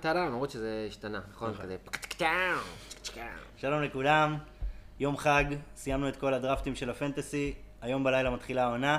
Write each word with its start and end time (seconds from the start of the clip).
טם, 0.00 0.16
למרות 0.16 0.50
שזה 0.50 0.86
השתנה, 0.88 1.20
נכון? 1.32 1.54
כזה 1.54 1.76
פקטקטאם, 1.84 2.56
שלום 3.56 3.82
לכולם, 3.82 4.36
יום 5.00 5.16
חג, 5.16 5.44
סיימנו 5.76 6.08
את 6.08 6.16
כל 6.16 6.34
הדראפטים 6.34 6.74
של 6.74 6.90
הפנטסי, 6.90 7.54
היום 7.82 8.04
בלילה 8.04 8.30
מתחילה 8.30 8.64
העונה, 8.64 8.98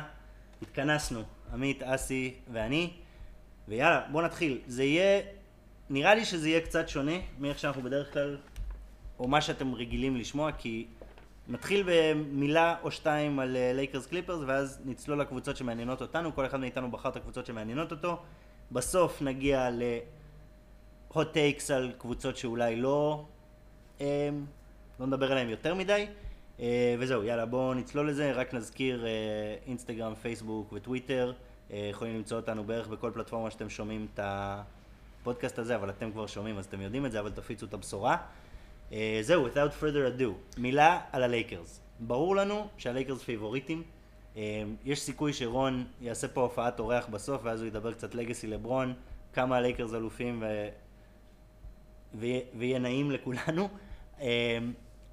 התכנסנו, 0.62 1.24
עמית, 1.54 1.84
אסי 1.84 2.36
ואני, 2.52 2.94
ויאללה, 3.68 4.02
בוא 4.12 4.22
נתחיל. 4.22 4.62
זה 4.68 4.84
יהיה, 4.84 5.22
נראה 5.90 6.16
לי 6.16 6.26
שזה 6.26 6.50
יהיה 6.50 6.62
קצת 6.62 6.90
שונה 6.90 7.16
מאיך 7.40 7.60
שאנחנו 7.60 7.82
בדרך 7.82 8.14
כלל, 8.14 8.38
או 9.20 9.28
מה 9.28 9.42
שאתם 9.42 9.74
רגילים 9.74 10.16
לשמוע, 10.16 10.52
כי 10.52 10.88
נתחיל 11.48 11.84
במילה 11.88 12.76
או 12.84 12.92
שתיים 12.92 13.40
על 13.40 13.58
לייקרס 13.74 14.06
קליפרס, 14.06 14.40
ואז 14.48 14.82
נצלול 14.86 15.22
לקבוצות 15.22 15.58
שמעניינות 15.58 16.02
אותנו, 16.02 16.36
כל 16.36 16.46
אחד 16.46 16.60
מאיתנו 16.60 16.92
בחר 16.92 17.10
את 17.10 17.16
הקבוצות 17.16 17.46
שמעניינות 17.46 17.92
אותו. 17.92 18.20
בסוף 18.72 19.22
נגיע 19.22 19.70
ל-hot 21.18 21.36
takes 21.36 21.74
על 21.74 21.92
קבוצות 21.98 22.38
שאולי 22.38 22.76
לא, 22.76 23.26
אה, 24.02 24.30
לא 25.00 25.06
נדבר 25.06 25.32
עליהן 25.32 25.50
יותר 25.50 25.76
מדי. 25.76 26.08
אה, 26.60 26.96
וזהו, 27.00 27.24
יאללה, 27.24 27.46
בואו 27.46 27.74
נצלול 27.74 28.10
לזה, 28.10 28.32
רק 28.32 28.54
נזכיר 28.54 29.06
אה, 29.06 29.12
אינסטגרם, 29.68 30.16
פייסבוק 30.16 30.74
וטוויטר. 30.74 31.34
אה, 31.72 31.88
יכולים 31.92 32.16
למצוא 32.16 32.38
אותנו 32.38 32.64
בערך 32.64 32.88
בכל 32.88 33.12
פלטפורמה 33.14 33.52
שאתם 33.52 33.70
שומעים 33.70 34.08
את 34.14 34.20
הפודקאסט 34.24 35.60
הזה, 35.60 35.76
אבל 35.76 35.90
אתם 35.90 36.12
כבר 36.12 36.28
שומעים 36.28 36.58
אז 36.58 36.66
אתם 36.66 36.82
יודעים 36.82 37.06
את 37.06 37.12
זה, 37.12 37.20
אבל 37.20 37.32
תפיצו 37.32 37.66
את 37.66 37.74
הבשורה. 37.74 38.18
זהו, 39.22 39.48
without 39.48 39.82
further 39.82 40.20
ado, 40.20 40.58
מילה 40.58 41.00
על 41.12 41.24
הלייקרס. 41.24 41.82
ברור 42.00 42.36
לנו 42.36 42.68
שהלייקרס 42.78 43.24
favorites. 43.24 43.84
יש 44.86 45.02
סיכוי 45.02 45.34
שרון 45.34 45.86
יעשה 46.02 46.28
פה 46.28 46.42
הופעת 46.42 46.80
אורח 46.80 47.08
בסוף, 47.08 47.42
ואז 47.44 47.62
הוא 47.62 47.68
ידבר 47.68 47.94
קצת 47.94 48.16
לגאסי 48.16 48.48
לברון, 48.48 48.94
כמה 49.34 49.58
הלייקרס 49.58 49.94
אלופים. 49.94 50.44
ויהיה, 52.20 52.80
נעים 52.80 53.12
לכולנו. 53.12 53.70
אה, 54.22 54.58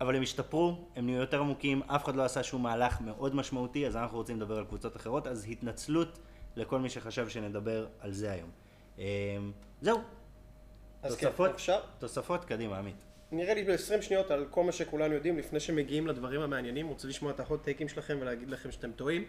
אבל 0.01 0.17
הם 0.17 0.23
השתפרו, 0.23 0.77
הם 0.97 1.07
נהיו 1.07 1.21
יותר 1.21 1.41
עמוקים, 1.41 1.83
אף 1.83 2.05
אחד 2.05 2.17
לא 2.17 2.25
עשה 2.25 2.43
שום 2.43 2.63
מהלך 2.63 3.01
מאוד 3.01 3.35
משמעותי, 3.35 3.87
אז 3.87 3.97
אנחנו 3.97 4.19
רוצים 4.19 4.37
לדבר 4.37 4.59
על 4.59 4.65
קבוצות 4.65 4.97
אחרות, 4.97 5.27
אז 5.27 5.47
התנצלות 5.51 6.19
לכל 6.57 6.79
מי 6.79 6.89
שחשב 6.89 7.29
שנדבר 7.29 7.87
על 8.01 8.13
זה 8.13 8.33
היום. 8.33 8.51
אה, 8.99 9.05
זהו. 9.81 9.99
אז 11.03 11.17
כן, 11.17 11.27
תוספות? 11.27 11.51
אפשר? 11.51 11.81
תוספות, 11.99 12.45
קדימה, 12.45 12.79
עמית. 12.79 12.97
נראה 13.33 13.55
לי 13.55 13.65
ב-20 13.65 14.03
שניות 14.03 14.31
על 14.31 14.47
כל 14.51 14.65
מה 14.65 14.73
שכולנו 14.73 15.15
יודעים 15.15 15.39
לפני 15.39 15.61
שמגיעים 15.61 16.07
לדברים 16.07 16.41
המעניינים, 16.41 16.89
רוצה 16.89 17.09
לשמוע 17.09 17.33
את 17.33 17.41
ההוט 17.41 17.63
טייקים 17.63 17.89
שלכם 17.89 18.19
ולהגיד 18.21 18.51
לכם 18.51 18.73
שאתם 18.73 18.93
טועים. 18.93 19.25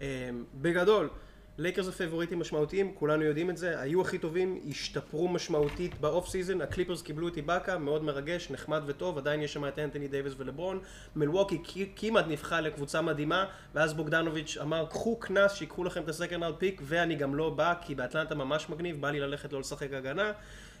אה, 0.00 0.30
בגדול, 0.54 1.10
לייקרס 1.58 1.88
ה 1.88 1.93
favorites 1.93 2.38
משמעותיים, 2.38 2.92
כולנו 2.94 3.22
יודעים 3.22 3.50
את 3.50 3.56
זה, 3.56 3.80
היו 3.80 4.00
הכי 4.00 4.18
טובים, 4.18 4.60
השתפרו 4.68 5.28
משמעותית 5.28 6.00
ב 6.00 6.07
off 6.07 6.28
season, 6.28 6.60
הקליפרס 6.60 7.02
קיבלו 7.02 7.28
את 7.28 7.36
איבאקה, 7.36 7.78
מאוד 7.78 8.04
מרגש, 8.04 8.50
נחמד 8.50 8.82
וטוב, 8.86 9.18
עדיין 9.18 9.42
יש 9.42 9.52
שם 9.52 9.68
את 9.68 9.78
אנטוני 9.78 10.08
דייוויס 10.08 10.34
ולברון, 10.38 10.80
מילווקי 11.16 11.58
כמעט 11.96 12.24
נבחר 12.28 12.60
לקבוצה 12.60 13.02
מדהימה, 13.02 13.44
ואז 13.74 13.94
בוגדנוביץ' 13.94 14.56
אמר 14.62 14.86
קחו 14.90 15.16
קנס, 15.16 15.52
שיקחו 15.52 15.84
לכם 15.84 16.02
את 16.02 16.08
ה 16.08 16.13
second 16.13 16.42
round 16.42 16.58
pick, 16.58 16.82
ואני 16.84 17.14
גם 17.14 17.34
לא 17.34 17.50
בא, 17.50 17.74
כי 17.80 17.94
באטלנטה 17.94 18.34
ממש 18.34 18.70
מגניב, 18.70 19.00
בא 19.00 19.10
לי 19.10 19.20
ללכת 19.20 19.52
לא 19.52 19.60
לשחק 19.60 19.92
הגנה. 19.92 20.32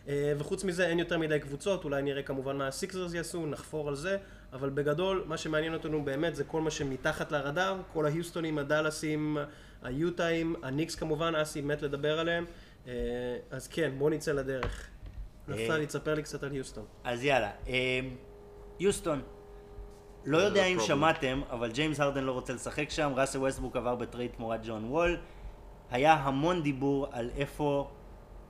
אה, 0.08 0.32
וחוץ 0.38 0.64
מזה 0.64 0.86
אין 0.86 0.98
יותר 0.98 1.18
מדי 1.18 1.38
קבוצות, 1.38 1.84
אולי 1.84 2.02
נראה 2.02 2.22
כמובן 2.22 2.56
מה 2.56 2.68
הסיקסרס 2.68 3.14
יעשו, 3.14 3.46
נחפור 3.46 3.88
על 3.88 3.94
זה, 3.94 4.16
אבל 4.52 4.70
בגדול 4.70 5.24
מה 5.26 5.36
שמעניין 5.36 5.74
אותנו 5.74 6.04
באמת 6.04 6.36
זה 6.36 6.44
כל 6.44 6.60
מה 6.60 6.70
שמתחת 6.70 7.32
לרדאר, 7.32 7.76
כל 7.92 8.06
היוסטונים, 8.06 8.58
הדאלאסים, 8.58 9.38
היוטאים, 9.82 10.54
הניקס 10.62 10.94
כמובן, 10.94 11.34
אסי 11.34 11.60
מת 11.60 11.82
לדבר 11.82 12.18
עליהם, 12.18 12.44
אה, 12.86 12.92
אז 13.50 13.68
כן, 13.68 13.92
בוא 13.98 14.10
נצא 14.10 14.32
לדרך. 14.32 14.88
נפתלי, 15.48 15.86
תספר 15.86 16.14
לי 16.14 16.22
קצת 16.22 16.42
על 16.42 16.50
היוסטון. 16.50 16.84
אז 17.04 17.24
יאללה, 17.24 17.50
אה, 17.68 18.00
יוסטון, 18.80 19.22
לא 20.24 20.38
יודע 20.38 20.64
אם. 20.64 20.80
שמעתם, 20.80 21.40
אבל 21.50 21.72
ג'יימס 21.72 22.00
הרדן 22.00 22.24
לא 22.24 22.32
רוצה 22.32 22.52
לשחק 22.52 22.90
שם, 22.90 23.12
ראסל 23.14 23.38
ווסטבוק 23.38 23.76
עבר 23.76 23.94
בטרייד 23.94 24.30
תמורת 24.36 24.60
ג'ון 24.66 24.84
וול. 24.84 25.16
היה 25.90 26.14
המון 26.14 26.62
דיבור 26.62 27.06
על 27.10 27.30
איפה 27.36 27.90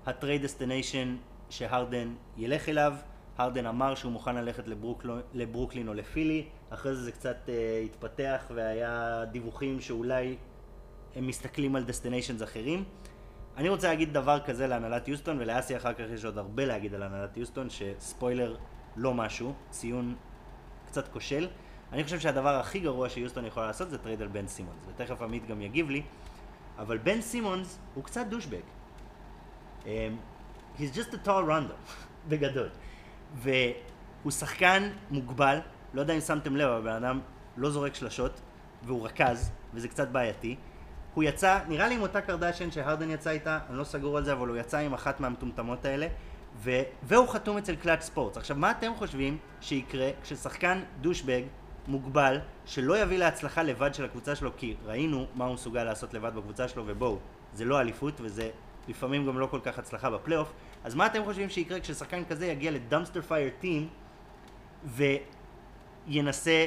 ה 0.06 0.12
trade 0.12 0.43
destination 0.43 1.16
שהרדן 1.50 2.14
ילך 2.37 2.69
אליו. 2.69 2.94
הרדן 3.38 3.66
אמר 3.66 3.94
שהוא 3.94 4.12
מוכן 4.12 4.37
ללכת 4.37 4.69
לברוקלו, 4.69 5.16
לברוקלין 5.34 5.88
או 5.88 5.94
לפילי, 5.94 6.44
אחרי 6.70 6.94
זה 6.94 7.03
זה 7.03 7.12
קצת 7.12 7.37
uh, 7.47 7.50
התפתח 7.84 8.50
והיה 8.54 9.25
דיווחים 9.31 9.81
שאולי 9.81 10.37
הם 11.17 11.27
מסתכלים 11.27 11.77
על 11.77 11.84
destinations 11.84 12.43
אחרים. 12.43 12.84
אני 13.56 13.69
רוצה 13.69 13.89
להגיד 13.89 14.12
דבר 14.12 14.41
כזה 14.41 14.67
להנהלת 14.67 15.09
יוסטון, 15.09 15.41
ולאסי 15.41 15.77
אחר 15.77 15.93
כך 15.93 16.05
יש 16.15 16.25
עוד 16.25 16.39
הרבה 16.39 16.65
להגיד 16.65 16.95
על 16.95 17.03
הנהלת 17.03 17.37
יוסטון, 17.37 17.69
שספוילר 17.71 18.56
לא 18.97 19.15
משהו, 19.15 19.55
ציון 19.71 20.15
קצת 20.87 21.09
כושל. 21.09 21.49
אני 21.93 22.05
חושב 22.05 22.21
שהדבר 22.21 22.56
הכי 22.56 22.81
גרוע 22.81 23.09
שיוסטון 23.09 23.47
יכולה 23.47 23.67
לעשות 23.67 23.91
זה 23.91 23.99
טרייד 23.99 24.23
על 24.23 24.28
בן 24.28 24.47
סימונס, 24.47 24.87
ותכף 24.89 25.23
עמית 25.23 25.47
גם 25.47 25.61
יגיב 25.61 25.91
לי, 25.91 26.03
אבל 26.78 26.99
בן 26.99 27.21
סימונס 27.21 27.79
הוא 27.94 28.05
קצת 28.05 28.27
דושבג. 28.27 28.61
Um, 29.83 29.87
he's 30.79 30.97
just 30.97 31.15
a 31.15 31.27
tall 31.27 31.44
rondo, 31.49 31.93
בגדול. 32.29 32.69
והוא 33.34 34.31
שחקן 34.31 34.91
מוגבל, 35.11 35.59
לא 35.94 36.00
יודע 36.00 36.15
אם 36.15 36.21
שמתם 36.21 36.56
לב, 36.56 36.69
אבל 36.69 36.83
בן 36.83 37.05
אדם 37.05 37.21
לא 37.56 37.71
זורק 37.71 37.94
שלשות, 37.94 38.41
והוא 38.83 39.06
רכז, 39.06 39.50
וזה 39.75 39.89
קצת 39.89 40.09
בעייתי. 40.09 40.56
הוא 41.15 41.25
יצא, 41.25 41.59
נראה 41.69 41.89
לי 41.89 41.95
עם 41.95 42.03
אותה 42.03 42.21
קרדשן 42.21 42.71
שהרדן 42.71 43.11
יצא 43.11 43.31
איתה, 43.31 43.59
אני 43.71 43.78
לא 43.78 43.84
סגור 43.84 44.17
על 44.17 44.25
זה, 44.25 44.33
אבל 44.33 44.49
הוא 44.49 44.56
יצא 44.56 44.78
עם 44.78 44.95
אחת 44.95 45.21
מהמטומטמות 45.21 45.84
האלה, 45.84 46.06
ו... 46.56 46.71
והוא 47.03 47.28
חתום 47.28 47.59
אצל 47.59 47.77
קלאץ' 47.77 48.03
ספורטס. 48.03 48.37
עכשיו, 48.37 48.56
מה 48.56 48.71
אתם 48.71 48.93
חושבים 48.95 49.39
שיקרה 49.61 50.11
כששחקן 50.23 50.81
דושבג 51.00 51.43
מוגבל, 51.89 52.39
שלא 52.67 52.99
יביא 52.99 53.19
להצלחה 53.19 53.62
לבד 53.62 53.95
של 53.95 54.05
הקבוצה 54.05 54.34
שלו, 54.34 54.50
כי 54.56 54.77
ראינו 54.84 55.27
מה 55.34 55.45
הוא 55.45 55.55
מסוגל 55.55 55.84
לעשות 55.84 56.15
לבד 56.15 56.34
בקבוצה 56.34 56.69
שלו, 56.69 56.83
ובואו, 56.87 57.19
זה 57.55 57.65
לא 57.65 57.81
אליפות, 57.81 58.15
וזה 58.21 58.50
לפעמים 58.89 59.27
גם 59.27 59.39
לא 59.39 59.47
כל 59.47 59.61
כך 59.62 59.79
הצלחה 59.79 60.11
בפלייאוף, 60.11 60.53
אז 60.84 60.94
מה 60.94 61.06
אתם 61.06 61.25
חושבים 61.25 61.49
שיקרה 61.49 61.81
כששחקן 61.81 62.25
כזה 62.25 62.47
יגיע 62.47 62.71
ל 62.70 62.76
dumpster 62.76 63.22
fire 63.22 63.50
team, 63.60 63.88
וינסה 66.06 66.67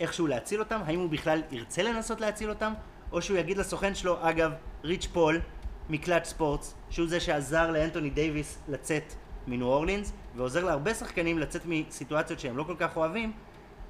איכשהו 0.00 0.26
להציל 0.26 0.60
אותם? 0.60 0.80
האם 0.86 0.98
הוא 0.98 1.10
בכלל 1.10 1.42
ירצה 1.50 1.82
לנסות 1.82 2.20
להציל 2.20 2.50
אותם? 2.50 2.72
או 3.14 3.22
שהוא 3.22 3.38
יגיד 3.38 3.58
לסוכן 3.58 3.94
שלו, 3.94 4.16
אגב, 4.20 4.52
ריץ' 4.84 5.06
פול 5.06 5.40
מקלאץ' 5.88 6.26
ספורטס, 6.26 6.74
שהוא 6.90 7.08
זה 7.08 7.20
שעזר 7.20 7.70
לאנטוני 7.70 8.10
דייוויס 8.10 8.58
לצאת 8.68 9.14
מניו 9.46 9.66
אורלינס, 9.66 10.12
ועוזר 10.36 10.64
להרבה 10.64 10.94
שחקנים 10.94 11.38
לצאת 11.38 11.62
מסיטואציות 11.66 12.40
שהם 12.40 12.56
לא 12.56 12.62
כל 12.62 12.74
כך 12.78 12.96
אוהבים, 12.96 13.32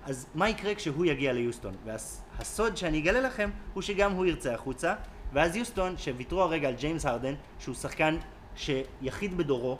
אז 0.04 0.26
מה 0.34 0.48
יקרה 0.48 0.74
כשהוא 0.74 1.04
יגיע 1.04 1.32
ליוסטון? 1.32 1.74
והסוד 1.84 2.76
שאני 2.76 2.98
אגלה 2.98 3.20
לכם 3.20 3.50
הוא 3.74 3.82
שגם 3.82 4.12
הוא 4.12 4.26
ירצה 4.26 4.54
החוצה, 4.54 4.94
ואז 5.32 5.56
יוסטון, 5.56 5.98
שוויתרו 5.98 6.42
הרגע 6.42 6.68
על 6.68 6.74
ג'יימס 6.74 7.06
הרדן, 7.06 7.34
שהוא 7.58 7.74
שחקן 7.74 8.16
שיחיד 8.56 9.36
בדורו, 9.36 9.78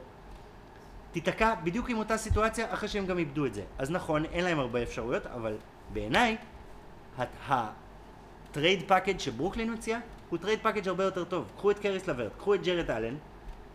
תיתקע 1.12 1.54
בדיוק 1.64 1.90
עם 1.90 1.98
אותה 1.98 2.16
סיטואציה 2.16 2.74
אחרי 2.74 2.88
שהם 2.88 3.06
גם 3.06 3.18
איבדו 3.18 3.46
את 3.46 3.54
זה. 3.54 3.62
אז 3.78 3.90
נכון, 3.90 4.24
אין 4.24 4.44
להם 4.44 4.58
הרבה 4.58 4.82
אפשרויות, 4.82 5.26
אבל 5.26 5.56
בעיניי, 5.92 6.36
ה 8.54 8.59
trade 8.59 8.82
package 8.88 9.20
שברוקלין 9.20 9.72
מציע, 9.72 9.98
הוא 10.30 10.38
trade 10.38 10.58
package 10.62 10.88
הרבה 10.88 11.04
יותר 11.04 11.24
טוב. 11.24 11.44
קחו 11.56 11.70
את 11.70 11.78
קריס 11.78 12.08
לברט, 12.08 12.32
קחו 12.38 12.54
את 12.54 12.62
ג'רד 12.62 12.90
אלן, 12.90 13.14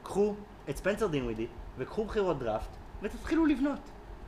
קחו 0.03 0.35
את 0.69 0.77
ספנסר 0.77 1.07
דינווידי, 1.07 1.47
וקחו 1.77 2.05
בחירות 2.05 2.39
דראפט, 2.39 2.69
ותתחילו 3.01 3.45
לבנות. 3.45 3.79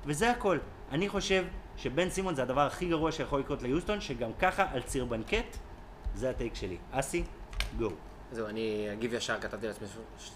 וזה 0.06 0.32
הכל. 0.32 0.58
אני 0.92 1.10
חושב 1.10 1.46
שבן 1.78 2.10
סימון 2.10 2.36
זה 2.36 2.44
הדבר 2.44 2.62
הכי 2.62 2.90
גרוע 2.90 3.12
שיכול 3.12 3.40
לקרות 3.40 3.62
ליוסטון, 3.62 4.02
שגם 4.02 4.30
ככה 4.40 4.66
על 4.72 4.82
ציר 4.82 5.06
בנקט, 5.06 5.58
זה 6.16 6.30
הטייק 6.30 6.56
שלי. 6.56 6.78
אסי, 6.92 7.24
גו. 7.78 7.90
זהו, 8.32 8.48
אני 8.48 8.88
אגיב 8.94 9.14
ישר, 9.14 9.40
כתבתי 9.42 9.68
לעצמי 9.68 9.88
ש- 10.20 10.32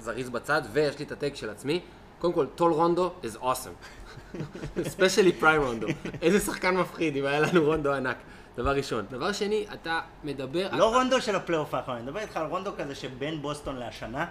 זריז 0.00 0.30
בצד, 0.30 0.62
ויש 0.72 0.98
לי 0.98 1.04
את 1.04 1.12
הטייק 1.12 1.36
של 1.36 1.50
עצמי. 1.50 1.80
קודם 2.18 2.32
כל, 2.32 2.46
טול 2.46 2.72
רונדו 2.72 3.10
is 3.22 3.42
awesome. 3.42 4.38
ספיישלי 4.90 5.32
פריים 5.32 5.62
רונדו. 5.62 5.86
איזה 6.22 6.40
שחקן 6.40 6.76
מפחיד 6.76 7.16
אם 7.16 7.26
היה 7.26 7.40
לנו 7.40 7.64
רונדו 7.64 7.92
ענק. 7.92 8.16
דבר 8.56 8.70
ראשון. 8.70 9.04
דבר 9.10 9.32
שני, 9.32 9.66
אתה 9.72 10.00
מדבר... 10.24 10.68
לא 10.72 10.94
רונדו 10.94 11.20
של 11.20 11.36
הפלייאוף 11.36 11.74
האחרון, 11.74 11.96
אני 11.96 12.06
מדבר 12.06 12.20
איתך 12.20 12.36
על 12.36 12.46
רונדו 12.46 12.70
כזה 12.78 12.94
שבין 12.94 13.42
בוסטון 13.42 13.76
להשנה. 13.76 14.26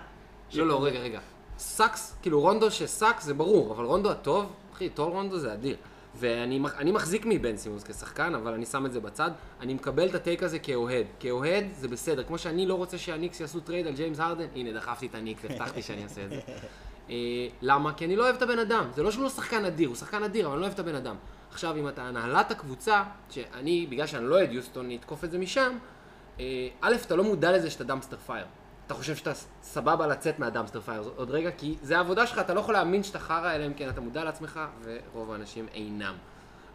לא, 0.54 0.68
לא, 0.68 0.84
רגע, 0.84 1.00
רגע. 1.00 1.20
sucks, 1.58 2.16
כאילו 2.22 2.42
רונדו 2.42 2.72
ש 2.72 2.87
sucks 2.87 3.24
זה 3.24 3.34
ברור, 3.34 3.74
אבל 3.74 3.86
רונדו 3.86 4.12
הטוב, 4.12 4.46
אחי, 4.74 4.90
tall 4.90 5.12
רונדו 5.12 5.40
זה 5.40 5.54
אדיר. 5.54 5.76
ואני 6.20 6.60
מח- 6.60 6.76
אני 6.78 6.92
מחזיק 6.92 7.26
מבן 7.26 7.58
סימונס 7.58 7.84
כשחקן, 7.84 8.36
אבל 8.36 8.54
אני 8.54 8.66
שם 8.66 8.86
את 8.86 8.92
זה 8.94 9.00
בצד. 9.00 9.32
אני 9.62 9.74
מקבל 9.74 10.10
את 10.10 10.16
ה 10.16 10.21
take 10.21 10.44
הזה 10.44 10.60
כאוהד. 10.60 11.06
כאוהד 11.20 11.66
זה 11.74 11.88
בסדר. 11.88 12.24
כמו 12.24 12.38
שאני 12.38 12.66
לא 12.66 12.74
רוצה 12.74 12.98
שהניקס 12.98 13.40
יעשו 13.40 13.60
טרייד 13.60 13.88
על 13.88 13.94
ג'יימס 13.94 14.20
הרדן, 14.20 14.46
הנה, 14.56 14.72
דחפתי 14.74 15.06
את 15.08 15.16
הניקס, 15.16 15.46
הבטחתי 15.46 15.82
שאני 15.82 16.04
אעשה 16.04 16.24
את 16.24 16.30
זה. 16.30 16.40
אה, 17.10 17.16
למה? 17.62 17.94
כי 17.94 18.06
אני 18.06 18.16
לא 18.16 18.24
אוהב 18.24 18.36
את 18.36 18.42
הבן 18.42 18.60
אדם. 18.60 18.86
זה 18.96 19.04
לא 19.04 19.12
שהוא 19.12 19.24
לא 19.24 19.30
שחקן 19.30 19.66
אדיר, 19.66 19.88
הוא 19.88 19.96
שחקן 19.96 20.24
אדיר, 20.24 20.46
אבל 20.46 20.54
אני 20.54 20.62
לא 20.62 20.66
אוהב 20.66 20.74
את 20.74 20.80
הבן 20.80 20.96
אדם. 20.96 21.16
עכשיו, 21.56 21.76
אם 21.78 21.88
אתה 21.88 22.04
הנהלת 22.04 22.52
הקבוצה, 22.52 23.04
שאני, 23.30 23.88
בגלל 23.90 24.08
שאני 24.08 24.26
לא 24.26 24.36
אוהד 24.36 24.52
יוסטון, 24.52 24.92
נתקוף 24.92 25.24
את 25.24 25.32
זה 25.32 25.38
משם, 25.38 25.78
אה, 26.40 26.68
א', 26.82 26.96
אתה 27.06 27.16
לא 27.16 27.24
מודע 27.24 27.52
לזה 27.52 27.70
שאתה 27.70 27.84
dumpster 27.84 28.18
fire. 28.18 28.46
אתה 28.86 28.94
חושב 28.94 29.16
שאתה 29.16 29.32
סבבה 29.62 30.08
לצאת 30.08 30.40
מה 30.40 30.48
dumpster 30.48 30.82
fire 30.82 31.12
עוד 31.16 31.32
רגע, 31.32 31.52
כי 31.52 31.76
זה 31.82 31.98
העבודה 31.98 32.28
שלך, 32.28 32.40
אתה 32.40 32.54
לא 32.54 32.60
יכול 32.60 32.74
להאמין 32.74 33.04
שאתה 33.04 33.20
חרא, 33.20 33.56
אלא 33.56 33.66
אם 33.66 33.74
כן 33.74 33.90
אתה 33.90 34.02
מודע 34.02 34.24
לעצמך, 34.24 34.60
ורוב 34.84 35.32
האנשים 35.32 35.68
אינם. 35.74 36.16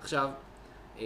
עכשיו, 0.00 0.30
אה, 0.98 1.04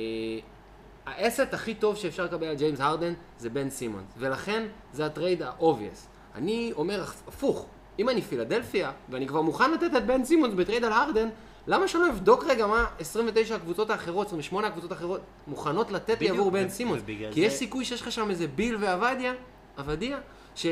ה 1.07 1.15
asset 1.15 1.55
הכי 1.55 1.75
טוב 1.75 1.97
שאפשר 1.97 2.25
לקבל 2.25 2.47
על 2.47 2.55
ג'יימס 2.55 2.81
הרדן 2.81 3.13
זה 3.39 3.51
בן 3.51 3.71
סימונס, 3.71 4.13
ולכן 4.19 4.67
זה 4.93 5.07
הטרייד 5.07 5.43
ה 5.43 5.50
obvious. 5.50 6.09
אני 6.35 6.73
אומר 6.77 7.05
הפוך, 7.29 7.67
אם 7.99 8.09
אני 8.09 8.23
פילדלפיה, 8.23 8.93
ואני 9.09 9.27
כבר 9.29 9.43
מוכן 9.43 9.73
לתת 9.73 9.91
את 9.97 10.07
בן 10.07 10.25
סימונס 10.25 10.55
בטרייד 10.55 10.85
על 10.85 10.93
הרדן, 10.93 11.29
למה 11.67 11.89
שלא 11.89 12.11
אבדוק 12.11 12.45
רגע 12.45 12.67
מה 12.67 12.87
29 12.99 13.55
הקבוצות 13.55 13.91
האחרות, 13.91 14.27
28 14.27 14.67
הקבוצות 14.67 14.93
האחרות, 14.93 15.21
מוכנות 15.47 15.91
לתת 15.91 16.21
לי 16.21 16.29
עבור 16.29 16.51
בן 16.51 16.69
סימונס? 16.69 17.03
ובגלל 17.03 17.33
כי 17.33 17.41
יש 17.41 17.53
סיכוי 17.53 17.85
שיש 17.85 18.03
לך 18.03 18.13
שם 18.13 18.31
איזה 18.31 18.47
ביל 18.47 18.77
ואבדיה, 18.81 19.33
אבדיה, 19.77 20.19
ש... 20.55 20.67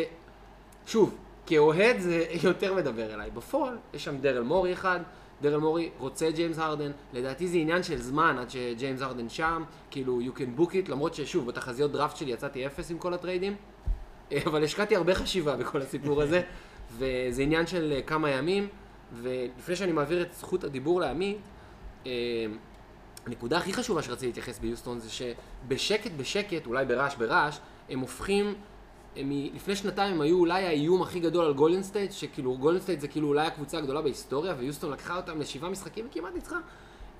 שוב, 0.87 1.17
כאוהד 1.47 2.00
זה 2.00 2.25
יותר 2.49 2.75
מדבר 2.75 3.15
אליי. 3.15 3.31
בפועל, 3.31 3.77
יש 3.94 4.05
שם 4.05 4.19
דרל 4.19 4.43
מורי 4.43 4.73
אחד, 4.73 5.00
דרל 5.43 5.61
מורי 5.61 5.91
רוצה 5.99 6.31
ג'יימס 6.31 6.59
הרדן, 6.59 6.91
לדעתי 7.12 7.49
זה 7.49 7.56
עניין 7.56 7.83
של 7.83 7.97
זמן 7.97 8.37
עד 8.39 8.50
שג'יימס 8.50 9.03
הרדן 9.03 9.29
שם, 9.29 9.62
כאילו, 9.91 10.21
you 10.21 10.39
can 10.39 10.61
book 10.61 10.71
it, 10.71 10.91
למרות 10.91 11.15
ששוב, 11.15 11.47
בתחזיות 11.47 11.93
דראפט 11.93 12.17
שלי 12.17 12.33
יצאתי 12.33 12.67
אפס 12.67 12.91
עם 12.91 12.99
כל 12.99 13.15
הטריידים, 13.15 13.56
אבל 14.47 14.65
השקעתי 14.65 14.97
הרבה 14.97 15.15
חשיבה 15.15 15.56
בכל 15.56 15.83
הסיפור 15.83 16.23
הזה, 16.23 16.43
וזה 16.99 17.43
עניין 17.43 17.67
של 17.67 17.93
אה, 17.97 18.03
כמה 18.03 18.31
ימים, 18.31 18.69
ולפני 19.12 19.76
שאני 19.76 19.93
מעביר 19.93 20.23
את 20.23 20.32
זכות 20.32 20.64
הדיבור 20.64 21.00
לעמית, 21.00 21.38
אה, 22.06 22.11
הנקודה 23.26 23.59
הכי 23.59 23.73
חשובה 23.73 24.03
שרציתי 24.03 24.26
להתייחס 24.26 24.59
ביוסטון 24.59 25.00
זה 25.00 25.09
שבשקט 25.11 26.11
בשקט, 26.17 26.67
אולי 26.67 26.85
ברעש 26.85 27.14
ברעש, 27.14 27.59
הם 27.88 28.00
הופכים, 28.00 28.55
הם, 29.17 29.31
לפני 29.55 29.76
שנתיים 29.76 30.14
הם 30.14 30.20
היו 30.20 30.38
אולי 30.38 30.67
האיום 30.67 31.03
הכי 31.03 31.20
גדול 31.20 31.44
על 31.44 31.53
גולדן 31.53 31.82
סטייט, 31.82 32.12
שכאילו 32.12 32.59
גולדן 32.59 32.81
סטייט 32.81 33.00
זה 33.00 33.09
כאילו 33.09 33.29
אולי 33.29 33.47
הקבוצה 33.47 33.79
הגדולה 33.79 34.03
בהיסטוריה, 34.03 34.55
ויוסטון 34.59 34.91
לקחה 34.91 35.17
אותם 35.17 35.41
לשבעה 35.41 35.70
משחקים 35.70 36.06
וכמעט 36.11 36.35
ניצחה. 36.35 36.58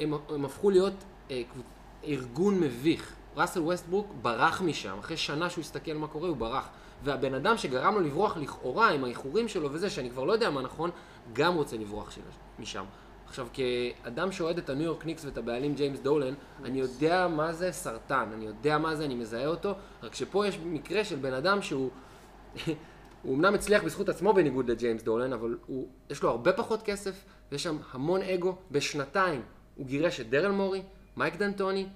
הם, 0.01 0.15
הם 0.29 0.45
הפכו 0.45 0.71
להיות 0.71 0.95
אה, 1.31 1.43
קבוצ... 1.53 1.67
ארגון 2.05 2.61
מביך. 2.61 3.15
ראסל 3.37 3.61
ווסטברוק 3.61 4.15
ברח 4.23 4.63
משם, 4.63 4.99
אחרי 5.01 5.17
שנה 5.17 5.51
שהוא 5.51 5.63
הסתכל 5.63 5.93
מה 5.93 6.07
קורה 6.07 6.29
הוא 6.29 6.37
ברח. 6.37 6.69
והבן 7.05 7.35
אדם 7.35 7.57
שגרם 7.57 7.95
לו 7.95 8.01
לברוח 8.01 8.37
לכאורה 8.37 8.91
עם 8.91 9.05
האיחורים 9.05 9.49
שלו 9.49 9.73
וזה, 9.73 9.91
שאני 9.91 10.11
כבר 10.11 10.25
לא 10.25 10.33
יודע 10.33 10.51
מה 10.51 10.63
נכון, 10.63 10.91
גם 11.33 11.55
רוצה 11.55 11.77
לברוח. 11.77 12.19
משם. 12.59 12.85
עכשיו, 13.27 13.47
כאדם 13.53 14.33
שאוהד 14.33 14.59
את 14.59 14.71
הניו 14.71 14.85
יורק 14.85 15.07
ניקס 15.07 15.25
ואת 15.25 15.39
הבעלים 15.39 15.75
ג'יימס 15.75 16.01
דולן, 16.01 16.35
אני 16.65 16.81
יודע 16.81 17.29
מה 17.29 17.53
זה 17.53 17.73
סרטן, 17.73 18.29
אני 18.33 18.45
יודע 18.45 18.79
מה 18.79 18.97
זה, 18.97 19.05
אני 19.05 19.15
מזהה 19.15 19.47
אותו, 19.47 19.75
רק 20.03 20.15
שפה 20.15 20.47
יש 20.47 20.59
מקרה 20.65 21.05
של 21.05 21.17
בן 21.17 21.33
אדם 21.33 21.63
שהוא... 21.63 21.91
הוא 23.23 23.35
אמנם 23.35 23.55
הצליח 23.55 23.83
בזכות 23.85 24.09
עצמו 24.09 24.33
בניגוד 24.33 24.71
לג'יימס 24.71 25.03
דולן, 25.03 25.33
אבל 25.33 25.57
הוא, 25.67 25.89
יש 26.11 26.23
לו 26.23 26.31
הרבה 26.31 26.53
פחות 26.53 26.83
כסף, 26.83 27.25
ויש 27.53 27.63
שם 27.63 27.79
המון 27.93 28.23
אגו. 28.23 28.57
בשנתיים 28.71 29.43
הוא 29.77 29.87
גירש 29.87 30.21
את 30.21 30.31
דרל 30.31 30.51
מורי, 30.51 30.83
מייק 31.17 31.37
דנטוני, 31.37 31.87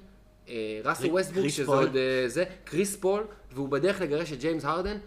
אה, 0.49 0.81
ראסל 0.84 1.06
ווסטברוק, 1.06 1.48
שזה 1.49 1.67
פול. 1.67 1.76
עוד 1.76 1.96
אה, 1.96 2.25
זה, 2.26 2.44
קריס 2.64 2.96
פול, 2.96 3.25
והוא 3.52 3.69
בדרך 3.69 4.00
לגרש 4.00 4.32
את 4.32 4.38
ג'יימס 4.38 4.64
הרדן. 4.64 4.99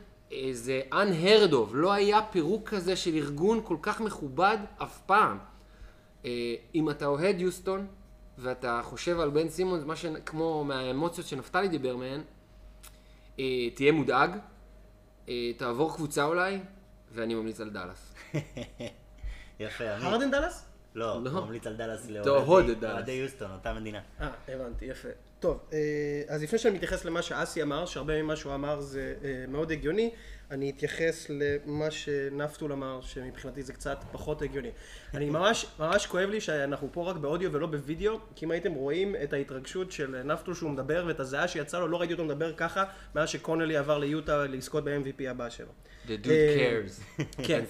זה 0.51 0.81
unheard 0.91 1.51
of, 1.51 1.71
לא 1.71 1.93
היה 1.93 2.21
פירוק 2.31 2.69
כזה 2.69 2.95
של 2.95 3.15
ארגון 3.15 3.61
כל 3.63 3.77
כך 3.81 4.01
מכובד 4.01 4.57
אף 4.77 5.01
פעם. 5.05 5.37
אה, 6.25 6.55
אם 6.75 6.89
אתה 6.89 7.05
אוהד 7.05 7.41
יוסטון, 7.41 7.87
ואתה 8.37 8.81
חושב 8.83 9.19
על 9.19 9.29
בן 9.29 9.49
סימונס, 9.49 9.83
מה 9.83 9.95
ש... 9.95 10.05
כמו 10.25 10.63
מהאמוציות 10.63 11.27
שנפתלי 11.27 11.67
דיבר 11.67 11.95
מהן, 11.95 12.21
אה, 13.39 13.69
תהיה 13.75 13.91
מודאג, 13.91 14.31
אה, 15.29 15.51
תעבור 15.57 15.95
קבוצה 15.95 16.23
אולי, 16.23 16.59
ואני 17.11 17.35
ממליץ 17.35 17.61
על 17.61 17.69
דאלאס. 17.69 18.13
יפה. 19.59 19.89
הרדן 19.89 20.31
דאלאס? 20.31 20.68
לא, 20.99 21.23
לא. 21.23 21.29
הוא 21.29 21.45
ממליץ 21.45 21.67
על 21.67 21.75
דאלאס. 21.75 22.09
לאוהדי 22.09 23.11
יוסטון, 23.11 23.51
אותה 23.51 23.73
מדינה. 23.73 23.99
אה, 24.21 24.29
הבנתי, 24.47 24.85
יפה. 24.85 25.09
טוב, 25.39 25.59
אה, 25.73 25.77
אז 26.27 26.43
לפני 26.43 26.59
שאני 26.59 26.75
מתייחס 26.75 27.05
למה 27.05 27.21
שאסי 27.21 27.61
אמר, 27.61 27.85
שהרבה 27.85 28.23
ממה 28.23 28.35
שהוא 28.35 28.55
אמר 28.55 28.81
זה 28.81 29.13
אה, 29.23 29.45
מאוד 29.47 29.71
הגיוני, 29.71 30.11
אני 30.51 30.69
אתייחס 30.69 31.27
למה 31.29 31.91
שנפטול 31.91 32.71
אמר, 32.71 32.99
שמבחינתי 33.01 33.63
זה 33.63 33.73
קצת 33.73 33.97
פחות 34.11 34.41
הגיוני. 34.41 34.69
אני 35.13 35.29
ממש, 35.29 35.65
ממש 35.79 36.05
כואב 36.05 36.29
לי 36.29 36.41
שאנחנו 36.41 36.89
פה 36.91 37.09
רק 37.09 37.15
באודיו 37.15 37.53
ולא 37.53 37.67
בווידאו, 37.67 38.19
כי 38.35 38.45
אם 38.45 38.51
הייתם 38.51 38.73
רואים 38.73 39.15
את 39.23 39.33
ההתרגשות 39.33 39.91
של 39.91 40.21
נפטול 40.23 40.55
שהוא 40.55 40.71
מדבר 40.71 41.03
ואת 41.07 41.19
הזיעה 41.19 41.47
שיצא 41.47 41.79
לו, 41.79 41.87
לא 41.87 41.99
ראיתי 41.99 42.13
אותו 42.13 42.25
מדבר 42.25 42.53
ככה 42.53 42.83
מאז 43.15 43.29
שקונלי 43.29 43.77
עבר 43.77 43.97
ליוטה 43.97 44.43
לזכות 44.43 44.83
ב-MVP 44.83 45.29
הבא 45.29 45.49
שלו. 45.49 45.71
The 46.05 46.25
dude 46.25 46.29
אה, 46.29 46.81
cares, 47.17 47.23
כן. 47.43 47.63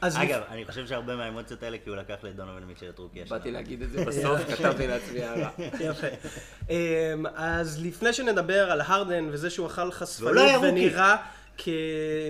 אגב, 0.00 0.42
אני 0.48 0.64
חושב 0.64 0.86
שהרבה 0.86 1.16
מהאמוציות 1.16 1.62
האלה 1.62 1.78
כי 1.78 1.90
הוא 1.90 1.96
לקח 1.96 2.16
לדונובל 2.22 2.64
מיטשל 2.64 2.88
את 2.88 2.98
רוקי 2.98 3.22
השנה. 3.22 3.38
באתי 3.38 3.50
להגיד 3.50 3.82
את 3.82 3.90
זה 3.90 4.04
בסוף, 4.08 4.40
כתבתי 4.40 4.86
לעצמי 4.86 5.22
הערה. 5.22 5.50
יפה. 5.90 6.06
אמ, 6.70 7.26
אז 7.34 7.84
לפני 7.84 8.12
שנדבר 8.12 8.70
על 8.70 8.80
הרדן 8.80 9.28
וזה 9.30 9.50
שהוא 9.50 9.66
אכל 9.66 9.90
חשפנות 9.90 10.36
הרוקי. 10.36 10.68
ונראה 10.68 11.16
כ... 11.58 11.68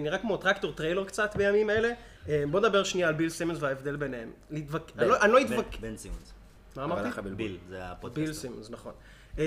נראה 0.00 0.18
כמו 0.18 0.36
טרקטור 0.36 0.72
טריילר 0.72 1.04
קצת 1.04 1.36
בימים 1.36 1.70
אלה, 1.70 1.92
אמ, 2.28 2.32
בוא 2.50 2.60
נדבר 2.60 2.84
שנייה 2.84 3.08
על 3.08 3.14
ביל 3.14 3.28
סימונס 3.28 3.58
וההבדל 3.62 3.96
ביניהם. 3.96 4.30
להתווכ- 4.50 4.98
אני 4.98 5.08
לא- 5.08 5.22
אני 5.22 5.32
לא 5.32 5.38
בן- 5.40 5.46
אתווכח... 5.46 5.78
בן 5.80 5.96
סימונס. 5.96 6.32
מה 6.76 6.84
אמרתי? 6.84 7.08
ביל, 7.36 7.58
זה 7.68 7.84
הפודקאסט. 7.84 8.18
ביל 8.24 8.32
סימונס, 8.32 8.70
נכון. 8.70 8.92
אמ, 9.38 9.42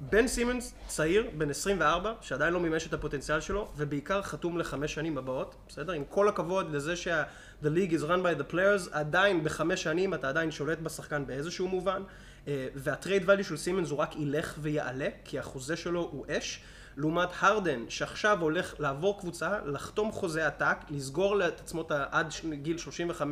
בן 0.00 0.26
סימונס 0.28 0.74
צעיר, 0.86 1.26
בן 1.38 1.50
24, 1.50 2.12
שעדיין 2.20 2.52
לא 2.54 2.60
מימש 2.60 2.86
את 2.86 2.92
הפוטנציאל 2.92 3.40
שלו, 3.40 3.68
ובעיקר 3.76 4.22
חתום 4.22 4.58
לחמש 4.58 4.94
שנים 4.94 5.18
הבאות, 5.18 5.54
בסדר? 5.68 5.92
עם 5.92 6.04
כל 6.08 6.28
הכבוד 6.28 6.74
לזה 6.74 6.96
שה- 6.96 7.22
the 7.62 7.66
league 7.66 7.92
is 7.92 8.02
run 8.02 8.22
by 8.24 8.50
the 8.50 8.52
players, 8.54 8.88
עדיין 8.92 9.44
בחמש 9.44 9.82
שנים 9.82 10.14
אתה 10.14 10.28
עדיין 10.28 10.50
שולט 10.50 10.78
בשחקן 10.78 11.26
באיזשהו 11.26 11.68
מובן, 11.68 12.02
אה, 12.48 12.68
וה 12.74 12.90
trade 12.90 13.30
value 13.30 13.42
של 13.42 13.56
סימונס 13.56 13.90
הוא 13.90 13.98
רק 13.98 14.16
ילך 14.16 14.54
ויעלה, 14.60 15.08
כי 15.24 15.38
החוזה 15.38 15.76
שלו 15.76 16.00
הוא 16.12 16.26
אש. 16.28 16.60
לעומת 16.96 17.28
הרדן, 17.40 17.84
שעכשיו 17.88 18.40
הולך 18.40 18.74
לעבור 18.78 19.20
קבוצה, 19.20 19.58
לחתום 19.64 20.12
חוזה 20.12 20.46
עתק, 20.46 20.76
לסגור 20.90 21.48
את 21.48 21.60
עצמו 21.60 21.84
עד 22.10 22.32
גיל 22.52 22.76
35-6, 23.20 23.22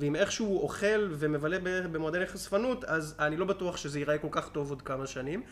ואם 0.00 0.16
איכשהו 0.16 0.46
הוא 0.46 0.62
אוכל 0.62 1.08
ומבלה 1.10 1.58
ב- 1.62 1.92
במועדני 1.92 2.26
חשפנות, 2.26 2.84
אז 2.84 3.14
אני 3.18 3.36
לא 3.36 3.44
בטוח 3.44 3.76
שזה 3.76 3.98
ייראה 3.98 4.18
כל 4.18 4.28
כך 4.30 4.48
טוב 4.48 4.70
עוד 4.70 4.82
כמה 4.82 5.06
שנים. 5.06 5.42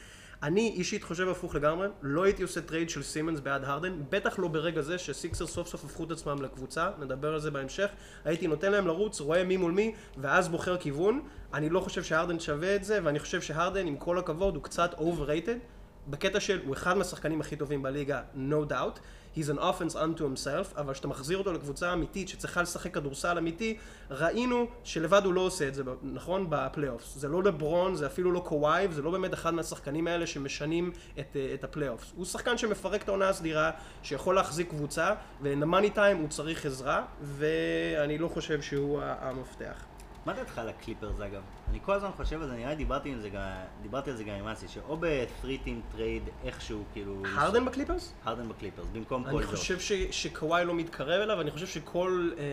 אני 0.42 0.74
אישית 0.76 1.04
חושב 1.04 1.28
הפוך 1.28 1.54
לגמרי, 1.54 1.88
לא 2.02 2.24
הייתי 2.24 2.42
עושה 2.42 2.60
טרייד 2.60 2.90
של 2.90 3.02
סימונס 3.02 3.40
בעד 3.40 3.64
הרדן, 3.64 3.92
בטח 4.10 4.38
לא 4.38 4.48
ברגע 4.48 4.82
זה 4.82 4.98
שהסיקסרס 4.98 5.46
סוף 5.46 5.68
סוף 5.68 5.84
הפכו 5.84 6.04
את 6.04 6.10
עצמם 6.10 6.42
לקבוצה, 6.42 6.90
נדבר 7.00 7.34
על 7.34 7.40
זה 7.40 7.50
בהמשך. 7.50 7.88
הייתי 8.24 8.46
נותן 8.46 8.72
להם 8.72 8.86
לרוץ, 8.86 9.20
רואה 9.20 9.44
מי 9.44 9.56
מול 9.56 9.72
מי, 9.72 9.94
ואז 10.18 10.48
בוחר 10.48 10.76
כיוון. 10.76 11.20
אני 11.54 11.70
לא 11.70 11.80
חושב 11.80 12.02
שהרדן 12.02 12.40
שווה 12.40 12.76
את 12.76 12.84
זה, 12.84 12.98
ואני 13.02 13.18
חושב 13.18 13.40
שהרדן, 13.40 13.86
עם 13.86 13.96
כל 13.96 14.18
הכבוד, 14.18 14.54
הוא 14.54 14.62
קצת 14.62 14.94
overrated. 14.94 15.79
בקטע 16.08 16.40
של, 16.40 16.60
הוא 16.64 16.74
אחד 16.74 16.96
מהשחקנים 16.96 17.40
הכי 17.40 17.56
טובים 17.56 17.82
בליגה, 17.82 18.22
no 18.34 18.70
doubt. 18.70 18.98
He's 19.36 19.48
an 19.48 19.58
offense 19.58 19.94
unto 19.94 20.20
himself, 20.20 20.76
אבל 20.76 20.92
כשאתה 20.92 21.08
מחזיר 21.08 21.38
אותו 21.38 21.52
לקבוצה 21.52 21.92
אמיתית 21.92 22.28
שצריכה 22.28 22.62
לשחק 22.62 22.94
כדורסל 22.94 23.38
אמיתי, 23.38 23.76
ראינו 24.10 24.66
שלבד 24.84 25.24
הוא 25.24 25.34
לא 25.34 25.40
עושה 25.40 25.68
את 25.68 25.74
זה, 25.74 25.82
נכון? 26.02 26.46
בפלייאופס. 26.48 27.16
זה 27.16 27.28
לא 27.28 27.42
לברון, 27.42 27.94
זה 27.94 28.06
אפילו 28.06 28.32
לא 28.32 28.40
קוואי, 28.40 28.86
וזה 28.90 29.02
לא 29.02 29.10
באמת 29.10 29.34
אחד 29.34 29.54
מהשחקנים 29.54 30.06
האלה 30.06 30.26
שמשנים 30.26 30.92
את, 31.20 31.36
אה, 31.36 31.50
את 31.54 31.64
הפלייאופס. 31.64 32.12
הוא 32.16 32.24
שחקן 32.24 32.58
שמפרק 32.58 33.02
את 33.02 33.08
העונה 33.08 33.28
הסדירה, 33.28 33.70
שיכול 34.02 34.34
להחזיק 34.34 34.68
קבוצה, 34.68 35.14
ול-money 35.42 35.96
time 35.96 36.16
הוא 36.20 36.28
צריך 36.28 36.66
עזרה, 36.66 37.04
ואני 37.22 38.18
לא 38.18 38.28
חושב 38.28 38.62
שהוא 38.62 39.00
המפתח. 39.02 39.89
מה 40.26 40.32
דעתך 40.32 40.58
על 40.58 40.68
הקליפרס 40.68 41.20
אגב? 41.20 41.42
אני 41.70 41.78
כל 41.82 41.92
הזמן 41.92 42.10
חושב 42.16 42.42
על 42.42 42.48
זה, 42.48 42.54
נראה 42.54 42.70
לי 42.70 42.76
דיברתי, 42.76 43.12
על 43.12 43.20
זה 43.20 43.28
גם, 43.28 43.40
דיברתי 43.82 44.10
על 44.10 44.16
זה 44.16 44.24
גם 44.24 44.34
עם 44.34 44.48
אסי, 44.48 44.68
שאו 44.68 44.96
ב-3 44.96 45.44
team 45.44 45.96
trade 45.96 46.30
איכשהו 46.44 46.84
כאילו... 46.92 47.22
הרדן 47.36 47.64
בקליפרס? 47.64 48.12
הרדן 48.24 48.48
בקליפרס, 48.48 48.86
במקום 48.92 49.22
אני 49.22 49.32
פול 49.32 49.42
ג'ורג'. 49.42 49.56
חושב 49.56 49.80
ש, 49.80 49.92
שקוואי 49.92 50.64
לא 50.64 50.74
מתקרב 50.74 51.20
אליו, 51.20 51.40
אני 51.40 51.50
חושב 51.50 51.66
שכל 51.66 52.30
אה, 52.38 52.44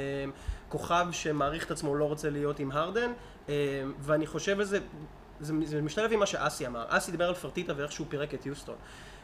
כוכב 0.70 1.08
שמעריך 1.12 1.66
את 1.66 1.72
עצמו 1.72 1.96
לא 1.96 2.06
רוצה 2.06 2.30
להיות 2.30 2.60
עם 2.60 2.72
הרדן, 2.72 3.12
אה, 3.50 3.84
ואני 4.00 4.28
חושב 4.28 4.60
על 4.60 4.66
זה, 4.66 4.80
זה, 5.40 5.54
זה 5.64 5.82
משתלב 5.82 6.12
עם 6.14 6.20
מה 6.20 6.26
שאסי 6.26 6.68
אמר. 6.68 6.86
אסי 6.88 7.12
דיבר 7.12 7.28
על 7.28 7.34
פרטיטה 7.34 7.74
ואיך 7.78 7.92
שהוא 7.92 8.08
פירק 8.10 8.34
את 8.34 8.46
יוסטון. 8.46 8.76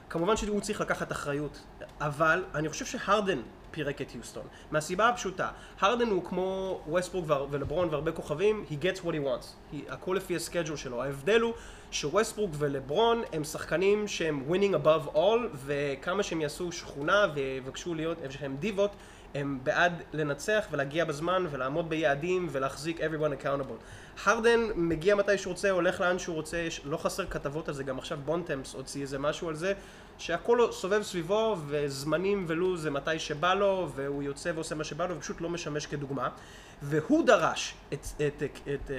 כמובן 0.10 0.38
שהוא 0.38 0.62
צריך 0.62 0.82
לקחת 0.82 1.12
אחריות, 1.12 1.64
אבל 2.02 2.44
אני 2.56 2.70
חושב 2.70 2.86
שהרדן 2.86 3.40
פירק 3.74 4.02
את 4.02 4.16
יוסטון. 4.16 4.44
מהסיבה 4.72 5.10
הפשוטה, 5.10 5.50
הרדן 5.80 6.08
הוא 6.08 6.24
כמו 6.24 6.82
ווסטברוק 6.88 7.28
ולברון 7.52 7.88
והרבה 7.92 8.12
כוכבים, 8.12 8.66
he 8.70 8.74
gets 8.84 9.00
what 9.00 9.12
he 9.12 9.26
wants. 9.26 9.74
He, 9.74 9.76
הכל 9.90 10.14
לפי 10.18 10.36
ה-schedule 10.36 10.78
שלו. 10.78 11.04
ההבדל 11.04 11.42
הוא 11.42 11.54
שווסטברוק 11.92 12.52
ולברון 12.58 13.22
הם 13.34 13.44
שחקנים 13.44 14.08
שהם 14.08 14.44
winning 14.50 14.86
above 14.86 15.16
all, 15.16 15.40
וכמה 15.66 16.24
שהם 16.24 16.42
יעשו 16.42 16.72
שכונה 16.72 17.28
ויבקשו 17.34 17.96
להיות 17.96 18.18
איפה 18.24 18.34
שהם 18.34 18.56
דיבות, 18.60 18.92
הם 19.36 19.60
בעד 19.64 20.04
לנצח 20.14 20.66
ולהגיע 20.72 21.06
בזמן 21.06 21.46
ולעמוד 21.52 21.90
ביעדים 21.90 22.48
ולהחזיק 22.52 23.00
everyone 23.00 23.44
accountable. 23.44 24.26
הרדן 24.26 24.60
מגיע 24.76 25.16
מתי 25.16 25.38
שהוא 25.38 25.52
רוצה, 25.52 25.70
הולך 25.70 26.02
לאן 26.02 26.20
שהוא 26.20 26.36
רוצה, 26.36 26.58
יש, 26.58 26.82
לא 26.86 26.98
חסר 26.98 27.26
כתבות 27.26 27.68
על 27.68 27.74
זה, 27.74 27.84
גם 27.84 27.98
עכשיו 27.98 28.18
בונטמפס 28.26 28.74
הוציא 28.74 29.02
איזה 29.02 29.20
משהו 29.20 29.50
על 29.50 29.56
זה, 29.56 29.74
שהכל 30.18 30.72
סובב 30.72 31.02
סביבו 31.04 31.58
וזמנים 31.68 32.46
ולו"ז 32.48 32.82
זה 32.82 32.92
מתי 32.92 33.20
שבא 33.20 33.54
לו 33.54 33.90
והוא 33.96 34.24
יוצא 34.24 34.52
ועושה 34.56 34.76
מה 34.76 34.84
שבא 34.84 35.06
לו 35.06 35.18
ופשוט 35.18 35.42
לא 35.42 35.50
משמש 35.50 35.86
כדוגמה. 35.86 36.30
והוא 36.86 37.26
דרש 37.26 37.74
את, 37.94 38.08
את, 38.28 38.44
את, 38.44 38.60
את 38.74 38.88
uh, 38.88 38.92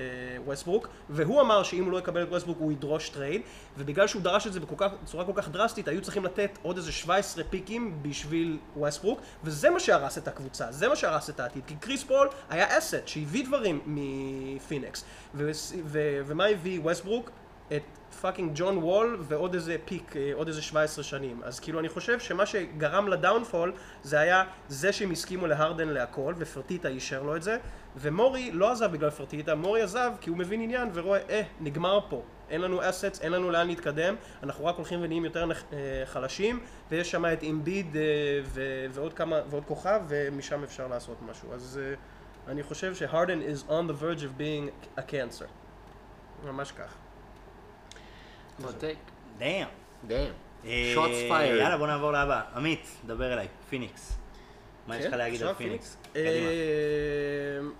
ווסטברוק, 0.44 0.88
והוא 1.10 1.40
אמר 1.40 1.62
שאם 1.62 1.84
הוא 1.84 1.92
לא 1.92 1.98
יקבל 1.98 2.22
את 2.22 2.28
ווסטברוק 2.28 2.58
הוא 2.60 2.72
ידרוש 2.72 3.08
trade, 3.08 3.42
ובגלל 3.78 4.06
שהוא 4.06 4.22
דרש 4.22 4.46
את 4.46 4.52
זה 4.52 4.60
בצורה 4.60 5.24
כל 5.24 5.32
כך 5.34 5.48
דרסטית, 5.48 5.88
היו 5.88 6.02
צריכים 6.02 6.24
לתת 6.24 6.58
עוד 6.62 6.76
איזה 6.76 6.92
17 6.92 7.44
פיקים 7.44 7.98
בשביל 8.02 8.58
ווסטברוק, 8.76 9.20
וזה 9.44 9.70
מה 9.70 9.80
שהרס 9.80 10.18
את 10.18 10.28
הקבוצה, 10.28 10.72
זה 10.72 10.88
מה 10.88 10.96
שהרס 10.96 11.30
את 11.30 11.40
העתיד, 11.40 11.62
כי 11.66 11.74
קריס 11.76 12.04
פול 12.04 12.28
היה 12.50 12.78
asset 12.78 13.08
שהביא 13.08 13.46
דברים 13.46 13.80
מפיניקס, 13.86 15.04
ומה 15.34 16.46
הביא 16.46 16.80
ווסטברוק? 16.80 17.30
את 17.72 17.82
fucking 18.20 18.52
ג'ון 18.54 18.78
וול 18.78 19.16
ועוד 19.20 19.54
איזה 19.54 19.76
פיק, 19.84 20.16
אה, 20.16 20.30
עוד 20.34 20.48
איזה 20.48 20.62
17 20.62 21.04
שנים. 21.04 21.40
אז 21.44 21.60
כאילו 21.60 21.80
אני 21.80 21.88
חושב 21.88 22.20
שמה 22.20 22.46
שגרם 22.46 23.08
ל-downfall 23.08 23.72
זה 24.02 24.20
היה 24.20 24.44
זה 24.68 24.92
שהם 24.92 25.10
הסכימו 25.10 25.46
להרדן 25.46 25.88
להכל 25.88 26.34
ופרטיטה 26.38 26.88
אישר 26.88 27.22
לו 27.22 27.36
את 27.36 27.42
זה 27.42 27.58
ומורי 27.96 28.50
לא 28.52 28.72
עזב 28.72 28.92
בגלל 28.92 29.10
פרטיטה, 29.10 29.54
מורי 29.54 29.82
עזב 29.82 30.12
כי 30.20 30.30
הוא 30.30 30.38
מבין 30.38 30.60
עניין 30.60 30.90
ורואה 30.94 31.20
אה, 31.30 31.42
נגמר 31.60 32.00
פה. 32.08 32.22
אין 32.50 32.60
לנו 32.60 32.88
assets, 32.88 33.20
אין 33.20 33.32
לנו 33.32 33.50
לאן 33.50 33.66
להתקדם, 33.66 34.14
אנחנו 34.42 34.66
רק 34.66 34.76
הולכים 34.76 35.00
ונהיים 35.02 35.24
יותר 35.24 35.48
אה, 35.72 36.02
חלשים 36.06 36.60
ויש 36.90 37.10
שם 37.10 37.24
את 37.26 37.42
אימביד 37.42 37.86
ו- 38.44 38.86
ועוד 38.90 39.12
כמה, 39.12 39.40
ועוד 39.50 39.64
כוכב 39.64 40.00
ומשם 40.08 40.64
אפשר 40.64 40.88
לעשות 40.88 41.16
משהו. 41.22 41.52
אז 41.52 41.80
אני 42.48 42.62
חושב 42.62 42.94
שהרדן 42.94 43.40
is 43.40 43.70
on 43.70 43.90
the 43.90 44.02
verge 44.02 44.22
of 44.22 44.40
being 44.40 44.98
a 44.98 45.02
cancer. 45.10 45.46
ממש 46.44 46.72
כך. 46.72 47.03
Take. 48.60 49.10
Damn. 49.38 49.66
Damn. 50.06 50.30
shots 50.64 51.30
fired. 51.30 51.32
יאללה 51.32 51.76
בוא 51.76 51.86
נעבור 51.86 52.12
להבא. 52.12 52.42
עמית, 52.54 52.86
דבר 53.06 53.32
אליי. 53.32 53.48
פיניקס. 53.68 54.16
מה 54.86 54.96
יש 54.96 55.04
לך 55.04 55.10
כן, 55.10 55.18
להגיד 55.18 55.42
על 55.42 55.54
פיניקס? 55.54 55.96
אה, 56.16 56.22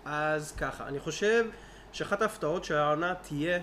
אז 0.04 0.52
ככה, 0.52 0.88
אני 0.88 1.00
חושב 1.00 1.46
שאחת 1.92 2.22
ההפתעות 2.22 2.64
של 2.64 2.74
העונה 2.74 3.14
תהיה 3.14 3.58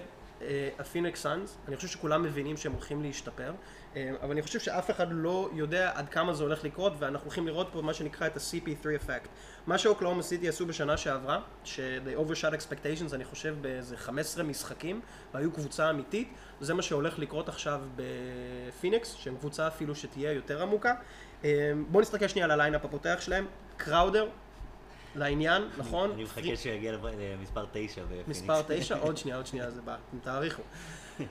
הפיניקס 0.79 1.21
סאנס. 1.21 1.57
אני 1.67 1.75
חושב 1.75 1.87
שכולם 1.87 2.23
מבינים 2.23 2.57
שהם 2.57 2.71
הולכים 2.71 3.01
להשתפר, 3.01 3.53
אה, 3.95 4.11
אבל 4.21 4.31
אני 4.31 4.41
חושב 4.41 4.59
שאף 4.59 4.91
אחד 4.91 5.07
לא 5.11 5.49
יודע 5.53 5.91
עד 5.95 6.09
כמה 6.09 6.33
זה 6.33 6.43
הולך 6.43 6.63
לקרות, 6.63 6.93
ואנחנו 6.99 7.25
הולכים 7.25 7.47
לראות 7.47 7.69
פה 7.71 7.81
מה 7.81 7.93
שנקרא 7.93 8.27
את 8.27 8.37
ה-CP3 8.37 8.85
effect. 8.85 9.27
מה 9.67 9.77
שאוקלהומה 9.77 10.23
סיטי 10.23 10.49
עשו 10.49 10.65
בשנה 10.65 10.97
שעברה, 10.97 11.39
ש-they 11.63 12.19
overshot 12.19 12.53
expectations, 12.53 13.15
אני 13.15 13.25
חושב 13.25 13.55
באיזה 13.61 13.97
15 13.97 14.43
משחקים, 14.43 15.01
והיו 15.33 15.51
קבוצה 15.51 15.89
אמיתית, 15.89 16.33
זה 16.61 16.73
מה 16.73 16.81
שהולך 16.81 17.19
לקרות 17.19 17.49
עכשיו 17.49 17.81
בפיניקס, 17.95 19.13
שהם 19.13 19.35
קבוצה 19.37 19.67
אפילו 19.67 19.95
שתהיה 19.95 20.31
יותר 20.31 20.61
עמוקה. 20.61 20.93
אה, 21.43 21.71
בואו 21.89 22.01
נסתכל 22.01 22.27
שנייה 22.27 22.45
על 22.45 22.51
ה-lineup 22.51 22.85
הפותח 22.85 23.17
שלהם. 23.19 23.45
קראודר, 23.77 24.27
לעניין, 25.15 25.63
נכון? 25.77 26.11
אני 26.11 26.23
מחכה 26.23 26.55
שיגיע 26.55 26.91
למספר 26.91 27.65
9 27.71 28.01
בפיניקס. 28.03 28.27
מספר 28.27 28.61
9, 28.67 28.97
עוד 28.97 29.17
שנייה, 29.17 29.37
עוד 29.37 29.47
שנייה, 29.47 29.71
זה 29.71 29.81
בא, 29.81 29.95
תאריכו. 30.23 30.61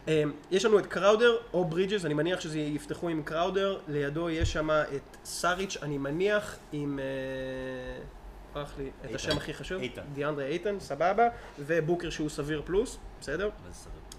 אמ, 0.08 0.32
יש 0.50 0.64
לנו 0.64 0.78
את 0.78 0.86
קראודר 0.86 1.36
או 1.52 1.64
ברידג'ס, 1.64 2.04
אני 2.04 2.14
מניח 2.14 2.40
שזה 2.40 2.58
יפתחו 2.58 3.08
עם 3.08 3.22
קראודר, 3.22 3.78
לידו 3.88 4.30
יש 4.30 4.52
שם 4.52 4.70
את 4.70 5.16
סאריץ', 5.24 5.76
אני 5.82 5.98
מניח 5.98 6.56
עם... 6.72 6.98
אה, 6.98 8.02
ברח 8.52 8.74
לי 8.78 8.90
את. 9.04 9.14
השם 9.14 9.36
הכי 9.36 9.54
חשוב, 9.54 9.82
אייטון. 9.82 10.02
דיאנדרה 10.14 10.46
אייטון, 10.46 10.80
סבבה, 10.80 11.28
ובוקר 11.58 12.10
שהוא 12.10 12.28
סביר 12.28 12.62
פלוס, 12.64 12.98
בסדר? 13.20 13.50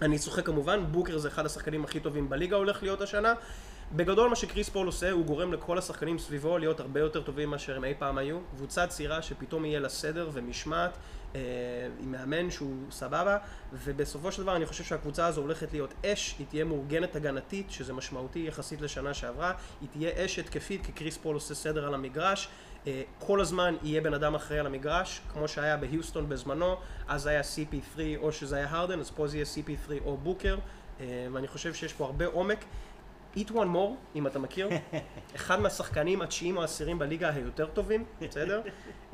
אני 0.02 0.18
צוחק 0.18 0.46
כמובן, 0.46 0.84
בוקר 0.90 1.18
זה 1.18 1.28
אחד 1.28 1.46
השחקנים 1.46 1.84
הכי 1.84 2.00
טובים 2.00 2.28
בליגה 2.28 2.56
הולך 2.56 2.82
להיות 2.82 3.00
השנה. 3.00 3.34
בגדול 3.96 4.30
מה 4.30 4.36
שקריס 4.36 4.68
פול 4.68 4.86
עושה, 4.86 5.10
הוא 5.10 5.24
גורם 5.24 5.52
לכל 5.52 5.78
השחקנים 5.78 6.18
סביבו 6.18 6.58
להיות 6.58 6.80
הרבה 6.80 7.00
יותר 7.00 7.22
טובים 7.22 7.50
מאשר 7.50 7.76
הם 7.76 7.84
אי 7.84 7.94
פעם 7.98 8.18
היו. 8.18 8.38
קבוצה 8.56 8.86
צעירה 8.86 9.22
שפתאום 9.22 9.64
יהיה 9.64 9.80
לה 9.80 9.88
סדר 9.88 10.30
ומשמעת, 10.32 10.96
אה, 11.34 11.40
עם 12.00 12.12
מאמן 12.12 12.50
שהוא 12.50 12.76
סבבה, 12.90 13.38
ובסופו 13.72 14.32
של 14.32 14.42
דבר 14.42 14.56
אני 14.56 14.66
חושב 14.66 14.84
שהקבוצה 14.84 15.26
הזו 15.26 15.40
הולכת 15.40 15.72
להיות 15.72 15.94
אש, 16.06 16.34
היא 16.38 16.46
תהיה 16.46 16.64
מאורגנת 16.64 17.16
הגנתית, 17.16 17.70
שזה 17.70 17.92
משמעותי 17.92 18.38
יחסית 18.38 18.80
לשנה 18.80 19.14
שעברה, 19.14 19.52
היא 19.80 19.88
תהיה 19.92 20.24
אש 20.24 20.38
התקפית, 20.38 20.86
כי 20.86 20.92
קריס 20.92 21.16
פול 21.16 21.34
עושה 21.34 21.54
סדר 21.54 21.86
על 21.86 21.94
המגרש. 21.94 22.48
אה, 22.86 23.02
כל 23.18 23.40
הזמן 23.40 23.74
יהיה 23.82 24.00
בן 24.00 24.14
אדם 24.14 24.34
אחראי 24.34 24.58
על 24.58 24.66
המגרש, 24.66 25.20
כמו 25.32 25.48
שהיה 25.48 25.76
בהיוסטון 25.76 26.28
בזמנו, 26.28 26.76
אז 27.08 27.26
היה 27.26 27.40
CP3 27.40 28.00
או 28.16 28.32
שזה 28.32 28.56
היה 28.56 28.66
הרדן, 28.70 29.00
אז 29.00 29.10
פה 29.10 29.26
זה 29.26 29.36
יהיה 29.36 29.46
CP3 29.46 29.92
או 30.04 30.16
בוקר, 30.16 30.58
אה, 31.00 31.26
ואני 31.32 31.48
חושב 31.48 31.74
שיש 31.74 31.92
פה 31.92 32.04
הרבה 32.04 32.26
עומק. 32.26 32.64
Eat 33.36 33.48
one 33.50 33.74
more, 33.74 33.94
אם 34.16 34.26
אתה 34.26 34.38
מכיר, 34.38 34.68
אחד 35.36 35.60
מהשחקנים 35.60 36.22
התשיעים 36.22 36.56
או 36.56 36.62
העשירים 36.62 36.98
בליגה 36.98 37.30
היותר 37.30 37.66
טובים, 37.66 38.04
בסדר? 38.20 38.62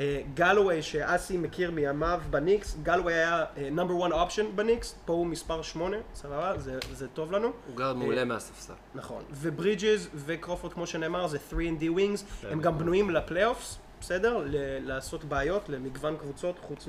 אה, 0.00 0.22
גלווי 0.34 0.82
שאסי 0.82 1.36
מכיר 1.36 1.70
מימיו 1.70 2.20
בניקס, 2.30 2.76
גלווי 2.82 3.14
היה 3.14 3.44
נאמבר 3.72 4.06
1 4.06 4.12
אופשן 4.12 4.46
בניקס, 4.56 4.94
פה 5.04 5.12
הוא 5.12 5.26
מספר 5.26 5.62
8, 5.62 5.96
סבבה? 6.14 6.58
זה, 6.58 6.78
זה 6.92 7.08
טוב 7.08 7.32
לנו. 7.32 7.48
הוא 7.66 7.76
גר 7.76 7.94
מעולה 7.94 8.24
מהספסל. 8.24 8.72
נכון. 8.94 9.22
וברידג'ס 9.30 10.08
וקרופורד, 10.14 10.72
כמו 10.72 10.86
שנאמר, 10.86 11.26
זה 11.26 11.38
3 11.50 11.62
and 11.66 11.82
D 11.82 11.90
wings, 11.90 12.24
הם 12.50 12.60
גם 12.60 12.78
בנויים 12.78 13.10
ל-playoffs, 13.10 13.78
בסדר? 14.00 14.38
ל- 14.46 14.54
לעשות 14.88 15.24
בעיות 15.24 15.68
למגוון 15.68 16.16
קבוצות, 16.16 16.58
חוץ 16.58 16.88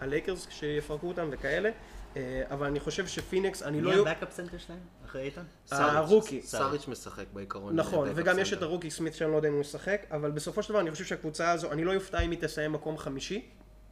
מהלייקרס 0.00 0.46
שיפרקו 0.50 1.08
אותם 1.08 1.28
וכאלה. 1.30 1.70
אה, 2.16 2.42
אבל 2.50 2.66
אני 2.66 2.80
חושב 2.80 3.06
שפיניקס, 3.06 3.62
אני 3.62 3.80
לא... 3.80 3.90
מי 4.04 4.10
ה-backup 4.10 4.32
סנטר 4.32 4.58
שלהם? 4.58 4.78
אחרי 5.04 5.22
אייטון? 5.22 5.42
ה-rookie. 5.70 6.42
סאריץ' 6.42 6.88
משחק 6.88 7.24
בעיקרון. 7.32 7.76
נכון, 7.76 8.08
ב-backup 8.08 8.24
וגם 8.24 8.38
יש. 8.38 8.52
את 8.52 8.62
ה-rookie 8.62 8.90
סמית 8.90 9.14
שאני 9.14 9.30
לא 9.32 9.36
יודע 9.36 9.48
אם 9.48 9.52
הוא 9.54 9.60
ישחק, 9.60 10.06
אבל 10.10 10.30
בסופו 10.30 10.62
של 10.62 10.68
דבר 10.72 10.80
אני 10.80 10.90
חושב 10.90 11.04
שהקבוצה 11.04 11.50
הזו, 11.50 11.72
אני 11.72 11.84
לא 11.84 11.94
אופתע 11.94 12.20
אם 12.20 12.30
היא 12.30 12.38
תסיים 12.40 12.72
מקום 12.72 12.98
חמישי, 12.98 13.48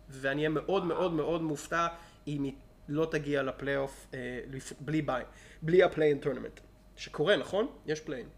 ואני 0.09 0.41
אהיה 0.41 0.49
מאוד 0.49 0.85
מאוד 0.85 1.13
מאוד 1.13 1.43
מופתע 1.43 1.87
אם 2.27 2.43
היא 2.43 2.53
לא 2.89 3.07
תגיע 3.11 3.43
לפלייאוף 3.43 4.07
אה, 4.15 4.41
לפ- 4.51 4.73
בלי 4.81 5.03
ביי, 5.03 5.25
בלי 5.63 5.83
ה-play-in 5.83 6.19
tournament. 6.19 6.61
שקורה, 6.97 7.37
נכון? 7.37 7.67
יש 7.87 8.01
play-in. 8.01 8.29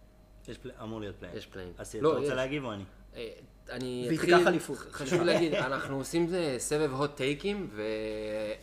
אמור 0.83 1.01
להיות 1.01 1.17
play-in. 1.17 1.37
יש 1.37 1.47
play-in. 1.47 1.73
אסי, 1.77 2.01
לא, 2.01 2.13
אתה 2.13 2.21
רוצה. 2.21 2.35
להגיב 2.35 2.65
או 2.65 2.73
אני? 2.73 2.85
אני 3.71 4.05
והיא 4.07 4.19
אתחיל, 4.19 4.37
תיקח 4.37 4.49
אליפות. 4.49 4.79
חשוב 4.79 5.23
להגיד, 5.29 5.55
אנחנו 5.55 5.97
עושים 5.97 6.29
זה 6.29 6.55
סבב 6.59 6.93
hot 6.93 7.17
take 7.17 7.48
ים, 7.48 7.71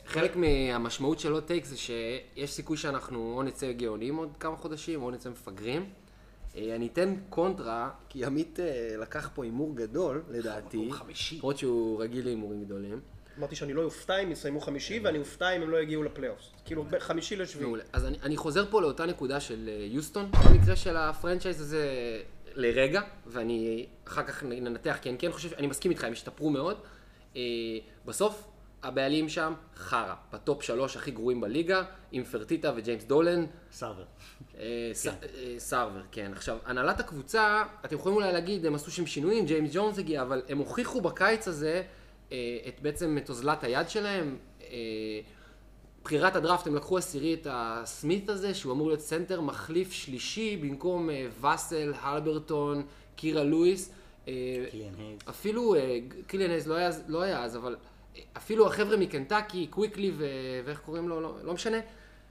וחלק 0.05 0.35
מהמשמעות 0.35 1.19
של 1.19 1.31
hot 1.31 1.47
take 1.47 1.65
זה 1.65 1.77
שיש 1.77 2.53
סיכוי 2.53 2.77
שאנחנו 2.77 3.33
או 3.37 3.43
נצא 3.43 3.71
גאונים 3.71 4.15
עוד 4.15 4.29
כמה 4.39 4.55
חודשים, 4.57 5.03
או 5.03 5.11
נצא 5.11 5.29
מפגרים. 5.29 5.89
אה, 6.57 6.75
אני 6.75 6.87
אתן 6.87 7.15
קונטרה, 7.29 7.89
כי 8.09 8.25
עמית 8.25 8.59
אה, 8.59 8.95
לקח 8.97 9.29
פה 9.33 9.43
הימור 9.43 9.75
גדול, 9.75 10.23
לדעתי. 10.29 10.77
מקום 10.77 10.91
חמישי. 10.91 11.35
למרות 11.35 11.57
שהוא 11.57 12.01
רגיל 12.01 12.25
להימורים 12.25 12.63
גדולים. 12.63 12.99
אמרתי 13.37 13.55
שאני 13.55 13.73
לא 13.73 13.83
אופתע 13.83 14.17
אם 14.17 14.31
יסיימו 14.31 14.61
חמישי, 14.61 14.99
ואני 15.03 15.17
אופתע 15.17 15.55
אם 15.55 15.61
הם 15.61 15.69
לא 15.69 15.77
יגיעו 15.77 16.03
לפלייאוף. 16.03 16.39
כאילו, 16.65 16.85
חמישי 16.99 17.35
לשביעי. 17.35 17.65
מעולה. 17.65 17.83
אז 17.93 18.05
אני, 18.05 18.17
אני 18.23 18.37
חוזר 18.37 18.65
פה 18.71 18.81
לאותה 18.81 19.05
נקודה 19.05 19.39
של 19.39 19.69
אה, 19.69 19.85
יוסטון, 19.89 20.31
במקרה 20.31 20.75
של 20.75 20.97
ה-franchise 20.97 21.61
הזה 21.61 21.87
לרגע, 22.55 23.01
ואני 23.27 23.85
אחר 24.07 24.23
כך 24.23 24.43
ננתח, 24.43 24.97
כי 25.01 25.09
אני 25.09 25.17
כן 25.17 25.31
חושב, 25.31 25.53
אני 25.53 25.67
מסכים 25.67 25.91
איתך, 25.91 26.03
הם 26.03 26.11
השתפרו 26.11 26.49
מאוד. 26.49 26.77
אה, 27.35 27.41
בסוף, 28.05 28.47
הבעלים 28.83 29.29
שם 29.29 29.53
חרא, 29.75 30.13
ב-top 30.33 30.63
שלוש 30.63 30.97
הכי 30.97 31.11
גרועים 31.11 31.41
בליגה, 31.41 31.83
עם 32.11 32.23
פרטיטה 32.23 32.71
וג'יימס 32.75 33.03
דולן, 33.03 33.45
סרבר. 33.71 34.03
אה, 34.57 34.89
ס- 34.93 35.07
אה, 35.07 35.13
סרבר, 35.57 36.01
כן. 36.11 36.31
עכשיו, 36.35 36.57
הנהלת 36.65 36.99
הקבוצה, 36.99 37.63
אתם 37.85 37.95
יכולים 37.95 38.15
אולי 38.15 38.33
להגיד, 38.33 38.65
הם 38.65 38.75
עשו 38.75 38.91
שם 38.91 39.05
שינויים, 39.05 39.45
ג'יימס 39.45 39.69
ג'ונס 39.73 39.97
הגיע, 39.99 40.21
אבל 40.21 40.41
הם 40.49 40.57
הוכיחו 40.57 41.01
בקיץ 41.01 41.47
הזה 41.47 41.83
את 42.67 42.81
בעצם 42.81 43.17
את 43.23 43.29
אוזלת 43.29 43.63
היד 43.63 43.89
שלהם. 43.89 44.37
בחירת 46.05 46.35
הדראפט, 46.35 46.67
הם 46.67 46.75
לקחו 46.75 46.97
עשירי 46.97 47.33
את 47.33 47.47
הסמית 47.49 48.29
הזה, 48.29 48.53
שהוא 48.53 48.73
אמור 48.73 48.87
להיות 48.87 48.99
סנטר 48.99 49.41
מחליף 49.41 49.91
שלישי 49.91 50.57
במקום 50.57 51.09
אה, 51.09 51.27
ואסל, 51.41 51.93
הלברטון, 52.01 52.85
קירה 53.15 53.43
לואיס. 53.43 53.91
אה, 54.27 54.33
קיליאן 54.71 54.93
הייז. 54.97 55.19
אפילו, 55.29 55.75
אה, 55.75 55.99
קיליאן 56.27 56.49
הייז 56.49 56.67
לא 56.67 56.77
לא 57.07 57.21
היה 57.21 57.43
אז, 57.43 57.57
אבל 57.57 57.75
אפילו 58.37 58.67
החבר'ה 58.67 58.97
מקנטקי, 58.97 59.67
קוויקלי 59.67 60.11
ו... 60.17 60.25
ואיך 60.65 60.79
קוראים 60.79 61.09
לו, 61.09 61.21
לא, 61.21 61.35
לא 61.43 61.53
משנה, 61.53 61.77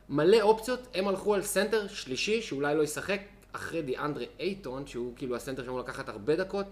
מלא 0.08 0.40
אופציות, 0.42 0.80
הם 0.94 1.08
הלכו 1.08 1.34
על 1.34 1.42
סנטר 1.42 1.88
שלישי, 1.88 2.42
שאולי 2.42 2.74
לא 2.74 2.82
ישחק, 2.82 3.20
אחרי 3.52 3.82
דיאנדרה 3.82 4.24
אייטון, 4.40 4.86
שהוא 4.86 5.12
כאילו 5.16 5.36
הסנטר 5.36 5.64
שאמור 5.64 5.80
לקחת 5.80 6.08
הרבה 6.08 6.36
דקות. 6.36 6.66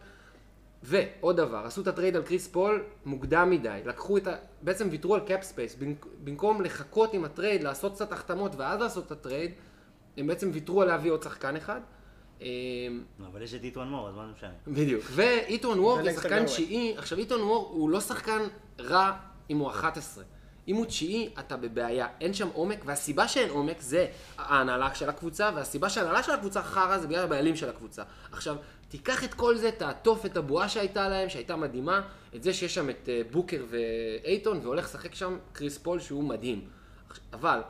ועוד 0.82 1.36
דבר, 1.36 1.62
עשו 1.66 1.82
את 1.82 1.86
ה-trade 1.86 2.16
על 2.16 2.22
קריס 2.22 2.48
פול 2.48 2.84
מוקדם 3.04 3.50
מדי. 3.50 3.80
לקחו 3.84 4.16
את 4.16 4.26
ה... 4.26 4.34
בעצם 4.62 4.88
ויתרו 4.90 5.14
על 5.14 5.20
cap 5.20 5.42
space. 5.42 5.76
במקום 6.24 6.62
לחכות 6.62 7.14
עם 7.14 7.24
ה-trade, 7.24 7.62
לעשות 7.62 7.94
קצת 7.94 8.12
החתמות 8.12 8.52
ואז 8.56 8.80
לעשות 8.80 9.06
את 9.06 9.12
ה-trade, 9.12 9.50
הם 10.16 10.26
בעצם 10.26 10.50
ויתרו 10.52 10.82
על 10.82 10.88
להביא 10.88 11.10
עוד 11.10 11.22
שחקן 11.22 11.56
אחד. 11.56 11.80
לא, 12.40 13.26
אבל 13.32 13.42
יש 13.42 13.54
את 13.54 13.64
איטואן 13.64 13.88
מור, 13.88 14.08
אז 14.08 14.14
מה 14.14 14.26
זה 14.26 14.32
משנה? 14.32 14.50
בדיוק. 14.66 15.04
ואיתון 15.10 15.78
וור 15.78 15.96
זה 15.96 16.02
ולנסטר 16.02 16.22
שחקן. 16.22 16.44
תשיעי. 16.44 16.94
עכשיו, 16.98 17.18
איטואן 17.18 17.40
מור 17.40 17.70
הוא 17.72 17.90
לא 17.90 18.00
שחקן 18.00 18.40
רע 18.80 19.12
אם 19.50 19.58
הוא 19.58 19.70
11. 19.70 20.24
אם 20.68 20.76
הוא 20.76 20.86
תשיעי, 20.86 21.30
אתה 21.38 21.56
בבעיה. 21.56 22.06
אין 22.20 22.34
שם 22.34 22.48
עומק, 22.52 22.78
והסיבה 22.84 23.28
שאין 23.28 23.50
עומק 23.50 23.80
זה 23.80 24.06
ההנהלה 24.38 24.94
של 24.94 25.08
הקבוצה, 25.08 25.50
והסיבה 25.54 25.88
שההנהלה 25.88 26.22
של 26.22 26.32
הקבוצה 26.32 26.62
חרא 26.62 26.98
זה 26.98 27.06
בגלל 27.06 27.24
הבעלים 27.24 27.56
של 27.56 27.68
הקבוצה. 27.68 28.02
עכשיו, 28.32 28.56
תיקח 28.92 29.24
את 29.24 29.34
כל 29.34 29.56
זה, 29.56 29.70
תעטוף 29.70 30.26
את 30.26 30.36
הבועה 30.36 30.68
שהייתה 30.68 31.08
להם, 31.08 31.28
שהייתה 31.28 31.56
מדהימה, 31.56 32.00
את 32.36 32.42
זה 32.42 32.52
שיש 32.52 32.74
שם 32.74 32.90
את 32.90 33.08
אה, 33.08 33.22
בוקר 33.30 33.64
ואייטון, 33.70 34.60
והולך 34.62 34.84
לשחק 34.84 35.14
שם 35.14 35.38
קריס 35.52 35.78
פול 35.78 36.00
שהוא 36.00 36.24
מדהים. 36.24 36.68
אבל, 37.32 37.60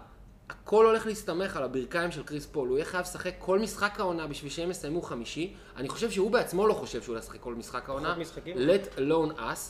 הכל 0.49 0.87
הולך 0.87 1.07
להסתמך 1.07 1.57
על 1.57 1.63
הברכיים 1.63 2.13
של 2.13 2.23
קריס 2.23 2.47
פול, 2.47 2.69
הוא 2.69 2.77
יהיה 2.79 2.85
חייב 2.85 3.03
לשחק 3.03 3.35
כל 3.39 3.59
משחק 3.59 4.01
העונה 4.01 4.27
בשביל 4.27 4.51
שהם 4.51 4.71
יסיימו 4.71 5.03
חמישי. 5.03 5.55
אני 5.77 5.89
חושב 5.89 6.11
שהוא 6.11 6.31
בעצמו 6.31 6.67
לא 6.67 6.75
חושב 6.75 7.03
שהוא 7.03 7.13
הולך 7.13 7.25
לשחק 7.25 7.41
כל 7.41 7.55
משחק 7.55 7.89
העונה. 7.89 8.17
let 8.45 8.99
alone 8.99 9.39
us. 9.39 9.61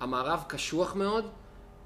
המערב 0.00 0.44
קשוח 0.48 0.94
מאוד, 0.94 1.30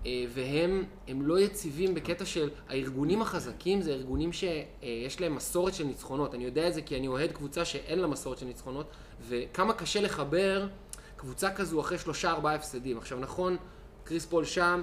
והם 0.04 0.84
הם 1.08 1.22
לא 1.22 1.40
יציבים 1.40 1.94
בקטע 1.94 2.24
של 2.24 2.50
הארגונים 2.68 3.22
החזקים 3.22 3.80
זה 3.82 3.92
ארגונים 3.92 4.32
שיש 4.32 5.20
להם 5.20 5.34
מסורת 5.34 5.74
של 5.74 5.84
ניצחונות. 5.84 6.34
אני 6.34 6.44
יודע 6.44 6.68
את 6.68 6.74
זה 6.74 6.82
כי 6.82 6.96
אני 6.96 7.08
אוהד 7.08 7.32
קבוצה 7.32 7.64
שאין 7.64 7.98
לה 7.98 8.06
מסורת 8.06 8.38
של 8.38 8.46
ניצחונות, 8.46 8.86
וכמה 9.28 9.72
קשה 9.74 10.00
לחבר 10.00 10.68
קבוצה 11.16 11.54
כזו 11.54 11.80
אחרי 11.80 11.98
שלושה 11.98 12.30
ארבעה 12.30 12.54
הפסדים. 12.54 12.98
עכשיו 12.98 13.18
נכון, 13.20 13.56
קריס 14.04 14.26
פול 14.26 14.44
שם, 14.44 14.82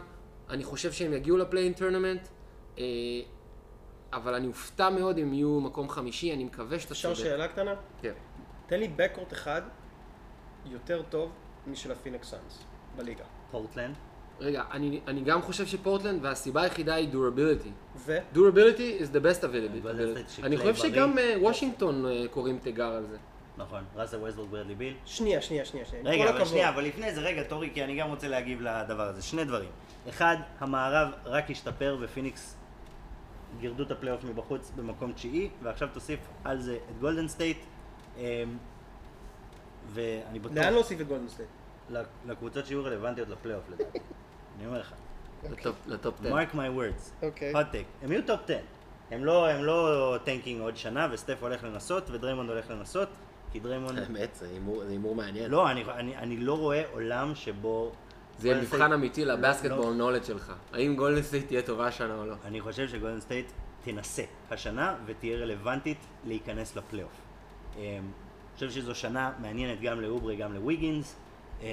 אני 0.49 0.63
חושב 0.63 0.91
שהם 0.91 1.13
יגיעו 1.13 1.37
ל 1.37 1.42
play-in 1.42 1.73
tournament, 1.73 2.27
אה, 2.77 2.83
אבל 4.13 4.33
אני 4.33 4.47
אופתע 4.47 4.89
מאוד 4.89 5.17
אם 5.17 5.33
יהיו 5.33 5.59
מקום 5.59 5.89
חמישי, 5.89 6.33
אני 6.33 6.43
מקווה 6.43 6.79
שאתה 6.79 6.93
אפשר 6.93 7.15
צודק. 7.15 7.27
שאלה 7.27 7.47
קטנה? 7.47 7.73
כן. 8.01 8.13
תן 8.67 8.79
לי 8.79 8.87
backcourt 8.87 9.33
אחד 9.33 9.61
יותר 10.65 11.01
טוב 11.09 11.31
משל 11.67 11.91
הפיניקס 11.91 12.29
סאנס 12.29 12.63
בליגה. 12.95 13.23
פורטלנד. 13.51 13.95
רגע, 14.39 14.63
אני, 14.71 14.99
אני 15.07 15.21
גם 15.21 15.41
חושב 15.41 15.65
שפורטלנד, 15.65 16.25
והסיבה 16.25 16.61
היחידה 16.61 16.95
היא 16.95 17.09
durability. 17.13 17.69
ו? 17.97 18.17
durability 18.33 19.01
is 19.01 19.15
the 19.15 19.19
best 19.25 19.43
availability. 19.43 20.43
אני 20.43 20.57
חושב. 20.57 20.75
שגם 20.75 21.17
אה, 21.17 21.35
וושינגטון 21.41 22.05
אה, 22.05 22.23
קוראים 22.31 22.59
תיגר 22.59 22.91
על 22.91 23.05
זה. 23.05 23.17
נכון, 23.57 23.83
ראסל 23.95 24.17
ווסטברוק 24.17 24.49
ברדלי 24.49 24.75
ביל. 24.75 24.93
שנייה, 25.05 25.41
שנייה, 25.41 25.65
שנייה, 25.65 25.85
שנייה. 25.85 26.03
רגע, 26.05 26.29
אבל. 26.29 26.45
שנייה, 26.45 26.69
אבל 26.69 26.83
לפני 26.83 27.15
זה, 27.15 27.21
רגע, 27.21 27.43
טורי, 27.43 27.69
כי 27.73 27.83
אני 27.83 27.95
גם 27.95 28.09
רוצה 28.09 28.27
להגיב 28.27 28.61
לדבר 28.61 29.03
הזה. 29.03 29.21
שני 29.21 29.45
דברים. 29.45 29.69
אחד, 30.09 30.37
המערב 30.59 31.07
רק 31.25 31.51
השתפר 31.51 31.97
ופיניקס 32.01 32.55
גירדו 33.59 33.83
את 33.83 33.91
הפלייאוף 33.91 34.23
מבחוץ 34.23 34.71
במקום 34.75 35.11
תשיעי, 35.13 35.49
ועכשיו 35.63 35.87
תוסיף 35.93 36.19
על 36.43 36.61
זה 36.61 36.77
את 36.91 36.99
גולדן 36.99 37.27
סטייט. 37.27 37.57
אמ, 38.17 38.23
ואני 39.87 40.39
בטוח, 40.39 40.57
לאן 40.57 40.73
להוסיף 40.73 41.01
את 41.01 41.07
גולדן 41.07 41.27
סטייט? 41.27 41.49
לקבוצות 42.27 42.65
שיהיו 42.65 42.83
רלוונטיות 42.83 43.29
לפלייאוף 43.29 43.63
לדעתי. 43.69 43.99
אני 44.57 44.67
אומר 44.67 44.79
לך. 44.79 44.93
ל 45.43 45.52
top- 45.52 45.87
ל 45.87 45.94
top 45.94 46.15
10. 46.25 46.29
mark 46.35 46.53
my 46.53 46.79
words. 46.79 47.25
אוקיי. 47.25 47.53
hot 47.53 47.73
take. 47.73 48.03
הם 48.05 48.11
יהיו 48.11 48.21
top 48.27 48.39
10. 48.43 48.57
הם 49.11 49.25
לא, 49.25 49.47
הם 49.49 49.63
לא 49.63 50.15
tanking 50.23 50.61
עוד 50.61 50.77
שנה, 50.77 51.07
וסטף 51.11 51.37
הולך 51.43 51.63
לנסות, 51.63 52.09
ודריימונד 52.09 52.49
הולך 52.49 52.69
לנסות, 52.69 53.09
כי 53.51 53.59
דריימונד... 53.59 53.99
האמת, 53.99 54.29
זה 54.35 54.47
הימור- 54.89 55.15
מעניין. 55.15 55.51
לא, 55.51 55.71
אני, 55.71 55.83
אני, 55.85 56.17
אני 56.17 56.37
לא 56.37 56.57
רואה 56.57 56.83
עולם 56.91 57.35
שבו... 57.35 57.91
זה 58.39 58.47
יהיה 58.47 58.61
מבחן 58.61 58.91
אמיתי 58.93 59.25
לא- 59.25 59.33
ל 59.33 59.39
basketball 59.39 59.93
knowledge 59.93 60.25
שלך. 60.25 60.53
האם 60.73 60.95
גולדן 60.95 61.21
סטייט 61.21 61.47
תהיה 61.47 61.61
טובה 61.61 61.87
השנה 61.87 62.15
או 62.17 62.25
לא? 62.25 62.35
אני 62.45 62.61
חושב 62.61 62.87
שגולדן 62.87 63.19
סטייט 63.19 63.51
תנסה 63.83 64.23
השנה 64.51 64.95
ותהיה 65.05 65.37
רלוונטית 65.37 65.97
להיכנס 66.25 66.75
לפלייאוף. 66.75 67.11
אמ, 67.75 67.81
אני 67.81 68.01
חושב 68.55 68.71
שזו 68.81 68.95
שנה 68.95 69.31
מעניינת 69.39 69.81
גם 69.81 70.01
לאוברי, 70.01 70.35
גם 70.35 70.53
לוויגינס. 70.53 71.15
אמ, 71.61 71.67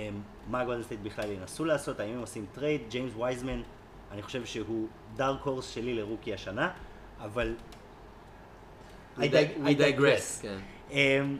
מה 0.48 0.64
גולדן 0.64 0.82
סטייט 0.82 1.00
בכלל 1.02 1.30
ינסו 1.30 1.64
לעשות, 1.64 2.00
האם 2.00 2.14
הם 2.14 2.20
עושים 2.20 2.46
trade, 2.52 2.80
ג'יימס 2.88 3.12
וייזמן, 3.16 3.62
אני 4.10 4.22
חושב 4.22 4.44
שהוא 4.44 4.86
dark 5.16 5.42
horse 5.42 5.70
שלי 5.70 5.94
ל 5.94 6.00
rookie 6.00 6.34
השנה, 6.34 6.70
אבל... 7.20 7.54
I 9.16 9.20
dig- 9.20 9.22
I 9.22 9.66
We 9.66 9.78
digress. 9.78 9.98
digress. 9.98 10.42
כן. 10.42 10.58
אמ, 10.90 11.38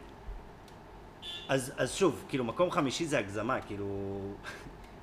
אז, 1.49 1.73
אז 1.77 1.93
שוב, 1.93 2.25
כאילו 2.29 2.43
מקום 2.43 2.71
חמישי 2.71 3.05
זה 3.05 3.19
הגזמה, 3.19 3.61
כאילו 3.61 4.19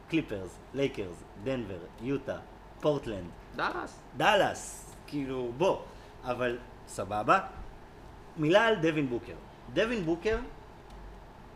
קליפרס, 0.09 0.59
לייקרס, 0.75 1.17
דנבר, 1.45 1.79
יוטה, 2.03 2.39
פורטלנד, 2.81 3.27
דאלאס. 3.57 4.01
דאלאס, 4.17 4.93
כאילו 5.07 5.53
בוא, 5.57 5.79
אבל 6.25 6.59
סבבה. 6.89 7.39
מילה 8.37 8.67
על 8.67 8.75
דווין 8.75 9.09
בוקר. 9.09 9.35
דווין 9.73 10.05
בוקר, 10.05 10.39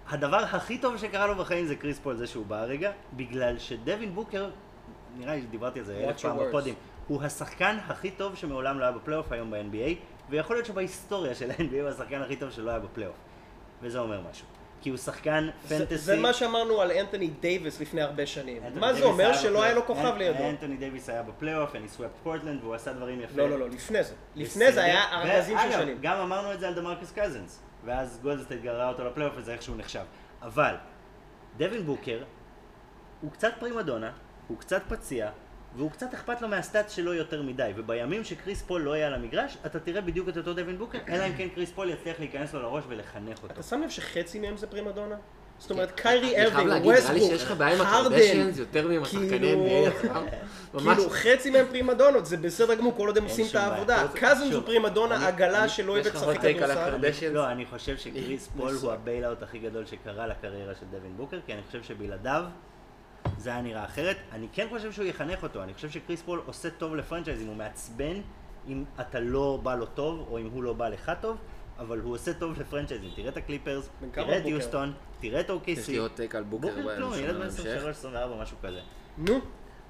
הדבר 0.09 0.37
הכי 0.37 0.79
טוב 0.79 0.97
שקרה 0.97 1.27
לו 1.27 1.35
בחיים 1.35 1.67
זה 1.67 1.77
קריס 1.77 1.99
פול, 1.99 2.17
זה 2.17 2.27
שהוא 2.27 2.47
בא 2.47 2.61
הרגע, 2.61 2.91
בגלל 3.13 3.59
שדווין 3.59 4.15
בוקר, 4.15 4.51
נראה 5.19 5.35
לי 5.35 5.43
שדיברתי 5.43 5.79
על 5.79 5.85
זה 5.85 6.05
אלף 6.09 6.21
פעם. 6.23 6.39
בפודים, 6.49 6.75
הוא 7.09 7.23
השחקן 7.23 7.77
הכי 7.89 8.11
טוב 8.11 8.35
שמעולם 8.37 8.79
לא 8.79 8.85
היה 8.85 8.93
בפלייאוף 8.93 9.33
היום 9.33 9.51
ב-NBA, 9.51 9.95
ויכול 10.31 10.57
להיות 10.57 10.67
שבהיסטוריה 10.67 11.35
של 11.35 11.51
ה-NBA 11.51 11.81
הוא 11.81 11.89
השחקן 11.89 12.23
הכי 12.23 12.37
טוב 12.37 12.51
שלא 12.51 12.71
היה 12.71 12.79
בפלייאוף. 12.79 13.17
וזה 13.83 13.99
אומר 13.99 14.21
משהו. 14.31 14.47
כי 14.81 14.91
הוא 14.91 14.99
שחקן 14.99 15.49
זה- 15.69 15.79
fantasy. 15.79 15.97
זה 15.99 16.17
מה 16.17 16.33
שאמרנו 16.33 16.81
על 16.81 16.91
אנתוני 16.91 17.31
דייוויס 17.41 17.81
לפני 17.81 18.03
הרבה 18.03 18.27
שנים. 18.27 18.63
מה 18.75 18.95
זה 18.95 19.05
אומר 19.05 19.33
שלא 19.35 19.63
היה 19.63 19.75
לו. 19.75 19.87
כוכב 19.87 20.17
לידו? 20.17 20.45
אנטוני 20.51 20.77
דייוויס 20.77 21.09
היה 21.09 21.23
בפלייאוף, 21.23 21.73
he 21.75 21.99
swept 21.99 22.23
פורטלנד, 22.23 22.61
והוא 22.63 22.75
עשה 22.75 22.93
דברים 22.93 23.21
יפים. 23.21 23.39
לא, 23.39 23.51
לא, 23.51 23.59
לא, 23.59 23.69
לפני 23.69 24.05
זה. 24.05 24.15
לפני 24.37 24.73
זה 24.73 24.85
היה 24.85 25.03
ארגזים 25.23 25.59
של 25.59 25.73
שנים. 25.73 25.99
גם 26.01 26.17
אמרנו 26.21 26.53
את 26.53 26.61
זה 26.61 26.69
על 26.69 26.75
דמרקוס 26.75 27.13
קזינס, 27.15 27.61
ואז 27.85 28.19
גולדן 28.23 28.43
סטייט 28.43 28.63
גררה 28.63 28.89
אותו 28.89 29.05
לפלייאוף 29.05 29.35
וזה 29.37 29.53
איכשהו 29.53 29.75
נחשב. 29.75 30.05
אבל, 30.43 30.75
דווין 31.57 31.87
בוקר, 31.87 32.25
הוא 33.21 33.33
קצת 33.33 33.53
פרימדונה, 33.61 34.13
הוא 34.49 34.59
קצת 34.59 34.83
פציע, 34.89 35.31
והוא 35.77 35.91
קצת 35.91 36.15
אכפת 36.15 36.43
לו 36.43 36.49
מה 36.49 36.62
stats 36.62 36.93
שלו 36.93 37.15
יותר 37.15 37.43
מדי, 37.43 37.73
ובימים 37.77 38.25
שקריס 38.25 38.63
פול 38.63 38.83
לא 38.83 38.97
יהיה 38.97 39.07
על 39.07 39.15
המגרש, 39.15 39.59
אתה 39.67 39.81
תראה 39.81 40.01
בדיוק 40.01 40.29
את 40.29 40.37
אותו 40.37 40.55
דווין 40.55 40.79
בוקר, 40.79 40.99
אלא 41.09 41.27
אם 41.27 41.37
כן 41.37 41.49
קריס 41.49 41.73
פול 41.73 41.91
יצליח 41.91 42.19
להיכנס 42.19 42.55
לו 42.55 42.63
לראש 42.63 42.85
ולחנך 42.89 43.43
אותו. 43.43 43.55
אתה 43.55 43.63
שם 43.63 43.81
לב 43.81 43.91
שחצי 43.91 44.41
מהם 44.41 44.57
זה 44.57 44.67
פרימדונה? 44.67 45.17
זאת 45.65 45.71
אומרת, 45.71 45.91
קיירי 46.01 46.43
ארווינג, 46.45 46.69
להגיד, 46.71 46.91
נראה 46.93 47.01
לי 47.01 47.21
ווסטברוק, 47.21 47.31
שיש 47.31 47.43
לך 47.43 47.51
בעיה 47.51 47.75
עם 47.75 47.81
הרדן, 47.81 48.51
יותר 48.59 48.89
מעם 48.89 49.03
השחקני 49.03 49.29
כאילו- 49.29 49.67
NBA 49.67 49.89
עצמם. 49.99 50.25
ממש. 50.75 50.97
כאילו 50.99 51.11
חצי 51.11 51.51
מהם 51.51 51.67
פרימדונות, 51.71 52.27
זה 52.27 52.37
בסדר 52.37 52.75
גמור, 52.75 52.93
כל 52.97 53.07
עוד 53.07 53.19
הם 53.19 53.25
עושים 53.25 53.47
את. 53.51 53.55
העבודה. 53.55 54.07
שוב, 54.39 54.53
הוא 54.55 54.63
פרימדונה 54.67 55.29
עגלה 55.29 55.69
שלא 55.69 55.93
אוהבת 55.93 56.07
לשחק 56.15 56.41
כדורסל. 56.41 57.29
לא, 57.33 57.51
אני 57.51 57.67
חושב 57.67 57.97
שקריס 57.97 58.49
פול 58.57 58.75
הוא 58.83 58.93
ה 58.93 58.99
bailout 58.99 59.43
הכי 59.43 59.59
גדול 59.59 59.87
שקרה 59.87 60.27
לקריירה 60.27 60.75
של 60.75 60.87
דווין 60.91 61.17
בוקר, 61.17 61.39
כי 61.47 61.53
אני 61.53 61.61
חושב 61.67 61.83
שבלעדיו 61.83 62.45
זה 63.39 63.51
היה 63.51 63.63
נראה 63.63 63.85
אחרת. 63.85 64.17
אני 64.33 64.47
כן 64.53 64.67
חושב 64.71 64.93
שהוא 64.93 65.05
יחנך 65.05 65.43
אותו, 65.43 65.63
אני 65.63 65.75
חושב 65.75 65.91
שקריס 65.91 66.23
פול 66.23 66.43
עושה 66.47 66.71
טוב 66.71 66.95
לפרנצ'ייזים, 66.97 67.47
הוא 67.47 67.57
מעצבן 67.57 68.21
אם 68.69 68.85
אתה 69.01 69.21
לא 69.21 69.59
בא 69.63 69.75
לו 69.75 69.87
טוב, 69.87 70.29
או 70.31 70.39
אם 70.39 70.49
הוא 70.53 70.63
לא 70.63 70.73
בא 70.73 70.89
לך 70.89 71.13
טוב, 71.21 71.37
אבל 71.79 72.01
הוא 72.01 72.15
עושה 72.15 72.33
טוב 72.35 72.61
לפרנצ'ייזים. 72.61 73.11
תראה 73.17 73.29
את 73.29 73.37
הקליפרס, 73.37 73.89
תראה 74.13 74.39
את? 74.39 74.47
יוסטון, 74.47 74.93
תראה 75.21 75.41
את 75.41 75.51
OKC. 75.51 75.71
יש 75.71 75.89
לי 75.89 75.97
עוד 75.97 76.11
take 76.11 76.35
על 76.35 76.43
בוקר 76.43 76.69
בוקר 76.69 76.97
כלום, 76.97 77.15
ילד 77.15 77.35
בן 77.35 77.41
בהמשך. 77.41 78.05
23-24, 78.05 78.43
משהו 78.43 78.57
כזה. 78.63 78.81
נו, 79.19 79.41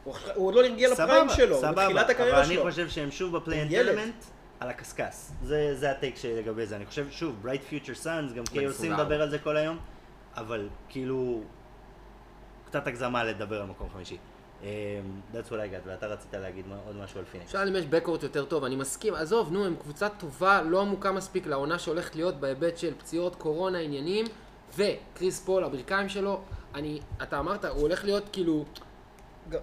הוא 0.05 0.15
הוא 0.35 0.47
עוד 0.47 0.55
לא 0.55 0.65
הגיע 0.65 0.91
ל 0.91 0.97
prime 0.97 1.29
שלו, 1.29 1.57
הוא 1.57 1.67
בתחילת 1.71 2.05
אבל 2.05 2.11
הקריירה 2.11 2.45
אני 2.45 2.55
שלו. 2.55 2.63
חושב 2.63 2.89
שהם 2.89 3.11
שוב 3.11 3.37
ב 3.37 3.41
play-in. 3.41 3.73
אלמנט 3.73 4.25
על 4.61 4.71
הקשקש. 4.71 5.15
זה, 5.43 5.75
זה 5.77 5.91
ה 5.91 5.96
take 5.96 6.17
שלי 6.17 6.37
לגבי 6.37 6.67
זה. 6.67 6.77
אני 6.77 6.87
חושב, 6.87 7.07
שוב, 7.11 7.37
bright 7.43 7.63
future 7.63 7.95
סאנס, 7.95 8.33
גם 8.33 8.45
KOC 8.45 8.61
24. 8.69 9.03
מדבר 9.03 9.23
על 9.23 9.31
זה 9.31 9.39
כל 9.39 9.57
היום, 9.57 9.79
אבל 10.37 10.69
כאילו, 10.89 11.43
קצת 12.67 12.87
הגזמה 12.87 13.25
לדבר 13.25 13.61
על 13.61 13.67
מקום 13.67 13.89
חמישי. 13.93 14.17
Um, 14.65 14.67
that's 15.33 15.51
what 15.51 15.61
I 15.61 15.69
got, 15.69 15.87
ואתה 15.87 16.07
רצית 16.07 16.35
להגיד 16.35 16.65
עוד 16.87 16.97
משהו 16.97 17.19
על 17.19 17.25
פיניקס. 17.25 17.53
שאל 17.53 17.69
אם 17.69 17.77
יש 17.77 17.87
backcourt 17.87 18.23
יותר 18.23 18.45
טוב, 18.45 18.65
אני 18.65 18.77
מסכים, 18.77 19.15
עזוב, 19.15 19.53
נו, 19.53 19.65
הם 19.65 19.77
קבוצה 19.77 20.09
טובה, 20.09 20.63
לא 20.63 20.81
עמוקה 20.81 21.13
מספיק 21.13 21.47
לעונה 21.47 21.79
שהולכת 21.79 22.17
להיות 22.17 22.35
בהיבט 22.35 22.79
של 22.79 22.95
פציעות, 22.99 23.37
קורונה, 23.37 23.79
עניינים, 23.79 24.27
וקריס 24.77 25.41
פול, 25.41 25.65
הברכיים 25.65 26.09
שלו, 26.09 26.41
אני, 26.75 27.01
אתה 27.23 27.39
אמרת, 27.39 27.65
הוא 27.65 27.81
הולך 27.81 28.05
להיות 28.05 28.25
כאילו, 28.33 28.65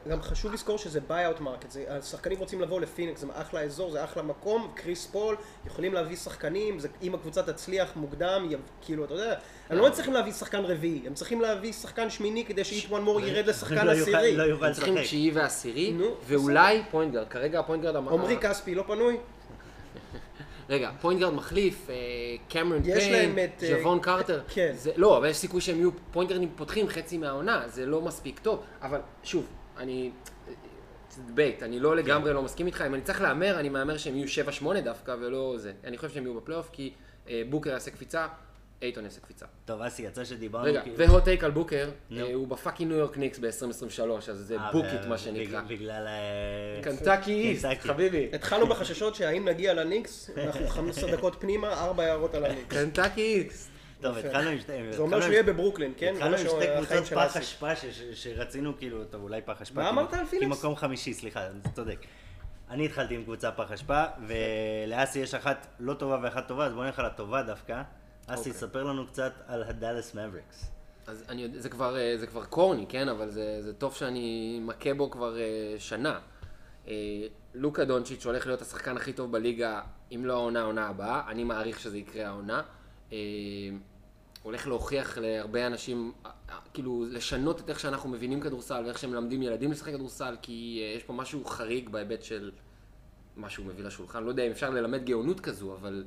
גם- 0.07 0.21
חשוב 0.21 0.53
לזכור 0.53 0.77
שזה 0.77 0.99
buyout 1.07 1.39
market, 1.39 1.75
השחקנים 1.89 2.37
רוצים 2.39 2.61
לבוא 2.61 2.81
לפיניקס, 2.81 3.19
זה 3.21 3.27
אחלה 3.33 3.61
אזור, 3.61 3.91
זה 3.91 4.03
אחלה 4.03 4.23
מקום, 4.23 4.71
קריס 4.75 5.05
פול, 5.05 5.35
יכולים 5.67 5.93
להביא 5.93 6.15
שחקנים, 6.15 6.79
זה- 6.79 6.87
אם 7.01 7.15
הקבוצה 7.15 7.43
תצליח 7.43 7.91
מוקדם, 7.95 8.47
י- 8.51 8.55
כאילו, 8.81 9.05
אתה 9.05 9.13
יודע, 9.13 9.35
הם 9.69 9.77
לא 9.77 9.89
צריכים 9.89 10.13
להביא 10.13 10.31
שחקן 10.33 10.61
רביעי, 10.65 11.01
הם 11.07 11.13
צריכים 11.13 11.41
להביא 11.41 11.73
שחקן 11.73 12.09
שמיני 12.09 12.45
כדי 12.45 12.63
שאיטואן 12.63 13.01
מור 13.01 13.21
ירד 13.21 13.45
לשחקן 13.47 13.85
לא 13.87 13.91
עשירי. 13.91 14.35
לא 14.37 14.43
יוכל 14.43 14.65
הם 14.65 14.73
צריכים. 14.73 15.01
תשיעי 15.01 15.31
ועשירי, 15.31 15.93
ואולי 16.25 16.83
point 16.91 17.13
guard, 17.13 17.27
כרגע 17.27 17.59
ה 17.59 17.63
point 17.63 17.83
guard, 17.83 17.95
המ- 17.95 18.09
עמרי 18.09 18.37
כספי 18.41 18.75
לא 18.75 18.83
פנוי? 18.87 19.17
רגע, 20.69 20.91
point 21.01 21.19
guard 21.19 21.33
מחליף, 21.33 21.87
קמרון 22.49 22.81
יש 22.85 23.03
פיין, 23.03 23.35
ז'וון 23.59 23.99
קרטר. 23.99 24.41
כן. 24.49 24.71
זה, 24.75 24.91
לא, 24.95 25.17
אבל 25.17 25.27
יש 25.29 25.37
סיכוי 25.37 25.61
שהם 25.61 25.77
יהיו 25.77 25.89
פוינטרים 26.11 26.51
פותחים 26.55 26.87
חצי 26.87 27.17
מהעונה, 27.17 27.63
זה 27.67 27.85
לא 27.85 28.01
מספיק 28.01 28.39
טוב. 28.39 28.59
אבל 28.81 28.99
שוב, 29.23 29.45
אני... 29.81 30.11
זה 31.09 31.21
debate, 31.27 31.63
אני 31.63 31.79
לא 31.79 31.95
לגמרי 31.95 32.33
לא 32.33 32.41
מסכים 32.41 32.65
איתך, 32.67 32.83
אם 32.87 32.93
אני 32.93 33.01
צריך 33.01 33.21
להמר, 33.21 33.59
אני 33.59 33.69
מהמר 33.69 33.97
שהם 33.97 34.15
יהיו 34.15 34.27
7-8 34.61 34.79
דווקא, 34.83 35.15
ולא 35.21 35.53
זה. 35.57 35.71
אני 35.83 35.97
חושב 35.97 36.09
שהם 36.13 36.23
יהיו 36.23 36.33
בפלייאוף, 36.33 36.69
כי 36.71 36.93
אה, 37.29 37.41
בוקר 37.49 37.69
יעשה 37.69 37.91
קפיצה, 37.91 38.27
אייטון 38.81 39.03
יעשה 39.03 39.21
קפיצה. 39.21 39.45
טוב, 39.65 39.81
אסי, 39.81 40.01
יצא 40.01 40.23
שדיברנו... 40.23 40.65
רגע, 40.65 40.81
כאילו- 40.81 40.97
ו 40.97 41.04
hot 41.04 41.23
take 41.23 41.43
על 41.43 41.51
בוקר. 41.51 41.89
אה, 42.17 42.33
הוא 42.33 42.47
ב 42.47 42.53
fucking 42.53 42.91
ניו 42.91 42.99
יורק 42.99 43.17
ניקס 43.17 43.39
ב-2023, 43.39 44.01
אז 44.31 44.37
זה 44.37 44.57
אה, 44.57 44.71
book 44.71 44.94
it 44.94 45.05
מה 45.09 45.17
שנקרא. 45.17 45.61
בג- 45.61 45.67
בגלל... 45.67 46.07
קנטקי 46.83 47.31
איסט. 47.49 47.65
חביבי. 47.79 48.29
התחלנו 48.33 48.67
בחששות 48.67 49.15
שהאם 49.15 49.47
נגיע 49.47 49.73
לניקס, 49.73 50.29
אנחנו 50.37 50.67
15 50.67 51.11
דקות 51.11 51.35
פנימה, 51.39 51.73
ארבע 51.73 52.03
הערות 52.03 52.33
על 52.35 52.45
הניקס. 52.45 52.67
קנטקי 52.77 53.21
איסט. 53.49 53.71
טוב. 54.01 54.17
התחלנו 54.17 54.49
עם 54.49 54.59
שתי... 54.59 54.71
זה 54.93 55.01
אומר 55.01 55.21
שהוא 55.21 55.31
יהיה 55.31 55.43
בברוקלין, 55.43 55.93
כן? 55.97 56.13
התחלנו 56.15 56.37
עם 56.37 56.47
שתי 56.47 56.65
קבוצות 56.77 57.17
פח. 57.17 57.37
אשפה 57.37 57.67
שרצינו 58.13 58.77
כאילו, 58.77 59.05
טוב 59.05 59.23
אולי 59.23 59.41
פח 59.41 59.61
אשפה. 59.61 59.75
מה 59.81 59.83
כי- 59.83 59.89
אמרת 59.89 60.13
על 60.13 60.25
כי 60.25 60.39
פיניקס? 60.39 60.59
מקום 60.59 60.75
חמישי, 60.75 61.13
סליחה, 61.13 61.47
אתה 61.47 61.69
צודק. 61.69 61.99
אני 62.69 62.85
התחלתי 62.85 63.15
עם 63.15 63.23
קבוצה 63.23 63.51
פח 63.51 63.71
אשפה, 63.71 64.03
ולאסי 64.27 65.19
יש 65.19 65.33
אחת 65.33 65.67
לא 65.79 65.93
טובה 65.93 66.19
ואחת 66.23 66.47
טובה, 66.47 66.65
אז 66.65 66.73
בוא 66.73 66.85
נלך 66.85 66.99
על 66.99 67.05
הטובה 67.05 67.43
דווקא. 67.43 67.81
אסי, 68.27 68.39
אוקיי. 68.49 68.53
ספר 68.53 68.83
לנו 68.83 69.07
קצת 69.07 69.31
על 69.47 69.63
הדאלס 69.63 70.15
מבריקס. 70.15 70.71
אז 71.07 71.23
אני 71.29 71.41
יודע, 71.41 71.59
זה 71.59 71.69
כבר, 71.69 71.97
אה, 71.97 72.17
זה 72.17 72.27
כבר 72.27 72.45
קורני, 72.45 72.85
כן? 72.89 73.09
אבל 73.09 73.29
זה, 73.29 73.61
זה 73.61 73.73
טוב 73.73 73.95
שאני 73.95 74.59
מכה 74.63 74.93
בו 74.93 75.11
כבר 75.11 75.37
אה, 75.39 75.43
שנה. 75.79 76.19
אה, 76.87 76.93
לוקה 77.53 77.85
דונצ'יץ' 77.85 78.25
הולך 78.25 78.45
להיות 78.47 78.61
השחקן 78.61 78.97
הכי 78.97 79.13
טוב 79.13 79.31
בליגה, 79.31 79.81
אם 80.15 80.25
לא 80.25 80.33
העונה, 80.33 80.61
העונה 80.61 80.87
הבאה. 80.87 81.21
אני 81.27 81.43
מעריך 81.43 81.79
שזה 81.79 81.97
יקרה 81.97 82.27
העונה. 82.27 82.61
אה, 83.13 83.17
הולך 84.43 84.67
להוכיח 84.67 85.17
להרבה 85.17 85.67
אנשים, 85.67 86.11
כאילו, 86.73 87.05
לשנות 87.09 87.59
את 87.59 87.69
איך 87.69 87.79
שאנחנו 87.79 88.09
מבינים 88.09 88.41
כדורסל 88.41 88.83
ואיך 88.85 88.97
שמלמדים 88.97 89.41
ילדים 89.41 89.71
לשחק 89.71 89.93
כדורסל, 89.93 90.35
כי 90.41 90.81
אה, 90.83 90.97
יש 90.97 91.03
פה 91.03 91.13
משהו 91.13 91.45
חריג 91.45 91.89
בהיבט 91.89 92.23
של 92.23 92.51
מה 93.35 93.49
שהוא 93.49 93.65
מביא 93.65 93.83
לשולחן. 93.83 94.23
לא 94.23 94.29
יודע 94.29 94.43
אם 94.43 94.51
אפשר 94.51 94.69
ללמד 94.69 95.05
גאונות 95.05 95.39
כזו, 95.39 95.73
אבל 95.73 96.03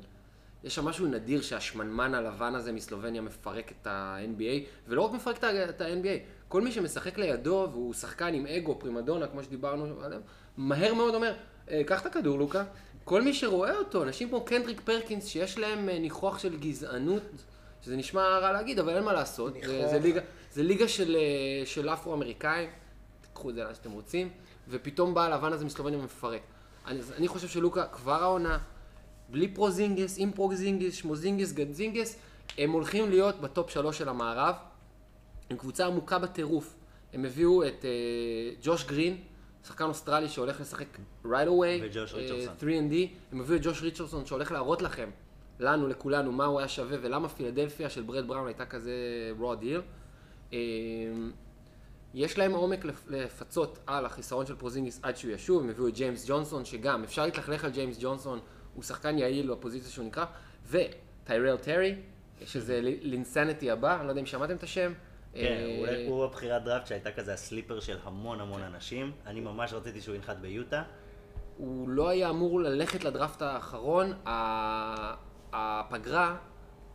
יש 0.63 0.75
שם 0.75 0.85
משהו 0.85 1.07
נדיר 1.07 1.41
שהשמנמן 1.41 2.13
הלבן 2.13 2.55
הזה 2.55 2.71
מסלובניה 2.71 3.21
מפרק 3.21 3.71
את 3.71 3.87
ה-NBA, 3.87 4.87
ולא 4.87 5.01
רק 5.01 5.11
מפרק 5.11 5.37
את 5.69 5.81
ה-NBA, 5.81 6.19
כל 6.47 6.61
מי 6.61 6.71
שמשחק 6.71 7.17
לידו 7.17 7.67
והוא 7.71 7.93
שחקן 7.93 8.33
עם 8.33 8.47
אגו, 8.47 8.79
פרימדונה, 8.79 9.27
כמו 9.27 9.43
שדיברנו 9.43 10.01
עליהם, 10.01 10.21
מהר 10.57 10.93
מאוד 10.93 11.15
אומר, 11.15 11.33
"אה, 11.71 11.81
קח 11.85 12.01
את 12.01 12.05
הכדור, 12.05 12.39
לוקה. 12.39 12.63
כל 13.03 13.21
מי 13.21 13.33
שרואה 13.33 13.77
אותו, 13.77 14.03
אנשים 14.03 14.29
כמו 14.29 14.45
קנדריק 14.45 14.81
פרקינס, 14.81 15.25
שיש 15.25 15.59
להם 15.59 15.89
אה, 15.89 15.99
ניחוח 15.99 16.39
של 16.39 16.57
גזענות, 16.57 17.23
שזה 17.81 17.95
נשמע 17.95 18.21
רע 18.21 18.51
להגיד, 18.51 18.79
אבל 18.79 18.95
אין 18.95 19.03
מה 19.03 19.13
לעשות. 19.13 19.53
זה. 19.65 19.87
זה 19.87 19.99
ליגה, 19.99 20.21
זה 20.51 20.63
ליגה 20.63 20.87
של, 20.87 21.15
אה, 21.15 21.65
של 21.65 21.89
אפרו-אמריקאים, 21.89 22.69
תיקחו 23.21 23.49
את 23.49 23.55
זה 23.55 23.63
לאן 23.63 23.73
שאתם 23.73 23.91
רוצים, 23.91 24.29
ופתאום 24.69 25.13
בא 25.13 25.23
הלבן 25.23 25.53
הזה 25.53 25.65
מסלובניה 25.65 25.99
ומפרק. 25.99 26.41
אני, 26.87 26.99
אז 26.99 27.11
אני 27.11 27.27
חושב 27.27 27.47
שלוקה 27.47 27.87
כבר 27.87 28.23
העונה, 28.23 28.57
בלי 29.29 29.47
פרוזינגיס, 29.47 30.15
עם 30.17 30.31
פרוזינגיס, 30.31 30.95
שמוזינגיס, 30.95 31.51
גדזינגיס, 31.51 32.19
הם 32.57 32.71
הולכים 32.71 33.09
להיות 33.09 33.41
ב 33.41 33.48
top 33.48 33.69
שלוש 33.69 33.97
של 33.97 34.09
המערב. 34.09 34.55
הם 35.49 35.57
קבוצה 35.57 35.85
עמוקה 35.85 36.19
בטירוף. 36.19 36.75
הם 37.13 37.25
הביאו 37.25 37.67
את 37.67 37.85
אה, 37.85 37.89
ג'וש 38.63 38.85
גרין, 38.85 39.17
שחקן 39.67 39.83
אוסטרלי 39.83 40.29
שהולך 40.29 40.61
לשחק 40.61 40.85
right 41.25 41.27
away. 41.27 41.81
וג'וש 41.81 42.13
אה, 42.13 42.19
ריצ'רדסון. 42.19 42.53
3&D. 42.59 42.93
הם 43.31 43.41
הביאו 43.41 43.57
את 43.57 43.61
ג'וש 43.63 43.81
ריצ'רדסון 43.81 44.25
שהולך 44.25 44.51
להראות 44.51 44.81
לכם, 44.81 45.09
לנו, 45.59 45.87
לכולנו, 45.87 46.31
מה 46.31 46.45
הוא 46.45 46.59
היה 46.59 46.67
שווה 46.67 46.97
ולמה 47.01 47.29
פילדלפיה 47.29 47.89
של 47.89 48.01
ברט 48.01 48.27
בראון 48.27 48.47
הייתה 48.47 48.65
כזה 48.65 48.93
raw 49.39 49.61
deal. 49.63 49.81
אה, 50.53 50.57
יש 52.13 52.37
להם 52.37 52.51
עומק 52.51 52.85
לפ- 52.85 53.07
לפצות 53.09 53.79
על 53.87 54.05
החיסרון 54.05 54.45
של 54.45 54.55
פורזינגיס 54.55 54.99
עד 55.03 55.17
שהוא 55.17 55.31
ישוב, 55.31 55.63
הם 55.63 55.69
הביאו 55.69 55.87
את 55.87 55.93
ג'יימס 55.93 56.25
ג'ונסון, 56.29 56.65
שגם 56.65 57.03
אפשר 57.03 57.25
להתלכלך 57.25 57.63
על 57.65 57.71
ג'יימס 57.71 57.97
ג'ונסון, 58.01 58.39
הוא 58.73 58.83
שחקן 58.83 59.17
יעיל 59.17 59.51
בפוזיציה 59.51 59.89
שהוא 59.91 60.05
נקרא, 60.05 60.25
וטיירל 60.69 61.57
טרי, 61.57 61.95
שזה 62.45 62.79
Linsanity 62.81 63.71
הבא, 63.71 63.97
אני 63.99 64.05
לא 64.05 64.11
יודע 64.11 64.21
אם 64.21 64.25
שמעתם 64.25 64.55
את 64.55 64.63
השם. 64.63 64.93
כן, 65.33 65.39
אה, 65.39 65.65
הוא- 66.07 66.25
הבחירת 66.25 66.63
דראפט 66.63 66.87
שהייתה 66.87 67.11
כזה 67.11 67.33
ה 67.33 67.39
sleeper 67.39 67.79
של 67.79 67.97
המון 68.03 68.39
המון 68.41 68.61
אנשים. 68.61 69.11
אני 69.25 69.39
ממש 69.39 69.73
רציתי 69.73 70.01
שהוא 70.01 70.15
ינחת 70.15 70.37
ביוטה. 70.37 70.83
הוא 71.57 71.89
לא 71.89 72.09
היה 72.09 72.29
אמור 72.29 72.59
ללכת 72.61 73.03
לדראפט 73.03 73.41
האחרון, 73.41 74.13
הפגרה 75.55 76.35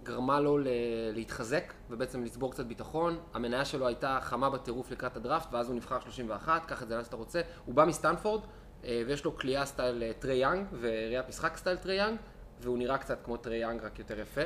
גרמה 0.03 0.41
לו 0.41 0.59
ל- 0.59 0.67
להתחזק 1.15 1.73
ובעצם 1.91 2.25
לצבור 2.25 2.51
קצת 2.53 2.67
ביטחון. 2.67 3.19
המניה 3.35 3.65
שלו 3.65 3.87
הייתה 3.87 4.19
חמה 4.23 4.51
בטירוף 4.51 4.91
לקראת 4.91 5.17
הדראפט, 5.17 5.53
ואז 5.53 5.69
הוא 5.69 5.77
נבחר 5.77 6.01
31, 6.01 6.67
קח 6.67 6.83
את 6.83 6.89
זה 6.89 6.95
לאן 6.95 7.05
שאתה 7.05 7.17
רוצה. 7.17 7.41
הוא 7.65 7.75
בא 7.75 7.85
מסטנפורד, 7.85 8.41
אה, 8.85 9.03
ויש 9.07 9.25
לו 9.25 9.37
קליעה 9.37 9.67
style 9.67 10.03
אה, 10.03 10.13
טרי 10.19 10.35
יאנג, 10.35 10.67
וראיית 10.81 11.29
משחק 11.29 11.57
style 11.57 11.77
טרי 11.77 11.95
יאנג, 11.95 12.17
והוא 12.61 12.79
נראה 12.79 12.99
קצת 12.99 13.19
כמו 13.25 13.37
טרי 13.37 13.57
יאנג, 13.57 13.81
רק 13.85 13.99
יותר 13.99 14.21
יפה. 14.21 14.41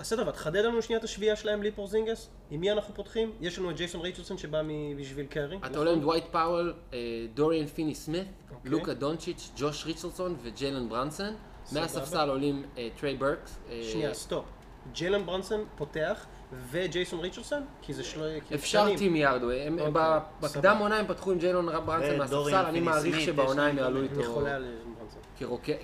בסדר, 0.00 0.22
אבל 0.22 0.32
תחדד 0.32 0.64
לנו 0.64 0.82
שנייה 0.82 0.98
את 0.98 1.04
השביעייה 1.04 1.36
שלהם 1.36 1.60
בלי 1.60 1.70
פורזינגס. 1.70 2.30
עם 2.50 2.60
מי 2.60 2.72
אנחנו 2.72 2.94
פותחים? 2.94 3.32
יש 3.40 3.58
לנו 3.58 3.70
את 3.70 3.76
ג'ייסון 3.76 4.00
ריצ'רסון 4.00 4.38
שבא 4.38 4.62
בשביל 4.98 5.26
קרי. 5.26 5.58
אתה 5.66 5.78
עולה 5.78 5.90
עם 5.90 6.00
דווייט 6.00 6.24
פאוול, 6.30 6.74
אה, 6.92 6.98
דוריאן 7.34 7.66
פיני 7.66 7.94
סמית, 7.94 8.28
אוקיי. 8.50 8.70
לוקה 8.70 8.94
דונצ'יץ', 8.94 9.50
ג'וש 9.56 9.86
ריצ'רדסון 9.86 10.36
וג'יילן 10.42 10.88
ברנסון. 10.88 11.34
מהספסל 11.72 12.28
עולים 12.28 12.62
אה, 12.78 12.88
טריי 13.00 13.16
ברקס. 13.16 13.58
אה, 13.70 13.80
שנייה, 13.92 14.14
סטופ. 14.14 14.44
ג'יילן 14.92 15.26
ברנסון 15.26 15.64
פותח, 15.76 16.26
וג'ייסון 16.70 17.20
ריצ'רסון? 17.20 17.66
כי 17.82 17.92
זה 17.94 18.04
שלו... 18.04 18.24
אפשר. 18.54 18.86
טים 18.96 19.16
הם- 19.52 19.78
אוקיי, 19.78 19.92
בקדם. 20.40 20.76
עונה 20.80 20.96
הם 20.96 21.06
פתחו 21.06 21.30
עם 21.32 21.38
ג'יילון 21.38 21.66
ברנסון 21.86 22.18
מהספסל, 22.18 22.54
אני 22.54 22.80
מעריך 22.80 23.20
שבעונה 23.20 23.66
הם 23.66 23.78
יעלו 23.78 24.02
איתו 24.02 24.14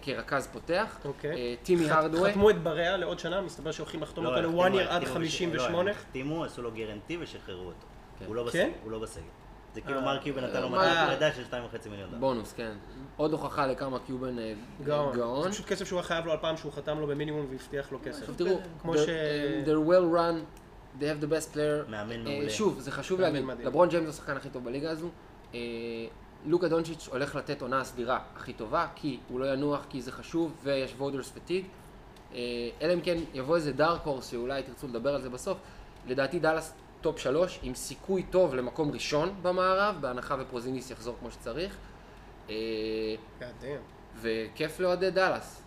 כרכז 0.02 0.46
פותח. 0.52 0.98
אוקיי. 1.04 1.30
אה, 1.36 1.54
טימי 1.62 1.90
הארדווי, 1.90 2.30
חתמו 2.30 2.50
את 2.50 2.62
בריאה 2.62 2.96
לעוד 2.96 3.18
שנה, 3.18 3.40
מסתבר 3.40 3.72
שהולכים 3.72 4.02
לחתום 4.02 4.24
לא, 4.24 4.36
אותו 4.38 4.48
ל-one 4.52 4.74
year 4.74 4.88
עד 4.88 5.02
החתימו- 5.02 5.14
58. 5.14 5.72
לא, 5.74 5.80
הם 5.80 5.88
החתימו, 5.88 6.44
עשו 6.44 6.62
לו 6.62 6.70
גרנטי 6.72 7.16
ושחררו 7.20 7.66
אותו. 7.66 7.86
כן. 8.18 8.24
הוא 8.26 8.36
לא 8.36 8.50
כן? 8.52 8.70
בסגל. 9.02 9.22
זה 9.74 9.80
כאילו 9.80 9.98
אה, 9.98 10.04
מרק 10.04 10.22
קיובן 10.22 10.44
נתן 10.44 10.62
לו 10.62 10.68
מתנת 10.70 11.08
פרידה 11.08 11.32
של 11.32 11.42
2.5 11.50 11.54
מיליון 11.90 12.08
דולר. 12.10 12.20
בונוס, 12.20 12.52
כן. 12.52 12.72
עוד 13.16 13.32
הוכחה 13.32 13.66
לכמה 13.66 13.98
קיובן 13.98 14.38
אה, 14.38 14.52
גאון. 14.84 15.42
זה. 15.44 15.50
פשוט 15.50 15.66
כסף 15.66 15.84
שהוא 15.84 15.96
היה 15.98 16.06
חייב 16.06 16.26
לו 16.26 16.32
על 16.32 16.38
פעם 16.40 16.56
שהוא 16.56 16.72
חתם 16.72 16.98
לו 16.98 17.06
במינימום 17.06 17.46
והבטיח 17.50 17.92
לו 17.92 17.98
כסף. 18.04 18.20
עכשיו 18.20 18.34
תראו, 18.34 18.58
כמו 18.82 18.94
they're- 18.94 18.98
ש- 18.98 19.08
um, 19.08 19.66
they're 19.68 19.88
well 19.90 20.16
run, 20.16 20.40
they 21.00 21.22
have 21.22 21.24
the 21.24 21.32
best 21.32 21.54
player. 21.54 21.90
מאמן 21.90 22.26
אה, 22.26 22.32
מעולה. 22.32 22.50
שוב, 22.50 22.80
זה 22.80 22.90
חשוב 22.90 23.20
מאמן 23.20 23.46
להגיד. 23.46 23.66
לברון 23.66 23.88
ג'יימס 23.88 24.04
הוא 24.06 24.10
השחקן 24.10 24.36
הכי 24.36 24.48
טוב 24.48 24.64
בליגה 24.64 24.90
הזו. 24.90 25.08
אה, 25.54 25.58
לוקה 26.46 26.68
דונצ'יץ' 26.68 27.08
הולך 27.12 27.34
לתת 27.36 27.62
עונה 27.62 27.84
סדירה 27.84 28.18
הכי 28.36 28.52
טובה, 28.52 28.86
כי 28.94 29.18
הוא 29.28 29.40
לא 29.40 29.52
ינוח, 29.52 29.86
כי 29.90 30.02
זה 30.02 30.12
חשוב, 30.12 30.52
ויש 30.62 30.94
וודרס 30.98 31.30
פטיג. 31.30 31.64
אלא 32.82 32.94
אם 32.94 33.00
כן 33.00 33.16
יבוא 33.34 33.56
איזה 33.56 33.72
dark 33.72 34.00
horse, 34.04 34.30
שאולי 34.30 34.62
תרצו 34.62 34.88
לדבר 34.88 35.14
על 35.14 35.22
זה 35.22 35.30
בסוף. 35.30 35.58
לדעתי 36.06 36.38
דאלאס 36.38 36.74
top 37.04 37.18
שלוש, 37.18 37.58
עם 37.62 37.74
סיכוי 37.74 38.22
טוב 38.22 38.54
למקום 38.54 38.90
ראשון 38.90 39.34
במערב, 39.42 39.96
בהנחה 40.00 40.36
ופורזינגיס 40.40 40.90
יחזור 40.90 41.16
כמו 41.20 41.30
שצריך. 41.30 41.76
אה. 42.50 42.54
וכיף 44.20 44.80
לאוהדי 44.80 45.10
דאלאס. 45.10 45.62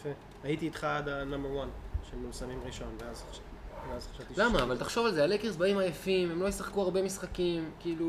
יפה. 0.00 0.08
הייתי 0.44 0.64
איתך 0.66 0.84
עד 0.84 1.08
ה 1.08 1.16
number 1.16 1.62
1, 1.62 1.68
שהם 2.10 2.28
מסיימים 2.28 2.60
ראשון, 2.66 2.88
ואז 2.98 3.24
חש- 3.30 3.40
ואז 3.92 4.08
חשבתי... 4.14 4.34
למה? 4.36 4.62
אבל 4.62 4.78
תחשוב 4.78 5.06
על 5.06 5.12
זה, 5.14 5.24
הלייקרס 5.24 5.56
באים 5.56 5.78
עייפים, 5.78 6.30
הם 6.30 6.42
לא 6.42 6.48
ישחקו 6.48 6.82
הרבה 6.82 7.02
משחקים, 7.02 7.70
כאילו... 7.80 8.06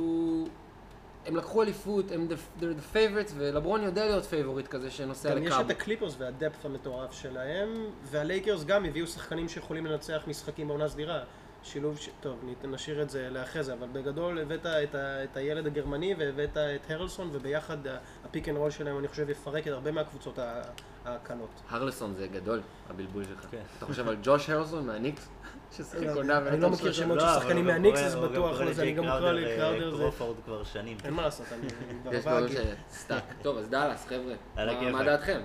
הם 1.25 1.35
לקחו 1.35 1.63
אליפות, 1.63 2.11
הם 2.11 2.27
the- 2.29 2.61
they're 2.61 2.63
the 2.63 2.95
favorites, 2.95 3.31
ולברון 3.35 3.81
יודע 3.83 4.05
להיות 4.05 4.25
favorite 4.25 4.67
כזה 4.67 4.91
שנוסע 4.91 5.35
גם 5.35 5.43
יש. 5.43 5.53
את 5.53 5.69
הקליפרס 5.69 6.15
וה 6.17 6.31
depth 6.31 6.65
המטורף 6.65 7.11
שלהם, 7.13 7.69
והלייקרס 8.03 8.63
גם 8.63 8.85
הביאו 8.85 9.07
שחקנים 9.07 9.49
שיכולים 9.49 9.85
לנצח 9.85 10.23
משחקים 10.27 10.67
בעונה 10.67 10.87
סדירה. 10.89 11.23
שילוב, 11.63 11.97
ש... 11.97 12.09
טוב, 12.21 12.39
נשאיר 12.63 13.01
את 13.01 13.09
זה 13.09 13.29
לאחרי 13.31 13.63
זה, 13.63 13.73
אבל 13.73 13.87
בגדול 13.91 14.39
הבאת 14.39 14.65
את, 14.65 14.95
ה... 14.95 15.23
את 15.23 15.37
הילד 15.37 15.67
הגרמני 15.67 16.15
והבאת 16.17 16.57
את 16.57 16.91
הרלסון, 16.91 17.29
וביחד 17.31 17.77
הפיק 18.25 18.49
אנד 18.49 18.57
רול 18.57 18.69
שלהם, 18.71 18.99
אני 18.99 19.07
חושב, 19.07 19.29
יפרק 19.29 19.67
את 19.67 19.73
הרבה 19.73 19.91
מהקבוצות 19.91 20.39
ה- 20.39 20.61
הקלות. 21.05 21.49
הרלסון 21.69 22.13
זה 22.15 22.27
גדול, 22.27 22.61
הבלבול 22.89 23.23
שלך. 23.23 23.45
כן. 23.51 23.61
אתה 23.77 23.85
חושב 23.85 24.07
על 24.07 24.17
ג'וש 24.23 24.49
הרלסון 24.49 24.87
מהניקס? 24.87 25.29
עונה 26.15 26.37
אני 26.37 26.59
לא 26.61 26.69
מכיר 26.69 26.91
שמות 26.91 27.17
לא, 27.17 27.33
של 27.33 27.39
שחקנים 27.39 27.65
מהניקס, 27.65 27.97
קורא- 27.99 28.07
אז 28.07 28.15
בטוח 28.15 28.53
קורא 28.55 28.65
לא 28.65 28.73
זה, 28.73 28.81
אני 28.81 28.91
גם 28.93 29.03
אקרא 29.03 29.19
קראודר, 29.19 29.31
לקראודר 29.33 29.85
אה, 29.91 29.91
זה... 29.91 30.03
קרופורד 30.03 30.35
כבר 30.45 30.63
שנים. 30.63 30.97
אין 31.03 31.13
מה 31.13 31.21
לעשות, 31.21 31.45
אני 31.53 31.67
יש 32.17 32.25
בעבר 32.25 32.39
לו 32.39 32.45
הגיל. 32.45 32.61
סטאק. 32.91 33.23
טוב, 33.41 33.57
אז 33.57 33.69
דאלאס, 33.69 34.07
חבר'ה. 34.07 34.91
מה 34.91 35.03
דעתכם? 35.03 35.41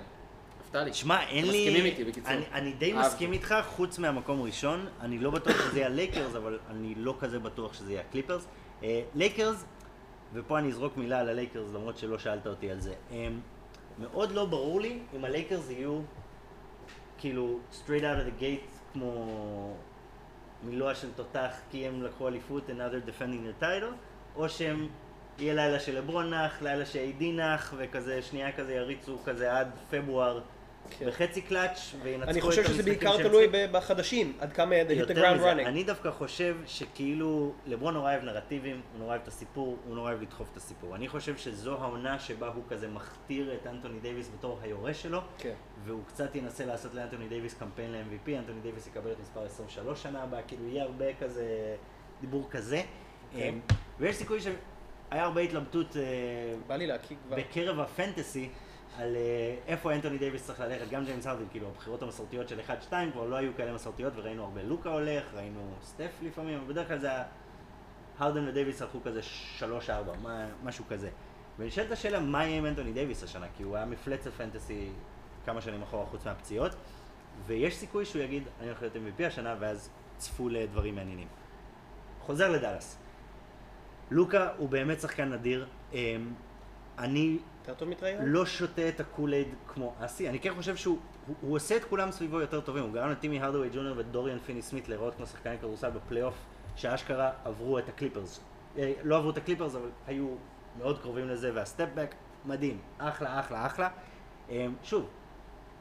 נפתלי. 0.83 0.93
שמע, 0.93 1.23
אין 1.23 1.45
לי... 1.45 1.67
מסכימים 1.67 1.85
איתי, 1.85 2.03
בקיצור. 2.03 2.31
אני, 2.31 2.43
אני 2.53 2.73
די 2.73 2.93
אהבתי. 2.93 3.07
מסכים 3.07 3.33
איתך, 3.33 3.55
חוץ 3.67 3.99
מהמקום 3.99 4.41
ראשון. 4.41 4.87
אני 5.01 5.19
לא 5.19 5.31
בטוח 5.31 5.61
שזה 5.61 5.79
יהיה 5.79 5.89
לייקרס, 5.89 6.35
אבל 6.35 6.59
אני 6.69 6.95
לא 6.95 7.15
כזה 7.19 7.39
בטוח 7.39 7.73
שזה 7.73 7.91
יהיה 7.91 8.01
הקליפרס. 8.01 8.47
אה, 8.83 9.01
לייקרס, 9.15 9.65
ופה 10.33 10.59
אני 10.59 10.69
אזרוק 10.69 10.97
מילה 10.97 11.19
על 11.19 11.29
הלייקרס, 11.29 11.67
למרות 11.73 11.97
שלא 11.97 12.19
שאלת 12.19 12.47
אותי 12.47 12.71
על 12.71 12.79
זה. 12.79 12.93
אה, 13.11 13.27
מאוד 13.99 14.31
לא 14.31 14.45
ברור 14.45 14.81
לי 14.81 14.99
אם 15.15 15.25
הלייקרס 15.25 15.69
יהיו 15.69 15.99
כאילו 17.17 17.59
straight 17.71 18.01
out 18.01 18.19
of 18.19 18.39
the 18.39 18.41
gate 18.41 18.93
כמו 18.93 19.73
מלוע 20.63 20.95
של 20.95 21.11
תותח 21.15 21.51
כי 21.71 21.87
הם 21.87 22.03
לקחו 22.03 22.27
אליפות 22.27 22.69
they're 22.69 23.09
defending 23.09 23.61
their 23.61 23.63
title, 23.63 23.93
או 24.35 24.49
שהם 24.49 24.87
יהיה 25.39 25.53
לילה 25.53 25.79
של 25.79 25.97
לברון 25.97 26.33
נח, 26.33 26.61
לילה 26.61 26.85
ש-AD 26.85 27.23
נח, 27.23 27.73
וכזה 27.77 28.21
שנייה 28.21 28.51
כזה 28.51 28.73
יריצו 28.73 29.17
כזה 29.25 29.57
עד 29.57 29.67
פברואר. 29.89 30.41
בחצי 31.07 31.41
קלאץ' 31.41 31.93
וינצחו 32.03 32.23
את 32.23 32.29
אני 32.29 32.41
המשחקים 32.41 32.41
חושב 32.41 32.63
שזה 32.63 32.83
בעיקר 32.83 33.17
תלוי 33.17 33.47
בחדשים, 33.71 34.33
עד 34.39 34.53
כמה 34.53 34.75
they 34.87 35.01
hit 35.01 35.07
the 35.07 35.15
ground 35.15 35.39
running. 35.41 35.67
אני 35.67 35.83
דווקא 35.83 36.11
חושב 36.11 36.57
שכאילו 36.65 37.53
לברון 37.65 37.93
נורא 37.93 38.11
אוהב 38.11 38.23
נרטיבים, 38.23 38.81
הוא 38.91 38.99
נורא 38.99 39.09
אוהב 39.09 39.21
את 39.21 39.27
הסיפור, 39.27 39.77
הוא 39.87 39.95
נורא 39.95 40.09
אוהב 40.11 40.21
לדחוף 40.21 40.47
את 40.51 40.57
הסיפור. 40.57 40.95
אני 40.95 41.07
חושב 41.07 41.37
שזו 41.37 41.75
העונה 41.75 42.19
שבה 42.19 42.47
הוא 42.47 42.63
כזה 42.69 42.87
מכתיר 42.87 43.53
את 43.53 43.67
אנטוני 43.67 43.99
דייוויס 43.99 44.31
בתור 44.37 44.59
היורש 44.61 45.01
שלו, 45.01 45.21
כן. 45.37 45.53
והוא 45.83 46.01
קצת 46.07 46.35
ינסה 46.35 46.65
לעשות 46.65 46.93
לאנטוני 46.93 47.27
דייוויס 47.27 47.53
קמפיין 47.53 47.91
ל-MVP, 47.91 48.29
אנטוני 48.29 48.59
דייוויס 48.61 48.87
יקבל 48.87 49.11
את 49.11 49.19
מספר 49.21 49.45
23 49.45 50.03
שנה 50.03 50.23
הבאה, 50.23 50.41
כאילו 50.41 50.67
יהיה 50.67 50.83
הרבה 50.83 51.13
כזה 51.19 51.75
דיבור 52.21 52.47
כזה. 52.51 52.81
כן. 53.33 53.39
אמ, 53.39 53.59
ויש 53.99 54.15
סיכוי 54.15 54.39
שהיה 54.41 55.23
הרבה 55.23 55.41
התלבטות 55.41 55.97
אה, 55.97 56.01
בא 56.67 56.75
לי 56.75 56.87
להקיא 56.87 57.15
כבר. 57.27 57.37
בקרב 57.37 57.79
ה 57.79 57.88
fantasy 57.88 58.49
על 58.97 59.15
אה, 59.15 59.55
איפה 59.67 59.93
אנטוני 59.95 60.17
דייוויס 60.17 60.45
צריך 60.45 60.59
ללכת, 60.59 60.89
גם 60.89 61.05
ג'יימס 61.05 61.27
הרדן, 61.27 61.43
כאילו 61.51 61.67
הבחירות 61.67 62.01
המסורתיות 62.03 62.49
של 62.49 62.59
1-2 62.89 62.93
כבר 63.13 63.25
לא 63.25 63.35
היו 63.35 63.51
כאלה 63.57 63.73
מסורתיות 63.73 64.13
וראינו 64.15 64.43
הרבה 64.43 64.63
לוקה 64.63 64.89
הולך, 64.89 65.33
ראינו 65.33 65.73
סטף 65.81 66.11
לפעמים, 66.23 66.57
אבל 66.59 66.67
בדרך 66.73 66.87
כלל 66.87 66.99
זה 66.99 67.07
היה 67.07 67.23
הרדן 68.19 68.47
ודייוויס 68.47 68.81
הלכו 68.81 68.99
כזה 69.03 69.21
3-4, 69.59 69.63
מה- 70.23 70.47
משהו 70.63 70.85
כזה. 70.89 71.09
ונשאלת 71.59 71.91
השאלה 71.91 72.19
מה 72.19 72.45
יהיה 72.45 72.57
עם 72.57 72.65
אנטוני 72.65 72.93
דייוויס 72.93 73.23
השנה, 73.23 73.45
כי 73.57 73.63
הוא 73.63 73.75
היה 73.75 73.85
מפלצת 73.85 74.31
fantasy 74.31 74.89
כמה 75.45 75.61
שנים 75.61 75.81
אחורה 75.81 76.05
חוץ 76.05 76.25
מהפציעות, 76.25 76.71
ויש 77.45 77.75
סיכוי 77.75 78.05
שהוא 78.05 78.21
יגיד 78.21 78.43
אני 78.59 78.67
הולך 78.67 78.81
להיות 78.81 78.95
MVP 78.95 79.23
השנה 79.23 79.55
ואז 79.59 79.89
צפו 80.17 80.49
לדברים 80.49 80.95
מעניינים. 80.95 81.27
חוזר 82.21 82.49
לדאלאס. 82.51 82.97
לוקה 84.11 84.49
הוא 84.57 84.69
באמת 84.69 85.01
שחקן 85.01 85.33
נדיר. 85.33 85.67
אני? 86.97 87.37
לא 88.25 88.45
שותה 88.45 88.89
את 88.89 88.99
ה 88.99 89.04
Kool-Aid 89.04 89.47
כמו 89.67 89.93
אסי, 89.99 90.29
אני 90.29 90.39
כן 90.39 90.53
חושב 90.55 90.75
שהוא 90.75 90.97
הוא, 91.27 91.35
הוא 91.41 91.55
עושה 91.55 91.77
את 91.77 91.83
כולם 91.83 92.11
סביבו 92.11 92.41
יותר 92.41 92.61
טובים, 92.61 92.83
הוא 92.83 92.93
גרם 92.93 93.09
לטימי 93.09 93.39
הארדווי 93.39 93.69
ג'וניור 93.73 93.97
ודוריאן 93.97 94.39
פיני 94.39 94.61
סמית 94.61 94.89
להיראות 94.89 95.15
כמו 95.15 95.25
שחקני 95.25 95.57
כדורסל 95.57 95.89
בפלייאוף 95.89 96.35
שאשכרה 96.75 97.31
עברו 97.45 97.79
את 97.79 97.89
הקליפרס. 97.89 98.39
אה, 98.77 98.93
לא 99.03 99.17
עברו 99.17 99.29
את 99.29 99.37
הקליפרס 99.37 99.75
אבל 99.75 99.89
היו 100.07 100.27
מאוד 100.77 101.01
קרובים 101.01 101.27
לזה 101.27 101.51
וה 101.53 101.64
step 101.64 101.87
back 101.95 102.15
מדהים, 102.45 102.79
אחלה 102.97 103.39
אחלה 103.39 103.65
אחלה. 103.65 103.89
אה, 104.49 104.67
שוב, 104.83 105.09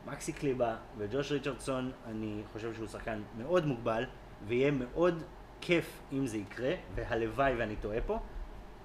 מקסי 0.07 0.33
קליבה 0.33 0.77
וג'וש 0.99 1.33
ריצ'רדסון, 1.33 1.93
אני 2.07 2.43
חושב 2.53 2.75
שהוא 2.75 2.87
שחקן 2.87 3.23
מאוד 3.39 3.67
מוגבל 3.67 4.05
ויהיה 4.47 4.71
מאוד 4.71 5.23
כיף 5.61 6.01
אם 6.13 6.27
זה 6.27 6.39
יקרה, 6.39 6.73
והלוואי 6.95 7.55
ואני 7.59 7.77
טועה 7.77 8.01
פה. 8.07 8.19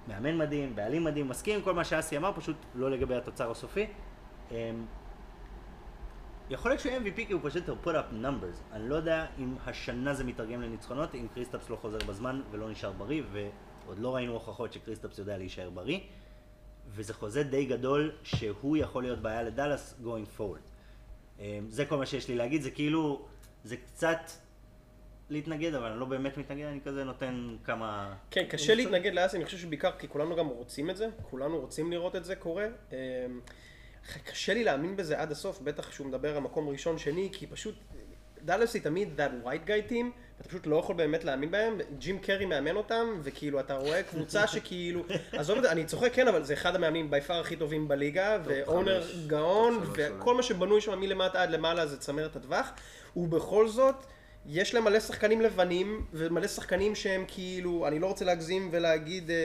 מאמן 0.08 0.38
מדהים, 0.38 0.76
בעלים 0.76 1.04
מדהים, 1.04 1.28
מסכים 1.28 1.54
עם 1.54 1.62
כל 1.62 1.74
מה 1.74 1.84
שאסי 1.84 2.16
אמר, 2.16 2.32
פשוט 2.36 2.56
לא 2.74 2.90
לגבי 2.90 3.14
התוצר 3.14 3.50
הסופי. 3.50 3.86
אמ, 4.50 4.56
יכול 6.50 6.70
להיות 6.70 6.80
שהוא 6.80 6.92
MVP 6.92 7.16
כי 7.26 7.32
הוא 7.32 7.40
פשוט 7.44 7.68
put 7.68 7.88
up 7.88 8.14
numbers. 8.22 8.72
אני 8.72 8.88
לא 8.88 8.94
יודע 8.94 9.26
אם 9.38 9.54
השנה 9.66 10.14
זה 10.14 10.24
מתרגם 10.24 10.62
לניצחונות, 10.62 11.14
אם 11.14 11.26
קריסטפס 11.34 11.70
לא 11.70 11.76
חוזר 11.76 11.98
בזמן 12.06 12.42
ולא 12.50 12.70
נשאר 12.70 12.92
בריא, 12.92 13.22
ועוד 13.32 13.98
לא 13.98 14.14
ראינו 14.14 14.32
הוכחות 14.32 14.72
שקריסטפס 14.72 15.18
יודע 15.18 15.38
להישאר 15.38 15.70
בריא. 15.70 16.00
וזה 16.88 17.14
חוזה 17.14 17.42
די 17.42 17.64
גדול 17.64 18.12
שהוא 18.22 18.76
יכול 18.76 19.02
להיות 19.02 19.18
בעיה 19.18 19.42
לדאלאס 19.42 19.94
going 20.04 20.38
forward. 20.38 20.62
אמ, 21.38 21.66
זה 21.68 21.84
כל 21.84 21.96
מה 21.96 22.06
שיש 22.06 22.28
לי 22.28 22.34
להגיד, 22.34 22.62
זה 22.62 22.70
כאילו, 22.70 23.26
זה 23.64 23.76
קצת 23.76 24.30
להתנגד, 25.32 25.74
אבל 25.74 25.90
אני 25.90 26.00
לא 26.00 26.06
באמת 26.06 26.38
מתנגד, 26.38 26.64
אני 26.64 26.80
כזה 26.84 27.04
נותן 27.04 27.56
כמה... 27.64 28.14
כן, 28.30 28.44
קשה 28.48 28.74
להתנגד 28.74 29.14
לאסי, 29.14 29.36
אני 29.36 29.44
חושב 29.44 29.58
שבעיקר 29.58 29.90
כי 29.98 30.08
כולנו 30.08 30.36
גם 30.36 30.46
רוצים 30.46 30.90
את 30.90 30.96
זה, 30.96 31.08
כולנו 31.30 31.60
רוצים 31.60 31.90
לראות 31.90 32.16
את 32.16 32.24
זה 32.24 32.36
קורה. 32.36 32.66
אמ, 32.92 32.96
קשה 34.24 34.54
לי 34.54 34.64
להאמין 34.64 34.96
בזה 34.96 35.20
עד 35.20 35.32
הסוף, 35.32 35.60
בטח 35.60 35.88
כשהוא 35.88 36.06
מדבר 36.06 36.36
על 36.36 36.42
מקום 36.42 36.68
ראשון, 36.68 36.98
שני, 36.98 37.28
כי 37.32 37.46
פשוט, 37.46 37.74
דאלאס 38.42 38.74
היא 38.74 38.82
תמיד 38.82 39.20
that 39.20 39.46
white 39.46 39.68
guy 39.68 39.90
team, 39.90 40.04
אתה 40.40 40.48
פשוט 40.48 40.66
לא 40.66 40.76
יכול 40.76 40.96
באמת 40.96 41.24
להאמין 41.24 41.50
בהם, 41.50 41.78
ג'ים 41.98 42.18
קרי 42.18 42.46
מאמן 42.46 42.76
אותם, 42.76 43.20
וכאילו 43.22 43.60
אתה 43.60 43.74
רואה 43.74 44.02
קבוצה 44.02 44.46
שכאילו, 44.52 45.04
עזוב 45.32 45.56
את 45.56 45.62
זה, 45.62 45.72
אני 45.72 45.84
צוחק 45.84 46.12
כן, 46.12 46.28
אבל 46.28 46.42
זה 46.42 46.54
אחד 46.54 46.74
המאמנים 46.74 47.10
by 47.10 47.20
far 47.20 47.40
הכי 47.40 47.56
טובים 47.56 47.88
בליגה, 47.88 48.38
ו 48.44 48.54
owner 48.54 49.02
גאון, 49.26 49.80
וכל 49.92 50.34
מה 50.34 50.42
שבנוי 50.42 50.80
שם 50.80 51.00
מלמטה 51.00 51.42
עד 51.42 51.50
למעלה 51.50 51.86
זה 51.86 51.98
צמרת 51.98 52.36
הטווח, 52.36 52.72
ובכל 53.16 53.68
זאת, 53.68 53.94
יש 54.46 54.74
להם 54.74 54.84
מלא 54.84 55.00
שחקנים 55.00 55.40
לבנים, 55.40 56.06
ומלא 56.12 56.46
שחקנים 56.46 56.94
שהם 56.94 57.24
כאילו, 57.28 57.86
אני 57.86 57.98
לא 57.98 58.06
רוצה 58.06 58.24
להגזים 58.24 58.68
ולהגיד 58.72 59.30
אה, 59.30 59.36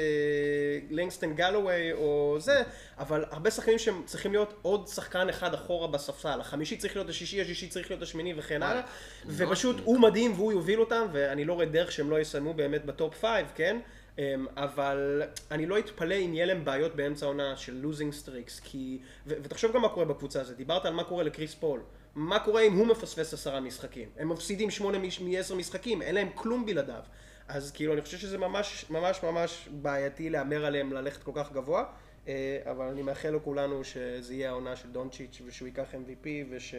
לנגסטון 0.89 1.33
גלווי 1.35 1.93
או 1.93 2.35
זה, 2.39 2.63
אבל 2.97 3.25
הרבה 3.29 3.51
שחקנים 3.51 3.79
שהם 3.79 4.01
צריכים 4.05 4.31
להיות 4.31 4.53
עוד 4.61 4.87
שחקן 4.87 5.29
אחד 5.29 5.53
אחורה 5.53 5.87
בספסל. 5.87 6.41
החמישי 6.41 6.77
צריך 6.77 6.95
להיות 6.95 7.09
השישי, 7.09 7.41
השישי 7.41 7.67
צריך 7.67 7.91
להיות 7.91 8.01
השמיני 8.01 8.33
וכן 8.37 8.63
הלאה. 8.63 8.81
ופשוט 9.25 9.75
הוא 9.83 9.99
מדהים 9.99 10.33
והוא 10.33 10.51
יוביל 10.51 10.79
אותם, 10.79 11.05
ואני 11.11 11.45
לא 11.45 11.53
רואה 11.53 11.65
דרך 11.65 11.91
שהם 11.91 12.09
לא 12.09 12.19
יסיימו 12.19 12.53
באמת 12.53 12.85
ב 12.85 12.93
top 12.93 13.15
five, 13.15 13.47
כן? 13.55 13.77
אמ, 14.19 14.45
אבל 14.57 15.23
אני 15.51 15.65
לא 15.65 15.79
אתפלא 15.79 16.15
אם 16.15 16.33
יהיה 16.33 16.45
להם 16.45 16.65
בעיות 16.65 16.95
באמצע 16.95 17.25
העונה 17.25 17.57
של 17.57 17.73
losing 17.73 18.13
streaks, 18.13 18.59
כי... 18.59 18.99
ותחשוב 19.27 19.73
גם 19.73 19.81
מה 19.81 19.89
קורה 19.89 20.05
בקבוצה 20.05 20.41
הזאת, 20.41 20.57
דיברת 20.57 20.85
על 20.85 20.93
מה 20.93 21.03
קורה 21.03 21.23
לקריס 21.23 21.55
פול. 21.55 21.79
מה 22.17 22.39
קורה 22.39 22.61
אם 22.61 22.73
הוא 22.73 22.87
מפספס 22.87 23.33
עשרה 23.33 23.59
משחקים? 23.59 24.09
הם 24.17 24.29
מפסידים 24.29 24.71
שמונה 24.71 24.97
מעשר 25.21 25.55
משחקים, 25.55 26.01
אין 26.01 26.15
להם 26.15 26.29
כלום 26.35 26.65
בלעדיו. 26.65 27.01
אז 27.47 27.71
כאילו, 27.71 27.93
אני 27.93 28.01
חושב 28.01 28.17
שזה 28.17 28.37
ממש 28.37 28.85
ממש 28.89 29.23
ממש 29.23 29.69
בעייתי 29.71 30.29
להמר 30.29 30.65
עליהם 30.65 30.93
ללכת 30.93 31.23
כל 31.23 31.31
כך 31.35 31.51
גבוה, 31.51 31.85
אה, 32.27 32.59
אבל 32.71 32.85
אני 32.85 33.01
מאחל 33.01 33.29
לכולנו 33.29 33.83
שזה 33.83 34.33
יהיה 34.33 34.49
העונה 34.49 34.75
של 34.75 34.89
דונצ'יץ' 34.89 35.41
ושהוא 35.45 35.67
ייקח 35.67 35.93
MVP 35.93 36.27
וש... 36.49 36.75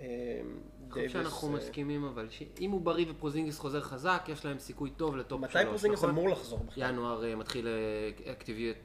אה, 0.00 0.06
אני 0.88 0.90
חושב 0.90 1.00
דייוויס, 1.00 1.12
שאנחנו 1.12 1.48
אה, 1.48 1.52
מסכימים, 1.52 2.04
אבל 2.04 2.26
שאם 2.30 2.70
הוא 2.70 2.80
בריא 2.80 3.06
ופורזינגיס 3.08 3.58
חוזר 3.58 3.80
חזק, 3.80 4.24
יש 4.28 4.44
להם 4.44 4.58
סיכוי 4.58 4.90
טוב 4.90 5.16
ל 5.16 5.22
top 5.22 5.40
שלוש. 5.40 5.84
מתי 5.84 5.88
נכון? 5.88 6.10
אמור 6.10 6.28
לחזור 6.28 6.58
בכלל? 6.58 6.90
ינואר 6.90 7.24
אה, 7.24 7.36
מתחיל 7.36 7.68
אקטיביות, 8.32 8.76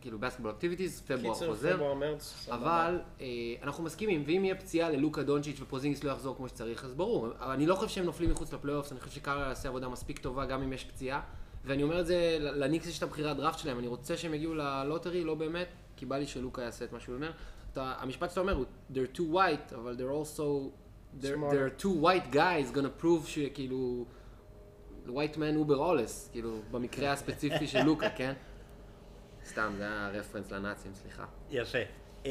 כאילו 0.00 0.18
basketball 0.18 0.50
activities, 0.50 1.00
פברואר 1.00 1.34
חוזר. 1.34 1.92
אבל 2.50 3.00
אה, 3.20 3.26
אנחנו 3.62 3.84
מסכימים, 3.84 4.24
ואם 4.26 4.44
יהיה 4.44 4.54
פציעה 4.54 4.90
ללוקה 4.90 5.22
דונצ'יץ' 5.22 5.60
ופורזינגיס 5.60 6.04
לא 6.04 6.10
יחזור 6.10 6.36
כמו 6.36 6.48
שצריך, 6.48 6.84
אז 6.84 6.94
ברור. 6.94 7.28
אבל 7.38 7.52
אני 7.52 7.66
לא 7.66 7.74
חושב 7.74 7.88
שהם 7.88 8.04
נופלים 8.04 8.30
מחוץ 8.30 8.52
ל 8.52 8.56
playoffs, 8.56 8.92
אני 8.92 9.00
חושב 9.00 9.12
שקרלייל 9.12 9.48
יעשה 9.48 9.68
עבודה 9.68 9.88
מספיק 9.88 10.18
טובה 10.18 10.46
גם 10.46 10.62
אם 10.62 10.72
יש 10.72 10.84
פציעה. 10.84 11.20
ואני 11.64 11.82
אומר 11.82 12.00
את 12.00 12.06
זה, 12.06 12.36
לניקס 12.40 12.86
יש 12.86 12.98
את 12.98 13.02
הבחירת 13.02 13.36
דראפט 13.36 13.58
שלהם, 13.58 13.78
אני 13.78 13.86
רוצה 13.86 14.16
שהם 14.16 14.34
יגיעו 14.34 14.54
ל 14.54 14.62
lottery, 14.62 15.24
לא 15.24 15.34
באמת, 15.34 15.68
כי 15.96 16.06
בא 16.06 16.16
לי 16.18 16.26
שלוקה 16.26 16.62
יעשה 16.62 16.84
את 16.84 16.92
מה 16.92 17.00
שהוא 17.00 17.14
אומר. 17.14 17.30
אתה, 17.72 17.94
המשפט 17.98 18.30
שאתה 18.30 18.40
אומר 18.40 18.52
הוא, 18.56 18.64
they're 18.92 19.16
too 19.16 19.34
white, 19.34 19.74
אבל 19.74 19.96
they're 19.98 20.26
also, 20.26 20.42
they're, 21.22 21.52
they're 21.52 21.82
two 21.82 22.02
white 22.04 22.34
guys 22.34 22.76
gonna 22.76 23.02
prove 23.02 23.26
שכאילו, 23.28 24.04
white 25.06 25.36
man 25.36 25.68
uber 25.68 25.74
alles, 25.80 26.30
כאילו, 26.32 26.58
במקרה 26.70 27.12
הספציפי 27.12 27.66
של 27.66 27.82
לוקה, 27.82 28.10
כן? 28.18 28.32
סתם, 29.46 29.72
זה 29.76 29.82
היה 29.84 30.08
רפרנס 30.12 30.50
לנאצים, 30.52 30.92
סליחה. 30.94 31.24
יפה. 31.50 31.78
אמ, 32.24 32.30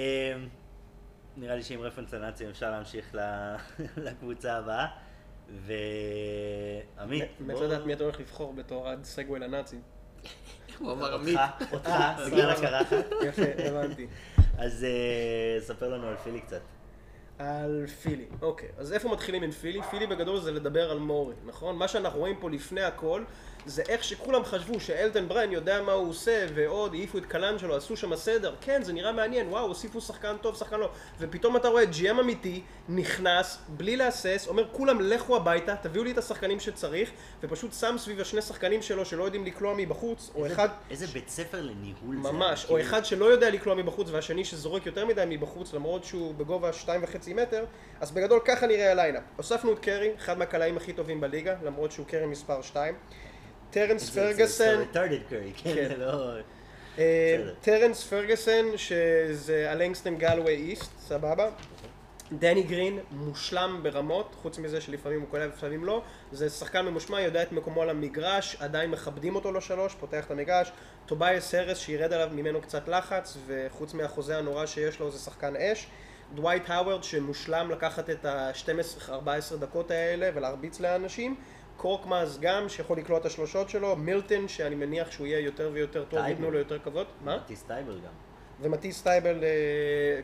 נראה 1.37 1.55
לי 1.55 1.63
שעם 1.63 1.79
רפרנס 1.81 2.13
לנאצים 2.13 2.49
אפשר 2.49 2.71
להמשיך 2.71 3.15
ל- 3.15 3.55
לקבוצה 4.05 4.57
הבאה. 4.57 4.85
ועמית, 6.97 7.23
מת 7.39 7.55
לדעת 7.59 7.85
מי 7.85 7.93
אתה 7.93 8.03
הולך 8.03 8.19
לבחור 8.19 8.53
בתור 8.53 8.89
הסגווי 8.89 9.39
לנאצים. 9.39 9.81
הוא 10.79 10.91
אמר 10.91 11.13
עמית. 11.13 11.37
אותך, 11.71 11.73
אותך, 11.73 11.91
בגלל 12.27 12.49
הקרחת. 12.57 13.05
יפה, 13.25 13.41
הבנתי. 13.57 14.07
אז 14.61 14.83
אה, 14.83 15.61
ספר 15.61 15.89
לנו 15.89 16.07
על 16.07 16.15
פילי 16.17 16.41
קצת. 16.41 16.61
על 17.41 17.87
פילי, 18.01 18.25
אוקיי. 18.41 18.69
אז 18.77 18.93
איפה 18.93 19.09
מתחילים 19.09 19.43
עם 19.43 19.51
פילי? 19.51 19.81
פילי 19.89 20.07
בגדול 20.07 20.39
זה 20.39 20.51
לדבר 20.51 20.91
על 20.91 20.99
מורי, 20.99 21.35
נכון? 21.45 21.75
מה 21.75 21.87
שאנחנו 21.87 22.19
רואים 22.19 22.35
פה 22.39 22.49
לפני 22.49 22.81
הכל, 22.81 23.23
זה 23.65 23.83
איך 23.89 24.03
שכולם 24.03 24.45
חשבו 24.45 24.79
שאלטון 24.79 25.27
בריין 25.27 25.51
יודע 25.51 25.81
מה 25.81 25.91
הוא 25.91 26.09
עושה, 26.09 26.45
ועוד 26.53 26.93
העיפו 26.93 27.17
את 27.17 27.25
קלן 27.25 27.59
שלו, 27.59 27.75
עשו 27.75 27.97
שם 27.97 28.15
סדר. 28.15 28.55
כן, 28.61 28.83
זה 28.83 28.93
נראה 28.93 29.11
מעניין, 29.11 29.47
וואו, 29.47 29.67
הוסיפו 29.67 30.01
שחקן 30.01 30.35
טוב, 30.41 30.55
שחקן 30.55 30.79
לא. 30.79 30.89
ופתאום 31.19 31.55
אתה 31.55 31.67
רואה 31.67 31.83
GM 31.83 32.19
אמיתי, 32.19 32.61
נכנס, 32.89 33.57
בלי 33.69 33.95
להסס, 33.95 34.45
אומר 34.47 34.67
כולם 34.71 35.01
לכו 35.01 35.35
הביתה, 35.35 35.75
תביאו 35.75 36.03
לי 36.03 36.11
את 36.11 36.17
השחקנים 36.17 36.59
שצריך, 36.59 37.11
ופשוט 37.43 37.73
שם 37.73 37.95
סביב 37.97 38.21
השני 38.21 38.41
שחקנים 38.41 38.81
שלו 38.81 39.05
שלא 39.05 39.23
יודעים 39.23 39.45
לקלוע 39.45 39.73
מבחוץ, 39.77 40.31
או 40.35 40.47
אחד... 40.47 40.69
איזה 40.89 41.07
בית 41.07 41.29
ספר 41.29 41.61
לניהול 41.61 42.15
זה. 42.23 42.31
ממש, 42.31 42.63
או 42.63 42.67
כאילו, 42.67 42.81
אחד 42.81 43.05
שלא 43.05 43.25
יודע 43.25 43.49
לקלוע 43.49 43.75
מבחוץ 43.75 44.09
והשני 44.09 44.45
שזורק 44.45 44.85
יותר 44.85 45.05
מדי 45.05 45.23
מבחוץ 45.27 45.73
למרות 45.73 46.03
שהוא 46.03 46.33
בגובה 46.35 46.73
שתיים 46.73 47.03
וחצי 47.03 47.30
מטר 47.33 47.65
אז 48.01 48.11
בגדול 48.11 48.39
ככה 48.45 48.67
נראה 48.67 48.91
ה 48.91 48.95
lineup. 48.95 49.23
הוספנו 49.37 49.73
את 49.73 49.79
קרי, 49.79 50.11
אחד 50.17 50.37
מהקלעים 50.37 50.77
הכי 50.77 50.93
טובים 50.93 51.21
בליגה 51.21 51.55
למרות 51.63 51.91
שהוא 51.91 52.05
קרי 52.05 52.25
מספר 52.25 52.61
2. 52.61 52.95
טרנס 53.71 54.09
קרי, 55.29 55.51
כן, 55.57 55.73
כן. 55.75 55.99
לא... 55.99 56.33
אה. 56.97 57.37
טרנס 57.61 58.03
פרגסון 58.03 58.77
שזה 58.77 59.71
הלנגסטון 59.71 60.17
גאלווי 60.17 60.53
East, 60.53 60.91
סבבה? 60.99 61.49
דני 62.39 62.63
גרין 62.63 62.99
מושלם 63.11 63.79
ברמות, 63.83 64.35
חוץ 64.41 64.59
מזה 64.59 64.81
שלפעמים 64.81 65.21
הוא 65.21 65.29
קולע 65.29 65.45
ולפעמים 65.45 65.85
לא. 65.85 66.01
זה 66.31 66.49
שחקן 66.49 66.85
ממושמע, 66.85 67.21
יודע 67.21 67.43
את 67.43 67.51
מקומו 67.51 67.81
על 67.81 67.89
המגרש, 67.89 68.55
עדיין 68.59 68.91
מכבדים 68.91 69.35
אותו 69.35 69.51
לשלוש, 69.51 69.95
פותח 69.99 70.25
את 70.25 70.31
המגרש. 70.31 70.71
טוביאס 71.05 71.55
האריס 71.55 71.77
שירד 71.77 72.13
עליו 72.13 72.29
ממנו 72.31 72.61
קצת 72.61 72.87
לחץ, 72.87 73.37
וחוץ 73.47 73.93
מהחוזה 73.93 74.37
הנורא 74.37 74.65
שיש 74.65 74.99
לו 74.99 75.11
זה 75.11 75.19
שחקן 75.19 75.55
אש. 75.55 75.87
דווייט 76.35 76.69
האוורד 76.69 77.03
שמושלם 77.03 77.71
לקחת 77.71 78.09
את 78.09 78.25
ה-12-14 78.25 79.57
דקות 79.59 79.91
האלה 79.91 80.29
ולהרביץ 80.33 80.79
לאנשים. 80.79 81.35
קורקמאז 81.77 82.39
גם, 82.41 82.69
שיכול 82.69 82.97
לקלוע 82.97 83.19
את 83.19 83.25
השלושות 83.25 83.69
שלו. 83.69 83.95
מילטון, 83.95 84.47
שאני 84.47 84.75
מניח 84.75 85.11
שהוא 85.11 85.27
יהיה 85.27 85.39
יותר 85.39 85.69
ויותר 85.73 86.03
טוב, 86.03 86.19
תייבול. 86.19 86.29
ייתנו 86.29 86.51
לו 86.51 86.57
יותר 86.57 86.79
כבוד. 86.79 87.07
מה? 87.23 87.39
מתיס 87.39 87.63
תייבול 87.63 87.97
גם. 87.97 88.11
ומתיס 88.61 88.99
תייבול 88.99 89.43
אה, 89.43 89.49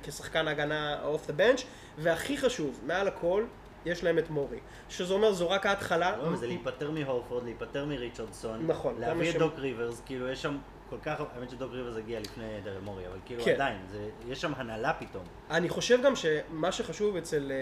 כשחקן 0.04 0.48
הגנה 0.48 1.04
off 1.04 1.28
the 1.28 1.34
bench, 1.34 1.64
והכי 1.98 2.38
חשוב, 2.38 2.80
מעל 2.86 3.08
הכל, 3.08 3.46
יש 3.86 4.04
להם 4.04 4.20
את 4.20 4.30
מורי. 4.30 4.58
שזה 4.90 5.14
אומר, 5.14 5.34
זו 5.34 5.50
רק 5.50 5.66
ההתחלה. 5.66 6.18
לא, 6.18 6.36
זה 6.36 6.48
להיפטר 6.48 6.92
מהורפורד, 6.92 7.44
להיפטר 7.44 7.86
מריצ'רדסון. 7.86 8.68
נכון, 8.68 8.96
להביא 9.00 9.30
את 9.30 9.36
דוק 9.36 9.54
ריברס, 9.58 10.02
כאילו 10.06 10.30
יש 10.30 10.42
שם 10.42 10.58
כל 10.90 10.98
כך, 11.04 11.22
האמת 11.36 11.50
שדוק 11.50 11.72
ריברס 11.74 11.98
הגיע 11.98 12.20
לפני 12.20 12.62
דרל 12.64 12.82
מורי, 12.82 13.08
אבל 13.08 13.18
כאילו 13.26 13.44
כן. 13.44 13.54
עדיין, 13.54 13.78
זה- 13.92 14.10
יש 14.28 14.42
שם 14.42 14.52
הנהלה 14.56 14.94
פתאום. 14.94 15.24
אני 15.52 15.70
חושב 15.70 16.00
גם 16.04 16.14
שמה 16.16 16.72
שחשוב 16.72 17.16
אצל 17.18 17.52
אה, 17.52 17.58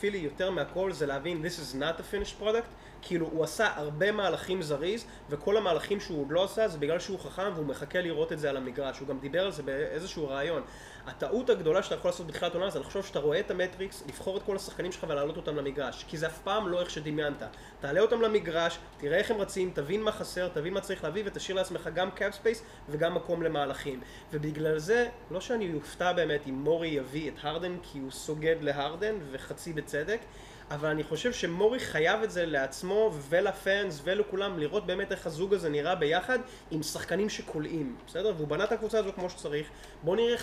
פילי 0.00 0.18
יותר 0.18 0.50
מהכל 0.50 0.92
זה 0.92 1.06
להבין 1.06 1.42
this 1.44 1.74
is 1.74 1.80
not 1.80 2.00
a 2.00 2.14
finished 2.14 2.42
product 2.42 2.66
כאילו 3.02 3.26
הוא 3.32 3.44
עשה 3.44 3.68
הרבה 3.76 4.12
מהלכים 4.12 4.62
זריז 4.62 5.04
וכל 5.30 5.56
המהלכים 5.56 6.00
שהוא 6.00 6.20
עוד 6.20 6.30
לא 6.30 6.44
עשה 6.44 6.68
זה 6.68 6.78
בגלל 6.78 6.98
שהוא 6.98 7.18
חכם 7.18 7.50
והוא 7.54 7.66
מחכה 7.66 8.00
לראות 8.00 8.32
את 8.32 8.38
זה 8.38 8.50
על 8.50 8.56
המגרש 8.56 8.98
הוא 8.98 9.08
גם 9.08 9.18
דיבר 9.18 9.44
על 9.44 9.52
זה 9.52 9.62
באיזשהו 9.62 10.28
רעיון 10.28 10.62
הטעות 11.06 11.50
הגדולה 11.50 11.82
שאתה 11.82 11.94
יכול 11.94 12.08
לעשות 12.08 12.26
בתחילת 12.26 12.54
עונה 12.54 12.70
זה 12.70 12.80
לחשוב 12.80 13.06
שאתה 13.06 13.18
רואה 13.18 13.40
את 13.40 13.50
המטריקס 13.50 14.02
לבחור 14.06 14.36
את 14.36 14.42
כל 14.42 14.56
השחקנים 14.56 14.92
שלך 14.92 15.06
ולהעלות 15.08 15.36
אותם 15.36 15.56
למגרש. 15.56 16.04
כי 16.08 16.16
זה 16.16 16.26
אף 16.26 16.38
פעם 16.38 16.68
לא 16.68 16.80
איך 16.80 16.90
שדמיינת. 16.90 17.42
תעלה 17.80 18.00
אותם 18.00 18.20
למגרש 18.20 18.78
תראה 18.98 19.18
איך 19.18 19.30
הם 19.30 19.36
רצים 19.36 19.70
תבין 19.74 20.02
מה 20.02 20.12
חסר 20.12 20.48
תבין 20.48 20.74
מה 20.74 20.80
צריך 20.80 21.04
להביא 21.04 21.22
ותשאיר 21.26 21.56
לעצמך 21.56 21.90
גם 21.94 22.10
cap 22.10 22.34
space 22.34 22.62
וגם 22.88 23.14
מקום 23.14 23.42
למהלכים. 23.42 24.00
ובגלל 24.32 24.78
זה 24.78 25.08
לא 25.30 25.40
שאני 25.40 25.74
אופתע 25.74 26.12
באמת 26.12 26.40
אם 26.48 26.54
מורי 26.54 26.88
יביא 26.88 27.30
את 27.30 27.34
הרדן 27.42 27.76
כי 27.82 27.98
הוא 27.98 28.10
סוגד 28.10 28.56
להרדן 28.60 29.14
וחצי 29.32 29.72
בצדק 29.72 30.20
אבל 30.70 30.88
אני 30.88 31.04
חושב 31.04 31.32
שמורי 31.32 31.78
חייב 31.78 32.22
את 32.22 32.30
זה 32.30 32.46
לעצמו 32.46 33.12
ול 33.28 33.52
fans 33.52 34.00
ולכולם 34.04 34.58
לראות 34.58 34.86
באמת 34.86 35.12
איך 35.12 35.26
הזוג 35.26 35.54
הזה 35.54 35.68
נראה 35.68 35.94
ביחד 35.94 36.38
עם 36.70 36.82
שחקנים 36.82 37.28
שקולעים, 37.28 37.96
בסדר? 38.06 38.32
והוא 38.36 38.48
בנה 38.48 38.64
את 38.64 38.72
הקבוצה 38.72 38.98
הזו 38.98 39.12
כמו 39.12 39.30
שצריך 39.30 39.66
בואו 40.02 40.16
נראה 40.16 40.36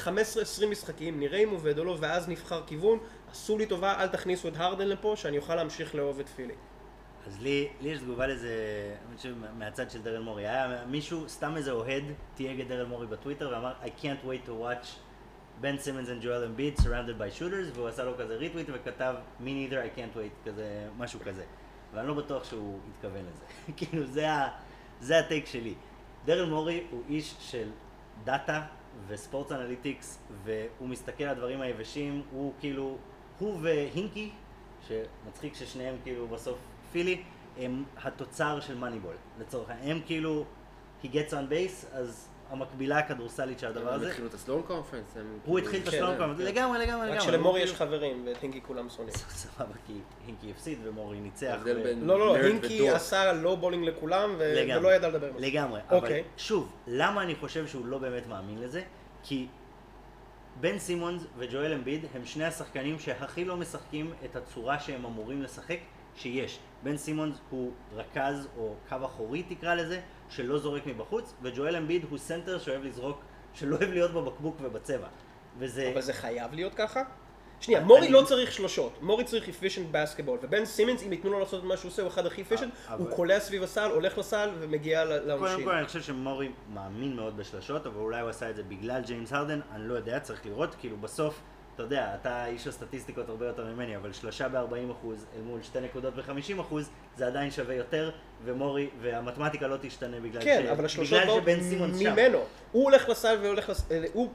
15-20 0.63 0.65
משחקים, 0.65 1.19
נראה 1.19 1.39
אם 1.39 1.49
עובד 1.49 1.79
או 1.79 1.83
לא 1.83 1.97
ואז 1.99 2.29
נבחר 2.29 2.61
כיוון 2.67 2.99
עשו 3.31 3.57
לי 3.57 3.65
טובה, 3.65 3.95
אל 3.99 4.07
תכניסו 4.07 4.47
את 4.47 4.53
הרדן 4.57 4.87
לפה 4.87 5.13
שאני 5.15 5.37
אוכל 5.37 5.55
להמשיך 5.55 5.95
לאהוב 5.95 6.19
את 6.19 6.29
פילי 6.29 6.53
אז 7.27 7.41
לי, 7.41 7.69
לי 7.81 7.89
יש 7.89 7.99
תגובה 7.99 8.27
לזה, 8.27 8.55
שמהצד 9.17 9.91
של 9.91 10.01
דרל 10.01 10.21
מורי. 10.21 10.47
היה 10.47 10.83
מישהו, 10.87 11.29
סתם 11.29 11.57
איזה 11.57 11.71
אוהד, 11.71 12.03
תייג 12.35 12.61
את 12.61 12.67
דרל 12.67 12.85
מורי 12.85 13.07
בטוויטר 13.07 13.49
ואמר 13.53 13.73
I 13.83 13.87
can't 14.01 14.25
wait 14.25 14.47
to 14.47 14.51
watch 14.51 14.87
בן 15.61 15.77
סימנס 15.77 16.09
and 16.09 16.23
ג'ואל 16.23 16.43
אמביד 16.43 16.77
surrounded 16.77 17.19
by 17.19 17.39
shooters 17.39 17.75
והוא 17.75 17.87
עשה 17.87 18.03
לו 18.03 18.17
כזה 18.17 18.35
ריטוויט 18.35 18.67
וכתב 18.73 19.15
me 19.39 19.43
neither 19.43 19.73
I 19.73 19.97
can't 19.97 20.17
wait, 20.17 20.45
כזה, 20.49 20.87
משהו 20.97 21.19
כזה. 21.19 21.43
ואני 21.93 22.07
לא 22.07 22.13
בטוח 22.13 22.43
שהוא 22.43 22.79
התכוון 22.89 23.25
לזה. 23.25 23.45
כאילו 23.77 24.05
זה, 24.05 24.31
ה, 24.31 24.49
זה 24.99 25.19
ה 25.19 25.24
take 25.24 25.45
שלי. 25.45 25.73
דרל 26.25 26.49
מורי 26.49 26.87
הוא 26.91 27.03
איש 27.09 27.35
של 27.39 27.69
data 28.23 28.65
ו 29.07 29.14
sports 29.14 29.51
analytics 29.51 30.19
והוא 30.43 30.89
מסתכל 30.89 31.23
על 31.23 31.29
הדברים 31.29 31.61
היבשים, 31.61 32.21
הוא 32.31 32.53
כאילו, 32.59 32.97
הוא 33.39 33.59
והינקי, 33.61 34.31
שמצחיק 34.87 35.55
ששניהם 35.55 35.95
כאילו 36.03 36.27
בסוף 36.27 36.57
פילי, 36.91 37.23
הם 37.57 37.83
התוצר 37.97 38.59
של 38.59 38.77
מאניבול, 38.77 39.15
לצורך 39.39 39.69
העניין. 39.69 39.97
הם 39.97 40.03
כאילו, 40.05 40.45
he 41.03 41.07
gets 41.07 41.31
on 41.31 41.51
base, 41.51 41.87
אז 41.91 42.29
המקבילה 42.53 42.97
הכדורסלית 42.99 43.59
של 43.59 43.67
הדבר 43.67 43.89
הם 43.89 43.95
הזה, 43.95 44.07
התחילו 44.09 44.27
את 44.27 44.33
ה 44.33 44.38
Sloan 44.38 44.61
Conference. 44.67 45.17
הם 45.17 45.25
הוא 45.31 45.39
כאילו- 45.43 45.57
התחיל 45.57 45.81
את 45.81 45.89
כן, 45.89 45.95
ה 45.97 46.00
Sloan 46.00 46.11
כן. 46.11 46.17
Conference, 46.17 46.47
לגמרי, 46.47 46.79
לגמרי, 46.79 46.85
לגמרי. 47.07 47.11
רק 47.11 47.19
שלמורי 47.19 47.61
יש 47.61 47.71
כאילו- 47.71 47.85
חברים 47.91 48.23
ואת 48.27 48.41
הינקי 48.41 48.61
כולם 48.67 48.89
שונאים 48.89 49.15
סבבה, 49.43 49.73
כי 49.87 49.93
הינקי 50.27 50.51
הפסיד 50.51 50.79
ומורי 50.83 51.19
ניצח. 51.19 51.57
לא 52.01 52.19
לא 52.19 52.35
הינקי. 52.35 52.89
עשה 52.89 53.33
לא 53.33 53.55
bullying 53.55 53.85
לכולם. 53.87 54.35
ולא 54.37 54.95
ידע 54.95 55.09
לדבר 55.09 55.27
עם 55.27 55.39
זה. 55.39 55.45
לגמרי. 55.47 55.79
אבל 55.89 55.97
אוקיי. 55.97 56.23
שוב, 56.37 56.71
למה 56.87 57.23
אני 57.23 57.35
חושב 57.35 57.67
שהוא 57.67 57.85
לא 57.85 57.97
באמת 57.97 58.27
מאמין 58.27 58.61
לזה? 58.61 58.81
כי 59.23 59.47
בן 60.59 60.79
סימונס 60.79 61.23
וג'ואל 61.37 61.73
אמביד 61.73 62.05
הם 62.15 62.25
שני 62.25 62.45
השחקנים 62.45 62.99
שהכי 62.99 63.45
לא 63.45 63.57
משחקים 63.57 64.13
את 64.25 64.35
הצורה 64.35 64.79
שהם 64.79 65.05
אמורים 65.05 65.41
לשחק 65.41 65.77
שיש. 66.15 66.59
בן 66.83 66.97
סימונס 66.97 67.35
הוא 67.49 67.71
רכז 67.95 68.47
או 68.57 68.73
קו 68.89 68.95
אחורי 69.05 69.43
תקרא 69.43 69.75
לזה, 69.75 69.99
שלא 70.35 70.57
זורק 70.57 70.85
מבחוץ, 70.87 71.33
וג'ואל 71.41 71.75
אמביד 71.75 72.05
הוא 72.09 72.17
סנטר 72.17 72.59
שאוהב 72.59 72.83
לזרוק, 72.83 73.19
שלא 73.53 73.75
אוהב 73.75 73.89
להיות 73.91 74.11
בבקבוק 74.11 74.57
ובצבע. 74.61 75.07
וזה... 75.59 75.89
אבל 75.93 76.01
זה 76.01 76.13
חייב 76.13 76.53
להיות 76.53 76.73
ככה? 76.75 77.01
שנייה, 77.59 77.81
מורי 77.81 77.99
אני- 77.99 78.09
לא 78.11 78.21
צריך 78.25 78.51
שלושות, 78.51 79.01
מורי 79.01 79.23
צריך 79.23 79.47
efficient 79.47 79.95
basketball, 79.95 80.37
ובן 80.41 80.65
סימנס, 80.65 81.03
אם 81.03 81.11
ייתנו 81.13 81.31
לו 81.31 81.39
לעשות 81.39 81.59
את 81.59 81.65
מה 81.65 81.77
שהוא 81.77 81.89
עושה, 81.89 82.01
הוא 82.01 82.09
אחד 82.09 82.25
הכי 82.25 82.43
efficient, 82.49 82.87
אבל- 82.89 82.99
הוא 82.99 83.15
קולע 83.15 83.39
סביב 83.39 83.63
הסל, 83.63 83.91
הולך 83.93 84.17
לסל 84.17 84.49
ומגיע 84.59 85.05
ל- 85.05 85.37
קודם. 85.39 85.63
כל 85.63 85.71
אני 85.75 85.85
חושב 85.85 86.01
שמורי 86.01 86.51
מאמין 86.73 87.15
מאוד 87.15 87.37
בשלשות, 87.37 87.85
אבל 87.87 87.99
אולי 87.99 88.21
הוא 88.21 88.29
עשה 88.29 88.49
את 88.49 88.55
זה 88.55 88.63
בגלל 88.63 89.01
ג'יימס 89.01 89.33
הרדן, 89.33 89.59
אני 89.71 89.87
לא 89.87 89.93
יודע, 89.93 90.19
צריך 90.19 90.45
לראות, 90.45 90.75
כאילו 90.75 90.97
בסוף, 90.97 91.41
אתה 91.75 91.83
יודע, 91.83 92.15
אתה 92.21 92.45
איש 92.45 92.67
הסטטיסטיקות 92.67 93.29
הרבה 93.29 93.47
יותר 93.47 93.65
ממני, 93.65 93.97
אבל 93.97 94.13
שלושה 94.13 94.49
ב-40% 94.49 95.07
אל 95.35 95.41
מול 95.41 95.63
שתי 95.63 95.79
נקודות 95.81 96.13
ב-50% 96.15 96.75
זה 97.17 97.27
עדיין 97.27 97.51
שווה 97.51 97.75
יותר, 97.75 98.11
ומורי, 98.45 98.89
והמתמטיקה 99.01 99.67
לא 99.67 99.77
תשתנה 99.81 100.19
בגלל, 100.19 100.41
כן, 100.41 100.63
ש... 100.65 100.69
אבל 100.69 100.85
השלושות 100.85 101.13
בגלל 101.17 101.27
באות 101.27 101.43
שבן 101.43 101.61
סימונס 101.61 101.99
שם. 101.99 102.13
ממנו. 102.13 102.39
הוא 102.71 102.83
הולך 102.83 103.09
לסל 103.09 103.37
והולך 103.41 103.69
לס... 103.69 103.91
אה, 103.91 104.03
הוא 104.13 104.29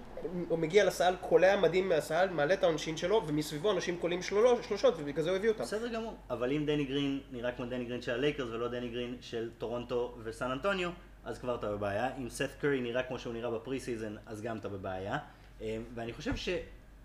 הוא 0.48 0.58
מגיע 0.58 0.84
לסל, 0.84 1.14
קולע 1.20 1.56
מדהים 1.56 1.88
מהסל, 1.88 2.28
מעלה 2.30 2.54
את 2.54 2.62
העונשין 2.62 2.96
שלו, 2.96 3.22
ומסביבו 3.26 3.72
אנשים 3.72 3.96
קולעים 3.96 4.22
שלוש- 4.22 4.66
שלושות, 4.68 4.94
ובגלל 4.98 5.24
זה 5.24 5.30
הוא 5.30 5.36
הביא 5.36 5.48
אותם. 5.48 5.62
בסדר 5.62 5.88
גמור, 5.88 6.14
אבל 6.30 6.52
אם 6.52 6.66
דני 6.66 6.84
גרין 6.84 7.20
נראה 7.32 7.52
כמו 7.52 7.66
דני 7.66 7.84
גרין 7.84 8.02
של 8.02 8.12
הלייקרס 8.12 8.48
ולא 8.50 8.68
דני 8.68 8.88
גרין 8.88 9.16
של 9.20 9.50
טורונטו 9.58 10.14
וסן 10.24 10.50
אנטוניו, 10.50 10.90
אז 11.24 11.38
כבר 11.38 11.54
אתה 11.54 11.72
בבעיה. 11.72 12.08
אם 12.18 12.28
סת 12.28 12.50
קרי 12.60 12.80
נראה 12.80 13.02
כמו 13.02 13.18
שהוא 13.18 13.32
נראה 13.32 13.50
ב 13.50 13.80
pre-season, 13.80 14.16
אז 14.26 14.42
גם 14.42 14.56
אתה 14.56 14.68
בבעיה. 14.68 15.18
אה, 15.62 15.76
ואני 15.94 16.12
חושב 16.12 16.36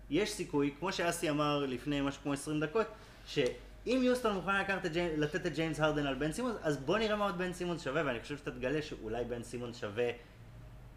שיש 0.08 0.32
סיכוי, 0.32 0.74
כמו 0.78 0.92
שאסי 0.92 1.30
אמר 1.30 1.66
לפני 1.66 2.00
משהו 2.00 2.22
כמו 2.22 2.32
20 2.32 2.60
דקות, 2.60 2.86
שאם 3.26 4.00
יוסטון 4.04 4.34
מוכן 4.34 4.60
לקחת 4.60 4.86
את 4.86 4.92
ג'י- 4.92 5.16
לתת 5.16 5.46
את 5.46 5.54
ג'יימס 5.54 5.80
הרדן 5.80 6.06
על 6.06 6.14
בן 6.14 6.32
סימונס, 6.32 6.56
אז 6.62 6.76
בוא 6.76 6.98
נראה 6.98 7.16
מה 7.16 7.24
עוד 7.24 7.38
בן 7.38 7.52
סימונס 7.52 7.82
שווה, 7.84 8.02
ואני 8.06 8.20
חושב 8.20 8.36
שאתה 8.38 8.50
תגלה 8.50 8.82
שאולי 8.82 9.24
בן 9.24 9.42
סימונס 9.42 9.76
שווה, 9.80 10.10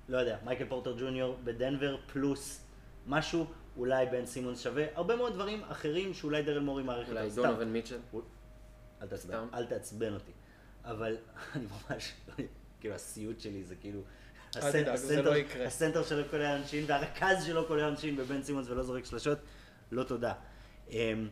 לא 0.10 0.17
יודע, 0.17 0.38
מייקל 0.46 0.65
פורטר 0.65 0.96
ג'וניור 1.00 1.38
בדנבר 1.43 1.98
פלוס 2.13 2.62
משהו, 3.08 3.46
אולי 3.78 4.06
בן 4.06 4.26
סימונס 4.26 4.60
שווה, 4.63 4.86
הרבה 4.96 5.15
מאוד 5.15 5.34
דברים 5.34 5.63
אחרים 5.63 6.13
שאולי 6.13 6.43
דרל 6.43 6.60
מורי 6.60 6.84
מעריך 6.84 7.10
אולי 7.10 7.20
אותם. 7.22 7.32
סתם. 7.32 7.41
דונובן 7.41 7.65
מיטשל. 7.65 7.98
אל 9.02 9.08
תעצבן. 9.08 9.46
אל 9.54 9.65
תעצבן 9.65 10.13
אותי. 10.13 10.32
אבל 10.86 11.17
אני 11.56 11.65
ממש, 11.89 12.13
כאילו 12.80 12.96
הסיוט 12.96 13.39
שלי 13.39 13.63
זה 13.63 13.76
כאילו... 13.76 14.02
הסנטר- 14.56 14.92
לא. 15.24 15.32
הסנטר 15.66 16.04
שלו 16.04 16.24
קולע 16.30 16.54
עונשין 16.58 16.84
והרכז 16.88 17.46
שלו 17.46 17.66
קולע 17.68 17.86
עונשין 17.86 18.16
בבן 18.16 18.44
סימונס 18.44 18.68
ולא 18.70 18.84
זורק 18.84 19.06
שלשות, 19.06 19.38
לא 19.92 20.04
תודה. 20.04 20.34
אמ, 20.90 21.28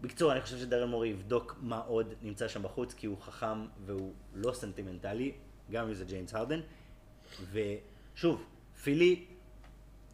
בקיצור, 0.00 0.32
אני 0.32 0.40
חושב 0.40 0.58
שדרל 0.58 0.88
מורי 0.88 1.08
יבדוק 1.08 1.56
מה 1.60 1.78
עוד 1.78 2.14
נמצא 2.22 2.48
שם 2.48 2.62
בחוץ, 2.62 2.94
כי 2.94 3.06
הוא 3.06 3.18
חכם 3.20 3.66
והוא 3.86 4.12
לא 4.34 4.52
סנטימנטלי, 4.52 5.32
גם 5.70 5.86
אם 5.88 5.94
זה 5.94 6.04
ג'יימס 6.04 6.34
הרדן. 6.34 6.60
ושוב, 7.52 8.44
פילי, 8.82 9.24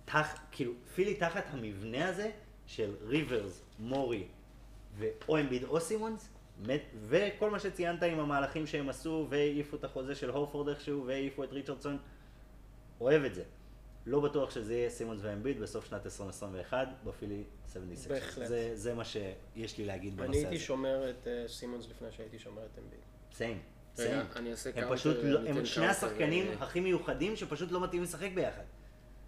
תח, 0.05 0.39
כאילו, 0.53 0.73
פילי 0.95 1.15
תחת 1.15 1.45
המבנה 1.51 2.09
הזה 2.09 2.31
של 2.67 2.95
ריברס, 3.07 3.63
מורי 3.79 4.25
ואו 4.99 5.39
אמביד 5.41 5.65
או 5.65 5.81
סימונס, 5.81 6.29
מת, 6.67 6.83
וכל 7.09 7.51
מה 7.51 7.59
שציינת 7.59 8.03
עם 8.03 8.19
המהלכים 8.21 8.67
שהם 8.67 8.89
עשו, 8.89 9.27
והעיפו 9.31 9.77
את 9.77 9.85
החוזה 9.85 10.15
של 10.15 10.31
הורפורד 10.31 10.69
איכשהו, 10.69 11.07
והעיפו 11.07 11.45
את 11.45 11.53
ריצ'רדסון, 11.53 11.99
אוהב 13.01 13.25
את 13.25 13.35
זה. 13.35 13.43
לא 14.07 14.21
בטוח 14.21 14.51
שזה 14.51 14.75
יהיה 14.75 14.91
סימונס 14.91 15.21
ואמביד 15.23 15.61
בסוף 15.61 15.85
שנת 15.85 16.07
2021 16.07 16.89
בפילי 17.05 17.45
76. 17.73 18.07
בהחלט. 18.07 18.49
זה, 18.49 18.71
זה 18.75 18.95
מה 18.95 19.05
שיש 19.05 19.79
לי 19.79 19.85
להגיד 19.85 20.17
בנושא 20.17 20.31
אני 20.31 20.39
הזה. 20.39 20.49
הייתי 20.49 20.65
שומר 20.65 21.11
את 21.11 21.27
אה, 21.27 21.45
סימונס 21.49 21.89
לפני 21.91 22.09
שהייתי 22.13 22.39
שומר 22.39 22.63
את 22.65 22.79
אמביד. 22.79 23.01
סיים. 23.33 23.59
סיים. 23.95 24.27
אני 24.37 24.51
אעשה 24.51 24.71
הם 24.75 24.95
פשוט, 24.95 25.17
לא, 25.23 25.41
אני 25.41 25.51
הם 25.51 25.65
שני 25.67 25.87
השחקנים 25.87 26.47
אה, 26.49 26.55
הכי 26.61 26.81
מיוחדים 26.81 27.37
שפשוט 27.37 27.73
לא 27.73 27.85
מתאים 27.85 28.03
לשחק 28.03 28.31
ביחד. 28.35 28.63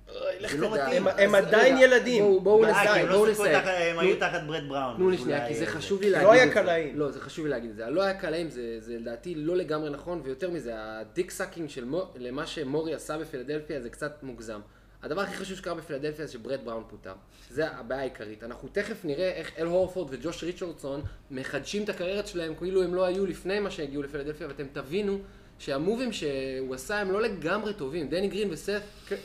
הם- 0.09 1.09
הם 1.19 1.35
עדיין 1.35 1.79
ילדים. 1.79 2.25
בואו- 2.43 2.65
אה, 2.65 2.71
נסיים, 2.71 3.07
לא 3.09 3.17
בואו 3.17 3.31
נסיים. 3.31 3.55
הם 3.55 3.63
תנו- 3.93 4.01
היו 4.01 4.17
תחת 4.21 4.41
ברד 4.47 4.69
בראון. 4.69 4.97
תנו 4.97 5.11
לי 5.11 5.17
אז 5.17 5.23
שנייה, 5.23 5.39
אולי, 5.39 5.49
כי 5.49 5.59
זה 5.59 5.65
אה, 5.65 5.71
חשוב 5.71 6.01
לי 6.03 6.11
להגיד 6.11 6.27
לא 6.29 6.33
את 6.35 6.39
זה. 6.39 6.43
היה 6.45 6.53
קלעים. 6.55 6.99
לא, 6.99 7.11
זה 7.11 7.21
חשוב 7.21 7.45
לי 7.45 7.51
להגיד 7.51 7.71
את 7.71 7.77
זה. 7.77 7.87
הלא 7.87 8.03
היה 8.03 8.15
קלעים, 8.15 8.51
זה 8.51 8.77
זה 8.81 8.97
לדעתי 8.99 9.35
לא 9.35 9.57
לגמרי 9.57 9.91
נכון, 9.91 10.21
ויותר 10.25 10.51
מזה, 10.51 10.73
ה 10.77 10.88
dick 10.88 11.31
sucking 11.31 11.69
של 11.69 11.85
למה 12.17 12.47
שמורי 12.47 12.95
עשה 12.95 13.19
בפילדלפיה 13.19 13.81
זה 13.81 13.91
קצת 13.91 14.13
מוגזם. 14.23 14.61
הדבר 15.03 15.21
הכי 15.21 15.37
חשוב 15.37 15.57
שקרה 15.57 15.75
בפילדלפיה 15.75 16.27
זה 16.27 16.33
שברד 16.33 16.61
בראון 16.65 16.85
פוטר. 16.89 17.13
זה 17.51 17.69
הבעיה 17.71 18.01
העיקרית. 18.01 18.45
אנחנו 18.45 18.69
תכף 18.73 19.05
נראה 19.05 19.31
איך 19.33 19.53
אל 19.59 19.67
הורפורד 19.67 20.09
וג'וש 20.15 20.45
ריצ'רדסון 20.45 21.01
מחדשים 21.31 21.85
את 21.85 21.89
הקריירות 21.89 22.27
שלהם 22.27 22.55
כאילו 22.55 22.83
הם 22.83 22.95
לא 22.95 23.05
היו 23.05 23.27
לפני 23.27 23.61
מה 23.61 23.71
שהגיעו 23.71 24.03
לפילדלפיה, 24.03 24.47
ואתם 24.49 24.65
תבינו 24.73 25.19
שהמובים 25.59 26.13
שהוא 26.13 26.75
עשה 26.75 26.99
הם 27.01 27.13
לא 27.13 27.23
לגמרי 27.23 27.75
טובים. 27.75 28.09
דני 28.09 28.29
גרין 28.29 28.49
וסת, 28.53 28.81
אה, 29.13 29.17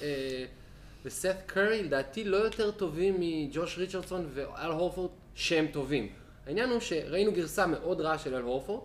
וסת 1.06 1.36
קרי 1.46 1.84
לדעתי 1.84 2.24
לא 2.24 2.38
יותר 2.38 2.72
טובים 2.72 3.16
מג'וש 3.20 3.78
ריצ'רדסון 3.78 4.30
ואל 4.34 4.72
הורפורד 4.72 5.12
שהם 5.36 5.68
טובים. 5.68 6.10
העניין 6.46 6.70
הוא 6.70 6.80
שראינו 6.80 7.32
גרסה 7.32 7.68
מאוד 7.68 8.02
רעה 8.02 8.18
של 8.18 8.36
אל 8.36 8.42
הורפורד, 8.42 8.82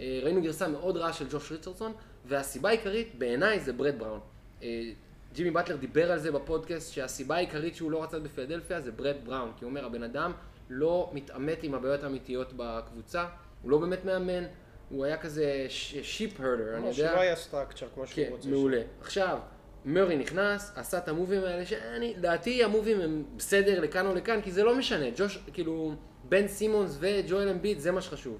אה, 0.00 0.20
ראינו 0.22 0.42
גרסה 0.42 0.68
מאוד 0.68 0.96
רעה 0.96 1.12
של 1.12 1.24
ג'וש 1.30 1.52
ריצ'רדסון, 1.52 1.92
והסיבה 2.24 2.68
העיקרית 2.68 3.14
בעיניי 3.18 3.60
זה 3.60 3.72
ברד 3.72 3.98
בראון. 3.98 4.20
אה, 4.62 4.90
ג'ימי 5.34 5.50
באטלר 5.50 5.76
דיבר 5.76 6.12
על 6.12 6.18
זה 6.18 6.32
בפודקאסט, 6.32 6.92
שהסיבה 6.92 7.36
העיקרית 7.36 7.76
שהוא 7.76 7.90
לא 7.90 8.02
רצה 8.02 8.18
בפילדלפיה 8.18 8.80
זה 8.80 8.92
ברד 8.92 9.16
בראון, 9.24 9.52
כי 9.58 9.64
הוא 9.64 9.70
אומר, 9.70 9.84
הבן 9.84 10.02
אדם 10.02 10.32
לא 10.70 11.10
מתעמת 11.12 11.62
עם 11.62 11.74
הבעיות 11.74 12.04
האמיתיות 12.04 12.52
בקבוצה, 12.56 13.26
הוא 13.62 13.70
לא 13.70 13.78
באמת 13.78 14.04
מאמן, 14.04 14.44
הוא 14.90 15.04
היה 15.04 15.16
כזה 15.16 15.66
sheep 16.02 16.40
herder, 16.40 16.76
אני 16.76 16.88
יודע. 16.88 17.14
לא 17.14 17.20
היה 17.20 17.36
structure 17.36 17.86
כמו 17.94 18.06
שהוא 18.06 18.24
כן, 18.24 18.30
רוצה. 18.32 18.48
מעולה. 18.48 18.82
עכשיו, 19.00 19.38
מורי 19.84 20.16
נכנס, 20.16 20.72
עשה 20.76 20.98
את 20.98 21.08
ה 21.08 21.14
moves 21.14 21.44
האלה, 21.44 21.66
שאני, 21.66 22.14
לדעתי 22.16 22.64
ה 22.64 22.70
moves 22.70 23.00
הם 23.00 23.22
בסדר 23.36 23.80
לכאן 23.80 24.06
או 24.06 24.14
לכאן, 24.14 24.40
כי 24.42 24.52
זה 24.52 24.64
לא 24.64 24.76
משנה. 24.76 25.06
ג'וש, 25.16 25.38
כאילו, 25.52 25.94
בן 26.24 26.48
סימונס 26.48 26.96
וג'ואל 27.00 27.48
אמביד, 27.48 27.78
זה 27.78 27.92
מה 27.92 28.00
שחשוב. 28.00 28.38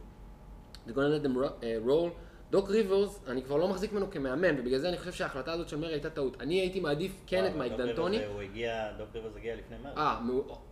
They're 0.87 0.91
gonna 0.91 1.23
let 1.23 1.27
them 1.27 1.37
uh, 1.37 1.89
roll. 1.89 2.11
דוק 2.51 2.71
ריברס, 2.71 3.21
אני 3.27 3.43
כבר 3.43 3.57
לא 3.57 3.69
מחזיק 3.69 3.93
ממנו 3.93 4.11
כמאמן, 4.11 4.61
ובגלל 4.61 4.79
זה 4.79 4.89
אני 4.89 4.99
חושב 4.99 5.13
שההחלטה 5.13 5.53
הזאת 5.53 5.69
של 5.69 5.77
מורי 5.77 5.93
הייתה 5.93 6.11
טעות. 6.11 6.37
אני 6.41 6.61
הייתי 6.61 6.81
מעדיף 6.81 7.13
כן 7.27 7.47
את 7.47 7.57
מייק 7.57 7.73
דנטוני. 7.73 8.25
הוא 8.25 8.41
הגיע, 8.41 8.93
דוק 8.99 9.09
ריברס 9.15 9.37
הגיע 9.37 9.57
לפני 9.57 9.77
מורי. 9.83 9.93
אה, 9.97 10.21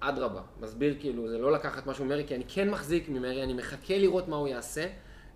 אדרבה, 0.00 0.40
מסביר 0.60 0.96
כאילו, 1.00 1.28
זה 1.28 1.38
לא 1.38 1.52
לקחת 1.52 1.86
משהו 1.86 2.04
ממורי, 2.04 2.24
כי 2.26 2.34
אני 2.34 2.44
כן 2.48 2.70
מחזיק 2.70 3.08
ממורי, 3.08 3.42
אני 3.42 3.52
מחכה 3.52 3.98
לראות 3.98 4.28
מה 4.28 4.36
הוא 4.36 4.48
יעשה, 4.48 4.86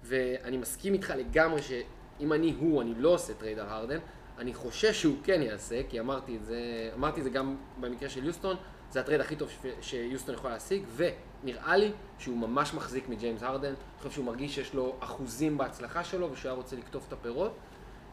ואני 0.03 0.57
מסכים 0.57 0.93
איתך 0.93 1.13
לגמרי 1.19 1.63
שאם 1.63 2.33
אני 2.33 2.55
הוא, 2.59 2.83
אני 2.83 2.95
לא 2.97 3.09
עושה 3.09 3.35
trade 3.35 3.59
על 3.59 3.67
הרדן, 3.69 3.99
אני 4.39 4.55
חושש 4.55 5.01
שהוא 5.01 5.17
כן 5.25 5.43
יעשה, 5.43 5.81
כי 5.89 6.01
אמרתי 6.01 6.37
את 6.37 6.45
זה, 6.45 6.91
אמרתי 6.95 7.21
את 7.21 7.25
זה 7.25 7.31
גם 7.31 7.57
במקרה 7.81 8.09
של 8.09 8.25
יוסטון, 8.25 8.57
זה 8.91 9.01
ה 9.01 9.04
trade 9.04 9.21
הכי 9.21 9.37
טוב 9.37 9.49
שיוסטון 9.81 10.35
יכול 10.35 10.51
להשיג, 10.51 10.83
ונראה 10.97 11.77
לי 11.77 11.93
שהוא 12.19 12.37
ממש 12.39 12.75
מחזיק 12.75 13.09
מג'יימס 13.09 13.43
הרדן, 13.43 13.69
אני 13.69 13.75
חושב 13.99 14.11
שהוא 14.11 14.25
מרגיש 14.25 14.55
שיש 14.55 14.75
לו 14.75 14.97
אחוזים 15.01 15.59
בהצלחה 15.59 16.05
שלו, 16.05 16.33
ושהוא 16.33 16.49
היה 16.51 16.57
רוצה 16.57 16.77
לקטוף 16.77 17.09
את 17.09 17.13
הפירות. 17.13 17.53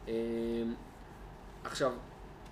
אה, 0.08 0.14
עכשיו, 1.64 1.92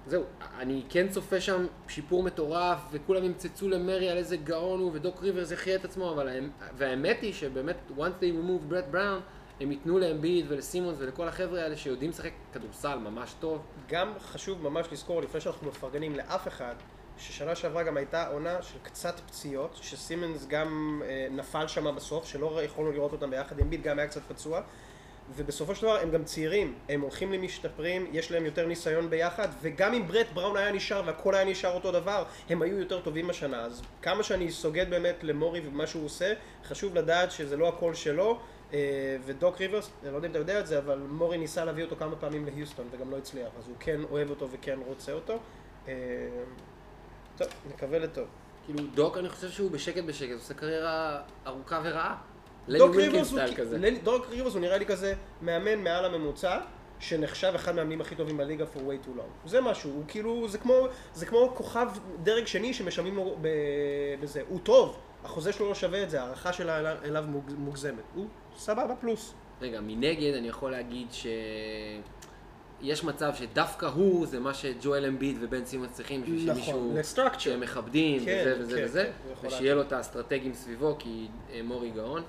זהו, 0.07 0.23
אני 0.57 0.83
כן 0.89 1.09
צופה 1.09 1.41
שם 1.41 1.65
שיפור 1.87 2.23
מטורף, 2.23 2.79
וכולם 2.91 3.23
ימצצו 3.23 3.69
למרי 3.69 4.09
על 4.09 4.17
איזה 4.17 4.37
גאון 4.37 4.79
הוא, 4.79 4.91
ודוק 4.93 5.21
ריברס 5.21 5.51
יחיה 5.51 5.75
את 5.75 5.85
עצמו, 5.85 6.11
אבל 6.11 6.27
האמ- 6.29 6.63
והאמת 6.77 7.17
היא 7.21 7.33
שבאמת, 7.33 7.75
once 7.97 8.21
they 8.21 8.33
remove 8.45 8.63
ברט 8.67 8.85
בראון, 8.91 9.21
הם 9.59 9.71
ייתנו 9.71 9.99
לאמביד 9.99 10.45
ולסימונס 10.49 10.97
ולכל 10.99 11.27
החבר'ה 11.27 11.61
האלה 11.61 11.77
שיודעים 11.77 12.11
לשחק 12.11 12.31
כדורסל 12.53 12.97
ממש 12.97 13.35
טוב. 13.39 13.61
גם 13.89 14.13
חשוב 14.19 14.63
ממש 14.63 14.87
לזכור, 14.91 15.21
לפני 15.21 15.41
שאנחנו 15.41 15.67
מפרגנים 15.67 16.15
לאף 16.15 16.47
אחד, 16.47 16.75
ששנה 17.17 17.55
שעברה 17.55 17.83
גם 17.83 17.97
הייתה 17.97 18.27
עונה 18.27 18.61
של 18.61 18.77
קצת 18.83 19.19
פציעות, 19.19 19.79
שסימנס 19.81 20.47
גם 20.47 21.01
אה, 21.05 21.27
נפל 21.31 21.67
שם 21.67 21.95
בסוף, 21.95 22.25
שלא 22.25 22.63
יכולנו 22.63 22.91
לראות 22.91 23.11
אותם 23.11 23.29
ביחד 23.29 23.61
ביט, 23.61 23.81
גם 23.81 23.99
היה 23.99 24.07
קצת 24.07 24.21
פצוע. 24.27 24.61
ובסופו 25.35 25.75
של 25.75 25.81
דבר 25.81 25.97
הם 25.97 26.11
גם 26.11 26.23
צעירים, 26.23 26.75
הם 26.89 27.01
הולכים 27.01 27.33
למשתפרים, 27.33 28.07
יש 28.11 28.31
להם 28.31 28.45
יותר 28.45 28.67
ניסיון 28.67 29.09
ביחד, 29.09 29.47
וגם 29.61 29.93
אם 29.93 30.07
ברט 30.07 30.27
בראון 30.33 30.57
היה 30.57 30.71
נשאר 30.71 31.03
והכל 31.05 31.35
היה 31.35 31.45
נשאר 31.45 31.73
אותו 31.73 31.91
דבר, 31.91 32.23
הם 32.49 32.61
היו 32.61 32.79
יותר 32.79 33.01
טובים 33.01 33.29
השנה. 33.29 33.61
אז 33.61 33.81
כמה 34.01 34.23
שאני 34.23 34.51
סוגד 34.51 34.89
באמת 34.89 35.23
למורי 35.23 35.61
ומה 35.67 35.87
שהוא 35.87 36.05
עושה, 36.05 36.33
חשוב 36.67 36.95
לדעת 36.95 37.31
שזה 37.31 37.57
לא 37.57 37.67
הכל 37.67 37.93
שלו, 37.93 38.39
ודוק 39.25 39.57
ריברס, 39.61 39.89
אני 40.03 40.11
לא 40.11 40.15
יודע 40.15 40.27
אם 40.27 40.31
אתה 40.31 40.39
יודע 40.39 40.59
את 40.59 40.67
זה, 40.67 40.77
אבל 40.77 40.97
מורי 40.97 41.37
ניסה 41.37 41.65
להביא 41.65 41.83
אותו 41.83 41.95
כמה 41.95 42.15
פעמים 42.15 42.45
להיוסטון 42.45 42.87
וגם 42.91 43.11
לא 43.11 43.17
הצליח, 43.17 43.47
אז 43.59 43.67
הוא 43.67 43.75
כן 43.79 43.99
אוהב 44.11 44.29
אותו 44.29 44.47
וכן 44.51 44.79
רוצה 44.85 45.11
אותו. 45.13 45.37
אה, 45.87 45.93
טוב, 47.37 47.47
נקווה 47.69 47.99
לטוב. 47.99 48.27
כאילו, 48.65 48.79
דוק 48.93 49.17
אני 49.17 49.29
חושב 49.29 49.49
שהוא 49.49 49.71
בשקט 49.71 50.03
בשקט, 50.03 50.33
עושה 50.33 50.53
קריירה 50.53 51.21
ארוכה 51.47 51.81
ורעה. 51.83 52.15
דוק 52.77 52.95
ריברס 52.95 53.31
הוא, 53.31 53.39
כזה. 53.55 53.77
דוק 54.03 54.25
ריברס 54.29 54.53
הוא 54.53 54.61
נראה 54.61 54.77
לי 54.77 54.85
כזה 54.85 55.13
מאמן 55.41 55.79
מעל 55.83 56.05
הממוצע, 56.05 56.59
שנחשב 56.99 57.51
אחד 57.55 57.75
מהמאמנים 57.75 58.01
הכי 58.01 58.15
טובים 58.15 58.37
בליגה 58.37 58.65
for 58.75 58.77
way 58.77 59.05
too 59.05 59.19
long. 59.19 59.47
זה 59.49 59.61
משהו, 59.61 59.91
הוא 59.91 60.03
כאילו, 60.07 60.47
זה 60.47 60.57
כמו, 60.57 60.73
זה 61.13 61.25
כמו 61.25 61.51
כוכב 61.55 61.87
דרג 62.23 62.45
שני 62.45 62.73
שמשלמים 62.73 63.15
לו 63.15 63.37
בזה. 64.21 64.41
הוא 64.47 64.59
טוב, 64.63 64.97
החוזה 65.23 65.53
שלו 65.53 65.67
לא 65.69 65.75
שווה 65.75 66.03
את 66.03 66.09
זה, 66.09 66.21
ההערכה 66.21 66.53
שלה 66.53 66.93
אליו 67.03 67.23
מוג- 67.27 67.51
מוגזמת. 67.57 68.03
הוא 68.15 68.27
סבבה 68.59 68.95
פלוס. 68.95 69.33
רגע, 69.61 69.79
מנגד 69.81 70.33
אני 70.33 70.47
יכול 70.47 70.71
להגיד 70.71 71.07
ש... 71.11 71.27
יש 72.81 73.03
מצב 73.03 73.35
שדווקא 73.35 73.85
הוא 73.85 74.25
זה 74.27 74.39
מה 74.39 74.53
שג'ואל 74.53 75.05
אמביד 75.05 75.37
ובן 75.41 75.65
סימונס 75.65 75.87
צריכים 75.91 76.21
בשביל 76.21 76.51
נכון, 76.51 76.55
שמישהו 76.63 76.93
ל 76.95 76.99
structure. 76.99 77.39
שהם 77.39 77.59
מכבדים 77.59 78.25
כן, 78.25 78.43
וזה 78.45 78.63
וזה 78.63 78.77
כן, 78.77 78.83
וזה, 78.85 79.11
כן, 79.41 79.47
ושיהיה 79.47 79.75
לו 79.75 79.81
את 79.81 79.91
האסטרטגים 79.93 80.53
סביבו 80.53 80.95
כי 80.99 81.27
אה, 81.53 81.61
מורי 81.63 81.89
גאון. 81.89 82.21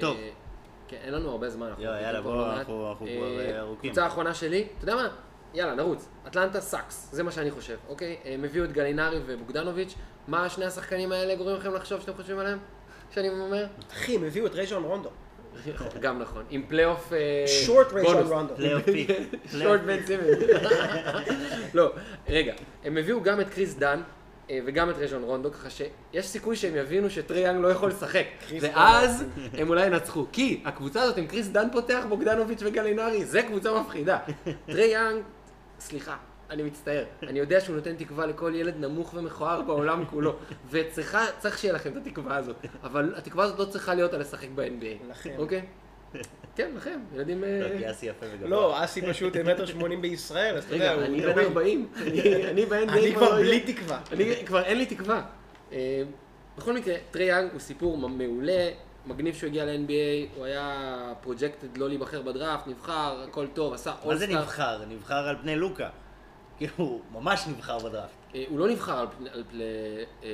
טוב. 0.00 0.16
אה, 0.16 0.30
כן, 0.88 0.96
אין 1.04 1.14
לנו 1.14 1.30
הרבה 1.30 1.50
זמן. 1.50 1.66
אנחנו 1.66 1.82
יאללה, 1.84 1.96
מחכים 1.96 2.06
יאללה, 2.06 2.22
פה 2.22 2.28
בוא, 2.28 2.36
לא. 2.36 2.52
אנחנו- 2.56 2.86
אה, 2.90 2.94
כבר, 2.96 3.40
אה, 3.40 3.60
ארוכים. 3.60 3.90
קבוצה 3.90 4.04
האחרונה 4.04 4.34
שלי, 4.34 4.66
אתה 4.78 4.84
יודע 4.84 4.94
מה? 4.96 5.08
יאללה, 5.54 5.74
נרוץ. 5.74 6.08
אטלנטה 6.26 6.60
הוקס, 6.60 7.08
זה 7.12 7.22
מה 7.22 7.30
שאני 7.30 7.50
חושב, 7.50 7.76
אוקיי? 7.88 8.16
הם 8.24 8.44
הביאו 8.44 8.64
את 8.64 8.72
גלינרי 8.72 9.18
ובוגדנוביץ', 9.26 9.94
מה 10.28 10.48
שני 10.48 10.64
השחקנים 10.64 11.12
האלה 11.12 11.34
גורמים 11.34 11.56
לכם 11.56 11.74
לחשוב 11.74 12.00
שאתם 12.00 12.12
חושבים 12.16 12.38
עליהם? 12.38 12.58
שאני 13.10 13.28
אומר? 13.28 13.66
אחי, 13.92 14.14
הם 14.16 14.24
הביאו 14.24 14.46
את 14.46 14.54
רז'ון 14.54 14.84
רונדו. 14.84 15.10
גם 16.00 16.18
נכון, 16.18 16.44
עם 16.50 16.62
פלייאוף... 16.68 17.12
short 17.46 17.92
רז'ון. 17.92 18.26
רונדו. 18.26 18.56
פלייאוף 18.56 18.82
פיק. 18.84 19.10
short 19.58 19.80
בן 19.80 20.02
סימונס. 20.06 20.38
לא, 21.74 21.92
רגע, 22.28 22.54
הם 22.84 22.96
הביאו 22.96 23.22
גם 23.22 23.40
את 23.40 23.48
קריס 23.48 23.74
דן 23.74 24.00
אה, 24.50 24.58
וגם 24.66 24.90
את 24.90 24.94
רז'ון 24.98 25.22
רונדו, 25.22 25.52
ככה 25.52 25.70
שיש 25.70 26.26
סיכוי 26.26 26.56
שהם 26.56 26.76
יבינו 26.76 27.10
שטרי 27.10 27.40
יאנג 27.40 27.62
לא 27.62 27.68
יכול 27.68 27.88
לשחק. 27.88 28.26
ואז 28.60 29.24
הם 29.52 29.68
אולי 29.68 29.86
ינצחו. 29.86 30.26
כי 30.32 30.62
הקבוצה 30.64 31.02
הזאת 31.02 31.16
עם 31.16 31.26
קריס 31.26 31.48
דן 31.48 31.68
פותח, 31.72 32.04
בוגדנוביץ' 32.08 32.62
וגלינרי, 32.62 33.24
זה 33.24 33.42
קבוצה 33.42 33.80
מפחידה. 33.80 34.18
טרי 34.66 34.86
יאנג, 34.86 35.22
סליחה. 35.80 36.16
אני 36.54 36.62
מצטער, 36.62 37.04
אני 37.22 37.38
יודע 37.38 37.60
שהוא 37.60 37.76
נותן 37.76 37.94
תקווה 37.96 38.26
לכל 38.26 38.52
ילד 38.54 38.74
נמוך 38.78 39.14
ומכוער 39.14 39.62
בעולם 39.62 40.04
כולו, 40.10 40.36
וצריכה, 40.70 41.24
צריך 41.38 41.58
שיהיה 41.58 41.74
לכם 41.74 41.90
את 41.92 42.06
התקווה 42.06 42.36
הזאת, 42.36 42.56
אבל 42.82 43.14
התקווה 43.16 43.44
הזאת 43.44 43.58
לא 43.58 43.64
צריכה 43.64 43.94
להיות 43.94 44.14
על 44.14 44.20
לשחק 44.20 44.48
ב-NBA, 44.54 45.10
לכם. 45.10 45.30
אוקיי? 45.38 45.62
כן, 46.56 46.70
לכם, 46.76 47.00
ילדים... 47.14 47.44
אה, 47.44 47.70
כי 47.78 47.90
אסי 47.90 48.06
יפה 48.06 48.26
וגבוה. 48.32 48.48
לא, 48.48 48.84
אסי 48.84 49.02
פשוט 49.02 49.36
מטר 49.36 49.66
שמונים 49.66 50.02
בישראל, 50.02 50.56
אז 50.56 50.64
אתה 50.64 50.74
יודע, 50.74 50.92
רגע, 50.92 51.00
הוא 51.00 51.04
אני 51.06 51.24
הוא 51.24 51.32
בן 51.32 51.38
ווין. 51.38 51.46
40, 51.46 51.88
אני- 51.96 52.46
אני 52.50 52.66
ב-NBA 52.66 52.74
אני 52.92 53.14
כבר 53.14 53.30
לא 53.30 53.36
בלי. 53.36 53.60
תקווה. 53.60 54.00
אני 54.12 54.46
כבר 54.46 54.62
אין 54.62 54.78
לי 54.78 54.86
תקווה. 54.86 55.22
אה, 55.72 56.02
בכל 56.58 56.72
מקרה, 56.72 56.94
טרי 57.10 57.24
יאנג 57.24 57.50
הוא 57.52 57.60
סיפור 57.60 57.96
מעולה, 58.08 58.70
מגניב 59.06 59.34
שהוא 59.34 59.48
הגיע 59.48 59.64
ל-NBA, 59.64 60.36
הוא 60.36 60.44
היה 60.44 60.84
projected 61.20 61.78
לא 61.78 61.88
להיבחר 61.88 62.22
בדראפט, 62.22 62.66
נבחר, 62.66 63.24
הכל 63.28 63.46
טוב, 63.54 63.72
עשה 63.74 63.90
מה 63.90 63.96
זה 64.16 64.24
all-star. 64.24 64.40
נבחר? 64.42 64.84
נבחר 64.88 65.14
על 65.28 65.36
פני 65.42 65.56
לוקה. 65.56 65.88
כאילו, 66.58 66.72
הוא 66.76 67.00
ממש 67.12 67.44
נבחר 67.48 67.78
בדראפט. 67.78 68.10
אה, 68.34 68.44
הוא 68.48 68.58
לא 68.58 68.68
נבחר 68.68 68.98
על 68.98 69.06
פני- 69.18 69.30
על 69.30 69.44
פני 69.50 69.62
אה, 70.24 70.28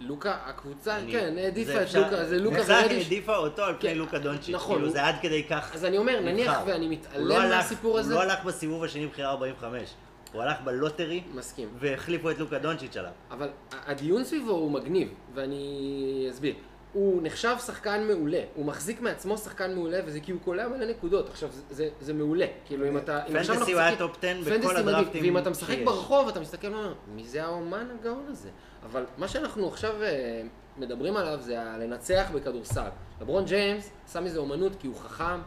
לוקה, 0.00 0.36
הקבוצה, 0.46 0.96
אני- 0.98 1.12
כן, 1.12 1.34
העדיפה 1.38 1.72
את 1.72 1.76
אפשר- 1.76 2.00
לוקה, 2.10 2.24
זה 2.24 2.38
לוקה 2.38 2.56
ורדיש. 2.56 3.02
העדיפה 3.04 3.36
אותו 3.36 3.62
על 3.64 3.74
פני 3.80 3.90
כן, 3.90 3.98
לוקה 3.98 4.18
דונצ'יץ'. 4.18 4.54
נכון, 4.54 4.76
כאילו, 4.76 4.90
זה 4.90 5.04
עד 5.06 5.14
כדי 5.22 5.44
כך 5.44 5.74
אז 5.74 5.84
אני 5.84 5.98
אומר, 5.98 6.20
נניח 6.20 6.48
נבחר. 6.50 6.62
ואני 6.66 6.84
לא 6.86 6.92
מתעלם 6.92 7.50
מהסיפור 7.50 7.98
הזה, 7.98 8.14
הוא 8.14 8.22
לא 8.22 8.30
הלך 8.32 8.44
בסיבוב 8.44 8.84
השני 8.84 9.06
בחירה 9.06 9.30
45. 9.30 9.94
הוא 10.32 10.42
הלך 10.42 10.56
ב 10.64 10.70
lottery, 10.70 11.22
מסכים. 11.34 11.68
והחליפו 11.78 12.30
את 12.30 12.38
לוקה 12.38 12.58
דונצ'יץ' 12.58 12.96
עליו. 12.96 13.10
אבל 13.30 13.48
הדיון 13.86 14.24
סביבו 14.24 14.50
הוא 14.52 14.70
מגניב, 14.70 15.08
ואני 15.34 15.86
אסביר. 16.30 16.54
הוא 16.92 17.22
נחשב 17.22 17.56
שחקן 17.66 18.06
מעולה, 18.06 18.40
הוא 18.54 18.64
מחזיק 18.66 19.00
מעצמו 19.00 19.38
שחקן 19.38 19.74
מעולה, 19.74 19.98
וזה 20.06 20.20
כי 20.20 20.32
הוא 20.32 20.40
קולע 20.44 20.68
מלא 20.68 20.86
נקודות. 20.90 21.28
עכשיו, 21.28 21.48
זה, 21.52 21.62
זה, 21.70 21.88
זה 22.00 22.12
מעולה. 22.14 22.46
כאילו, 22.66 22.88
אם 22.88 22.98
אתה... 22.98 23.20
fantasy 23.32 23.72
הוא 23.72 23.80
היה 23.80 23.96
top 23.96 24.16
10 24.18 24.44
fantasy 24.44 24.58
בכל 24.58 24.68
מדהים, 24.72 24.88
הדראפטים 24.88 25.22
ואם 25.24 25.38
אתה 25.38 25.50
משחק 25.50 25.74
שיש. 25.74 25.84
ברחוב, 25.84 26.28
אתה 26.28 26.40
מסתכל 26.40 26.66
ואומר, 26.74 26.94
מי 27.14 27.24
זה 27.24 27.44
האומן 27.44 27.86
הגאון 28.00 28.24
הזה? 28.28 28.48
אבל 28.82 29.04
מה 29.18 29.28
שאנחנו 29.28 29.68
עכשיו 29.68 30.02
אה, 30.02 30.42
מדברים 30.76 31.16
עליו 31.16 31.38
זה 31.40 31.54
לנצח 31.80 32.30
בכדורסל. 32.34 32.88
לברון 33.20 33.44
ג'יימס 33.44 33.90
עשה 34.06 34.20
מזה 34.20 34.38
אומנות 34.38 34.72
כי 34.78 34.86
הוא 34.86 34.96
חכם, 34.96 35.24
אה, 35.24 35.38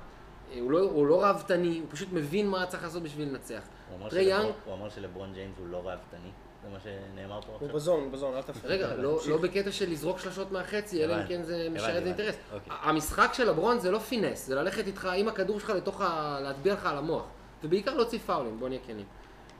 הוא 0.60 0.72
לא, 0.72 0.80
הוא 0.80 1.08
לא 1.08 1.24
ראוותני, 1.24 1.80
הוא 1.80 1.88
פשוט 1.90 2.10
מבין 2.12 2.48
מה 2.48 2.66
צריך 2.66 2.84
לעשות 2.84 3.04
בשביל 3.04 3.28
לנצח. 3.28 3.62
הוא 3.90 3.98
אמר 3.98 4.10
שלברון- 4.10 4.52
הוא 4.66 4.74
אמר 4.74 4.90
שלברון 4.90 5.34
ג'יימס 5.34 5.56
הוא 5.60 5.68
לא 5.68 5.78
ראוותני. 5.78 6.30
זה 6.64 6.70
מה 6.70 6.78
שנאמר 6.80 7.42
פה 7.42 7.58
הוא. 7.60 7.70
בזון, 7.74 8.04
הוא 8.04 8.12
בזון, 8.12 8.36
אל 8.36 8.42
תפריע. 8.42 8.76
רגע, 8.76 8.96
לא. 8.96 9.20
לא 9.30 9.38
בקטע 9.38 9.72
של 9.72 9.90
לזרוק 9.92 10.20
שלשות 10.20 10.52
מהחצי, 10.52 11.04
אלא 11.04 11.22
אם. 11.22 11.28
כן 11.28 11.44
זה 11.44 11.68
משרת. 11.72 12.04
אינטרס. 12.06 12.36
אוקיי. 12.54 12.74
המשחק 12.82 13.30
של 13.34 13.50
לברון 13.50 13.80
זה 13.80 13.92
לא 13.92 14.00
פינס, 14.00 14.48
זה 14.48 14.56
ללכת 14.56 14.88
איתך 14.88 15.10
עם 15.16 15.28
הכדור 15.28 15.60
שלך 15.60 15.70
לתוך 15.70 16.02
ה... 16.02 16.40
להטביע 16.44 16.74
לך 16.74 16.86
על 16.86 16.98
המוח. 16.98 17.26
ובעיקר 17.64 17.94
להוציא 17.96 18.20
פאולים, 18.20 18.60
בוא 18.60 18.70
נהיה 18.70 18.82
כנים. 18.88 19.06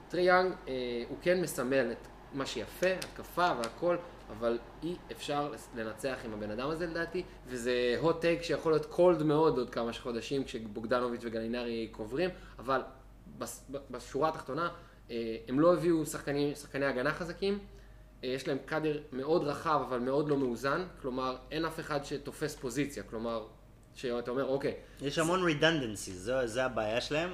טרי 0.10 0.22
יאנג, 0.22 0.54
אה, 0.68 0.74
הוא 1.10 1.18
כן 1.22 1.42
מסמל 1.42 1.92
את 1.92 1.98
מה 2.34 2.46
שיפה, 2.46 2.88
התקפה 2.94 3.52
והכל, 3.58 3.96
אבל 4.30 4.58
אי 4.84 4.96
אפשר 5.12 5.52
לנצח 5.76 6.16
עם 6.26 6.34
הבן 6.34 6.52
אדם 6.52 6.70
הזה 6.70 6.88
לדעתי, 6.88 7.24
וזה 7.48 7.74
hot 8.04 8.14
take 8.24 8.44
שיכול 8.44 8.72
להיות 8.72 8.86
cold 8.94 9.24
מאוד 9.24 9.58
עוד 9.58 9.70
כמה 9.70 9.94
חודשים 9.94 10.44
כשבוגדנוביץ' 10.44 11.22
וגלינרי 11.24 11.88
קוברים, 11.92 12.30
אבל 12.60 12.82
בס- 13.38 13.66
בשורה 13.92 14.30
התחתונה, 14.30 14.70
הם 15.48 15.60
לא 15.60 15.74
הביאו 15.74 16.06
שחקנים, 16.06 16.56
שחקני 16.56 16.86
הגנה 16.86 17.14
חזקים, 17.14 17.60
אה, 18.24 18.30
יש 18.30 18.48
להם 18.48 18.58
קאדר 18.66 19.00
מאוד 19.12 19.44
רחב 19.44 19.82
אבל 19.88 20.00
מאוד 20.00 20.30
לא 20.30 20.38
מאוזן, 20.38 20.84
כלומר 21.02 21.38
אין 21.52 21.66
אף 21.66 21.80
אחד 21.80 22.06
שתופס 22.06 22.56
פוזיציה, 22.56 23.04
כלומר, 23.04 23.48
שאתה 23.96 24.32
אומר 24.32 24.46
אוקיי, 24.46 24.74
יש 25.02 25.20
המון 25.20 25.50
redundancy, 25.50 26.12
זו, 26.12 26.48
זה 26.48 26.66
הבעיה 26.66 27.02
שלהם. 27.02 27.30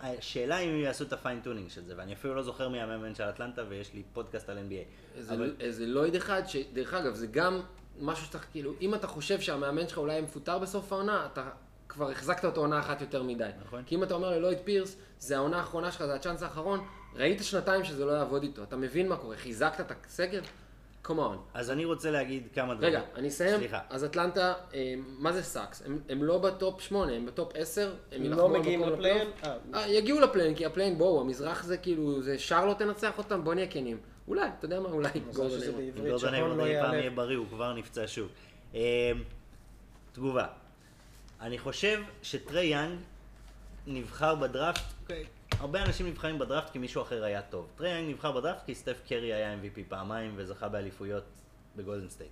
השאלה 0.00 0.58
אם 0.58 0.78
יעשו 0.78 1.04
את 1.04 1.12
ה 1.12 1.17
fine-tuning 1.17 1.70
של 1.70 1.84
זה, 1.84 1.94
ואני 1.96 2.12
אפילו 2.12 2.34
לא 2.34 2.42
זוכר 2.42 2.68
מי 2.68 2.80
המאמן 2.80 3.14
של 3.14 3.24
אטלנטה 3.24 3.62
ויש 3.68 3.94
לי 3.94 4.02
פודקאסט 4.12 4.48
על 4.48 4.58
NBA. 4.58 5.16
איזה, 5.18 5.34
אבל 5.34 5.54
איזה 5.60 5.86
לויד 5.86 6.14
אחד, 6.14 6.42
שדרך 6.46 6.94
אגב, 6.94 7.14
זה 7.14 7.26
גם 7.26 7.60
משהו 8.00 8.26
שאתה, 8.26 8.38
כאילו, 8.38 8.74
אם 8.80 8.94
אתה 8.94 9.06
חושב 9.06 9.40
שהמאמן 9.40 9.88
שלך 9.88 9.98
אולי 9.98 10.20
מפוטר 10.20 10.58
בסוף 10.58 10.92
העונה, 10.92 11.28
אתה 11.32 11.50
כבר 11.88 12.10
החזקת 12.10 12.44
אותו 12.44 12.60
עונה 12.60 12.80
אחת 12.80 13.00
יותר 13.00 13.22
מדי. 13.22 13.50
נכון. 13.64 13.82
כי 13.86 13.94
אם 13.94 14.02
אתה 14.02 14.14
אומר 14.14 14.30
ללויד 14.30 14.58
פירס, 14.64 14.96
זה 15.18 15.36
העונה 15.36 15.56
האחרונה 15.56 15.92
שלך, 15.92 16.06
זה 16.06 16.14
הצ'אנס 16.14 16.42
האחרון, 16.42 16.86
ראית 17.14 17.42
שנתיים 17.42 17.84
שזה 17.84 18.04
לא 18.04 18.12
יעבוד 18.12 18.42
איתו, 18.42 18.62
אתה 18.62 18.76
מבין 18.76 19.08
מה 19.08 19.16
קורה, 19.16 19.36
חיזקת 19.36 19.80
את 19.80 19.92
הסגל? 20.06 20.42
come 21.02 21.23
on. 21.23 21.38
אז 21.54 21.70
אני 21.70 21.84
רוצה 21.84 22.10
להגיד 22.10 22.48
כמה 22.54 22.74
דברים. 22.74 22.88
רגע, 22.88 23.02
אני 23.14 23.28
אסיים. 23.28 23.58
סליחה. 23.58 23.80
אז 23.90 24.04
אטלנטה, 24.04 24.54
אה, 24.74 24.94
מה 25.18 25.32
זה 25.32 25.42
sucks? 25.42 25.82
הם, 25.86 25.98
הם 26.08 26.22
לא 26.22 26.38
ב 26.38 26.48
top 26.48 26.80
8, 26.80 27.12
הם 27.12 27.26
ב 27.26 27.32
top 27.32 27.52
10, 27.54 27.94
הם 28.12 28.22
לא 28.22 28.48
מגיעים 28.48 28.82
ל 28.82 28.87
play-in? 28.87 29.28
אה. 29.44 29.56
אה, 29.74 29.88
יגיעו 29.88 30.20
ל 30.20 30.24
play-in, 30.24 30.54
כי 30.54 30.66
ה 30.66 30.70
play-in, 30.70 30.98
בואו, 30.98 31.20
המזרח 31.20 31.64
זה 31.64 31.76
כאילו, 31.76 32.22
זה 32.22 32.38
שרלוט 32.38 32.78
תנצח 32.78 33.18
אותם, 33.18 33.44
בוא 33.44 33.54
נהיה 33.54 33.66
כנים. 33.66 33.98
אולי, 34.28 34.48
אתה 34.58 34.64
יודע 34.64 34.80
מה, 34.80 34.88
אולי 34.88 35.08
גורדון. 35.34 35.60
בעברית, 35.60 35.94
גורדון 35.94 36.58
לא 36.58 36.66
אי 36.66 36.80
פעם. 36.80 36.94
יהיה 36.94 37.10
בריא, 37.10 37.36
הוא 37.36 37.46
כבר 37.48 37.74
נפצע 37.74 38.02
שוב. 38.06 38.28
אה, 38.74 39.12
תגובה. 40.12 40.46
אני 41.40 41.58
חושב 41.58 42.02
שטרי 42.22 42.66
יאנג 42.66 42.98
נבחר 43.86 44.34
בדראפט, 44.34 44.84
הרבה 45.58 45.82
אנשים 45.82 46.06
נבחרים 46.06 46.38
בדראפט 46.38 46.72
כי 46.72 46.78
מישהו 46.78 47.02
אחר 47.02 47.24
היה 47.24 47.42
טוב. 47.42 47.68
טרי 47.76 47.90
יאנג 47.90 48.10
נבחר 48.10 48.32
בדראפט 48.32 48.66
כי 48.66 48.74
סטף 48.74 49.00
קרי 49.08 49.34
היה 49.34 49.54
MVP 49.54 49.80
פעמיים 49.88 50.32
וזכה 50.36 50.68
באליפויות 50.68 51.24
בגולדן 51.76 52.08
סטייט. 52.08 52.30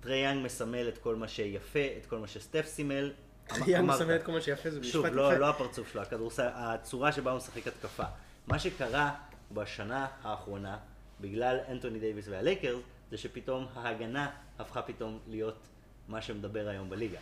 טרי 0.00 0.16
יאנג 0.16 0.44
מסמל 0.44 0.88
את 0.88 0.98
כל 0.98 1.16
מה 1.16 1.28
שיפה, 1.28 1.78
את 1.98 2.06
כל 2.06 2.18
מה 2.18 2.26
שסטף 2.26 2.66
סימל. 2.66 3.12
אמרת. 3.50 4.00
מסמל 4.00 4.16
את 4.16 4.22
כל 4.22 4.32
מה 4.32 4.40
שיפה, 4.40 4.70
זה 4.70 4.84
שוב, 4.84 5.04
משפט 5.04 5.16
לא, 5.16 5.30
יפה. 5.30 5.38
לא 5.38 5.48
הפרצוף 5.48 5.92
שלו, 5.92 6.02
הכדורסל, 6.02 6.48
הצורה 6.54 7.12
שבה 7.12 7.30
הוא 7.30 7.36
משחק 7.36 7.66
התקפה. 7.66 8.04
מה 8.46 8.58
שקרה 8.58 9.14
בשנה 9.52 10.06
האחרונה, 10.22 10.78
בגלל 11.20 11.58
אנטוני 11.68 11.98
דייוויס 11.98 12.28
והלייקרס, 12.28 12.80
זה 13.10 13.18
שפתאום 13.18 13.66
ההגנה 13.74 14.30
הפכה 14.58 14.82
פתאום 14.82 15.18
להיות 15.28 15.68
מה 16.08 16.22
שמדבר 16.22 16.68
היום 16.68 16.90
בליגה. 16.90 17.18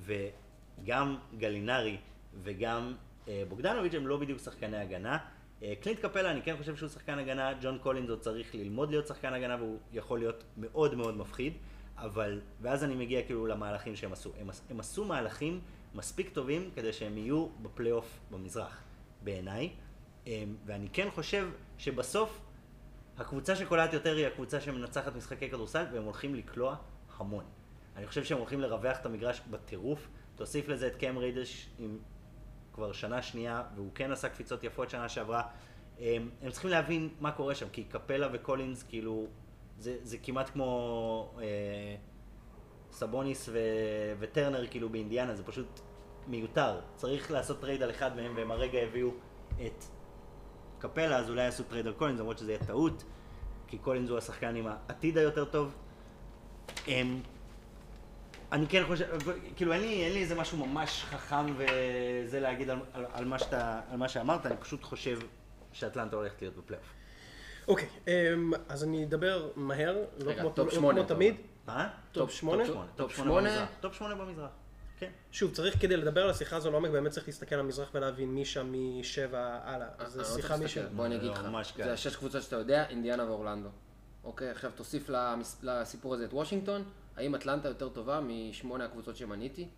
וגם 0.00 1.18
גלינרי 1.38 1.96
וגם 2.42 2.94
בוגדנוביץ' 3.48 3.94
הם 3.94 4.06
לא 4.06 4.16
בדיוק 4.16 4.38
שחקני 4.38 4.76
הגנה. 4.76 5.18
אה, 5.62 5.72
קלינט 5.80 5.98
קפלה, 6.00 6.30
אני 6.30 6.42
כן 6.42 6.56
חושב 6.56 6.76
שהוא 6.76 6.88
שחקן 6.88 7.18
הגנה, 7.18 7.52
ג'ון 7.62 7.78
קולינס 7.78 8.10
עוד 8.10 8.20
צריך 8.20 8.54
ללמוד 8.54 8.90
להיות 8.90 9.06
שחקן 9.06 9.32
הגנה 9.32 9.56
והוא 9.56 9.78
יכול 9.92 10.18
להיות 10.18 10.44
מאוד 10.56 10.94
מאוד 10.94 11.16
מפחיד, 11.16 11.52
אבל, 11.96 12.40
ואז 12.60 12.84
אני 12.84 12.94
מגיע 12.94 13.22
כאילו 13.22 13.46
למהלכים 13.46 13.96
שהם 13.96 14.12
עשו. 14.12 14.32
הם, 14.40 14.50
הם 14.70 14.80
עשו 14.80 15.04
מהלכים 15.04 15.60
מספיק 15.94 16.30
טובים 16.32 16.70
כדי 16.74 16.92
שהם 16.92 17.18
יהיו 17.18 17.48
בפלייאוף 17.62 18.18
במזרח, 18.30 18.82
בעיניי, 19.22 19.70
אה, 20.26 20.44
ואני 20.66 20.88
כן 20.92 21.10
חושב 21.10 21.48
שבסוף 21.78 22.40
הקבוצה 23.18 23.56
שקולעת 23.56 23.92
יותר 23.92 24.16
היא 24.16 24.26
הקבוצה 24.26 24.60
שמנצחת 24.60 25.16
משחקי 25.16 25.50
כדורסל, 25.50 25.84
והם 25.92 26.04
הולכים 26.04 26.34
לקלוע 26.34 26.76
המון. 27.18 27.44
אני 27.96 28.06
חושב 28.06 28.24
שהם 28.24 28.38
הולכים 28.38 28.60
לרווח 28.60 28.98
את 29.00 29.06
המגרש 29.06 29.40
בטירוף. 29.50 30.08
תוסיף 30.36 30.68
לזה 30.68 30.86
את 30.86 30.96
קאם 30.96 31.18
ריידש 31.18 31.68
עם 31.78 31.98
כבר 32.72 32.92
שנה 32.92 33.22
שנייה, 33.22 33.62
והוא 33.74 33.90
כן 33.94 34.12
עשה 34.12 34.28
קפיצות 34.28 34.64
יפות 34.64 34.90
שנה 34.90 35.08
שעברה. 35.08 35.42
הם, 36.00 36.30
הם 36.42 36.50
צריכים 36.50 36.70
להבין 36.70 37.08
מה 37.20 37.32
קורה 37.32 37.54
שם, 37.54 37.66
כי 37.72 37.84
קפלה 37.84 38.28
וקולינס, 38.32 38.82
כאילו, 38.82 39.26
זה, 39.78 39.96
זה 40.02 40.18
כמעט 40.18 40.50
כמו 40.50 41.34
אה, 41.38 41.96
סבוניס 42.92 43.48
ו, 43.52 43.58
וטרנר, 44.18 44.66
כאילו, 44.66 44.88
באינדיאנה, 44.88 45.34
זה 45.34 45.42
פשוט 45.42 45.80
מיותר. 46.28 46.80
צריך 46.96 47.30
לעשות 47.30 47.60
trade 47.60 47.82
על 47.82 47.90
אחד 47.90 48.16
מהם, 48.16 48.32
והם 48.36 48.50
הרגע 48.50 48.78
הביאו 48.78 49.10
את 49.66 49.84
קפלה, 50.78 51.16
אז 51.16 51.30
אולי 51.30 51.42
יעשו 51.42 51.64
trade 51.64 51.86
על 51.86 51.92
קולינס, 51.92 52.20
למרות 52.20 52.38
שזה 52.38 52.52
יהיה 52.52 52.64
טעות, 52.64 53.04
כי 53.66 53.78
קולינס 53.78 54.10
הוא 54.10 54.18
השחקן 54.18 54.56
עם 54.56 54.66
העתיד 54.66 55.18
היותר 55.18 55.44
טוב. 55.44 55.74
הם, 56.86 57.20
אני 58.52 58.66
כן 58.68 58.82
חושב, 58.86 59.06
כאילו 59.56 59.72
אין 59.72 59.80
לי, 59.80 60.04
אין 60.04 60.12
לי 60.12 60.22
איזה 60.22 60.34
משהו 60.34 60.66
ממש 60.66 61.04
חכם 61.10 61.46
וזה 61.56 62.40
להגיד 62.40 62.70
על, 62.70 62.78
על, 62.92 63.04
על, 63.12 63.24
מה 63.24 63.38
שאתה, 63.38 63.80
על 63.90 63.96
מה 63.96 64.08
שאמרת, 64.08 64.46
אני 64.46 64.56
פשוט 64.56 64.82
חושב 64.82 65.18
שאטלנטה 65.72 66.16
הולכת 66.16 66.42
להיות 66.42 66.56
בפלייאוף. 66.56 66.86
אוקיי, 67.68 67.88
אמ, 68.08 68.52
אז 68.68 68.84
אני 68.84 69.04
אדבר 69.04 69.48
מהר, 69.56 69.96
לא 70.18 70.30
רגע, 70.30 70.40
כמו- 70.40 70.50
top 70.50 70.66
לא 70.68 70.74
שמונה, 70.74 71.00
כמו 71.00 71.08
תמיד. 71.08 71.34
מה? 71.66 71.88
טופ 72.12 72.30
שמונה? 72.30 72.66
טופ 72.66 72.76
טופ 72.96 73.16
שמונה. 73.16 73.66
טופ 73.80 73.94
שמונה 73.94 74.14
במזרח, 74.14 74.50
כן. 74.98 75.10
שוב, 75.32 75.54
צריך 75.54 75.80
כדי 75.82 75.96
לדבר 75.96 76.22
על 76.24 76.30
השיחה 76.30 76.56
הזו 76.56 76.70
לעומק, 76.70 76.90
באמת 76.90 77.12
צריך 77.12 77.26
להסתכל 77.28 77.54
על 77.54 77.60
המזרח 77.60 77.90
ולהבין 77.94 78.28
מי 78.34 78.44
שם 78.44 78.72
משבע 78.72 79.58
הלאה. 79.64 79.88
אז 79.98 80.16
אני 80.16 80.24
זו 80.24 80.30
לא 80.30 80.36
שיחה 80.36 80.54
משל... 80.56 80.62
להסתכל, 80.80 80.96
בוא 80.96 81.06
אני 81.06 81.16
אגיד 81.16 81.30
לא, 81.30 81.60
לך. 81.60 81.76
זה 81.76 81.92
השש 81.92 82.16
קבוצות 82.16 82.42
שאתה 82.42 82.56
יודע, 82.56 82.88
אינדיאנה 82.88 83.24
ואורלנדו. 83.24 83.68
אוקיי, 84.24 84.50
עכשיו 84.50 84.70
תוסיף 84.74 85.10
לסיפור 85.62 86.14
הזה 86.14 86.24
את 86.24 86.32
וושינגטון, 86.32 86.84
האם 87.16 87.34
אטלנטה 87.34 87.68
יותר 87.68 87.88
טובה 87.88 88.20
משמונה 88.20 88.84
הקבוצות 88.84 89.16
שמניתי? 89.16 89.68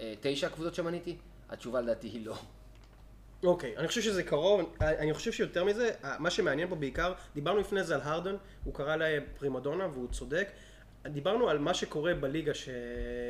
אה, 0.00 0.14
תשע 0.20 0.46
הקבוצות 0.46 0.74
שמניתי? 0.74 1.16
התשובה 1.48 1.80
לדעתי 1.80 2.08
היא 2.08 2.26
לא. 2.26 2.38
אוקיי, 3.44 3.76
אני 3.76 3.88
חושב 3.88 4.00
שזה 4.02 4.22
קרוב, 4.22 4.76
אני 4.80 5.14
חושב 5.14 5.32
שיותר 5.32 5.64
מזה, 5.64 5.90
מה 6.18 6.30
שמעניין 6.30 6.68
פה 6.68 6.74
בעיקר, 6.74 7.12
דיברנו 7.34 7.60
לפני 7.60 7.84
זה 7.84 7.94
על 7.94 8.00
הרדן, 8.00 8.36
הוא 8.64 8.74
קרא 8.74 8.96
לה 8.96 9.18
פרימדונה 9.38 9.86
והוא 9.86 10.08
צודק. 10.08 10.48
דיברנו 11.06 11.48
על 11.48 11.58
מה 11.58 11.74
שקורה 11.74 12.14
בליגה 12.14 12.54
ש... 12.54 12.68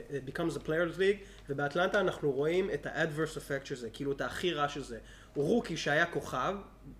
it 0.08 0.30
becomes 0.30 0.56
a 0.56 0.66
players 0.66 0.98
league, 0.98 1.26
ובאטלנטה 1.48 2.00
אנחנו 2.00 2.32
רואים 2.32 2.70
את 2.70 2.86
ה-adverse 2.86 3.36
effect 3.36 3.64
של 3.64 3.74
זה, 3.74 3.90
כאילו 3.90 4.12
את 4.12 4.20
הכי 4.20 4.52
רע 4.52 4.68
של 4.68 4.82
זה. 4.82 4.98
רוקי 5.36 5.76
שהיה 5.76 6.06
כוכב, 6.06 6.54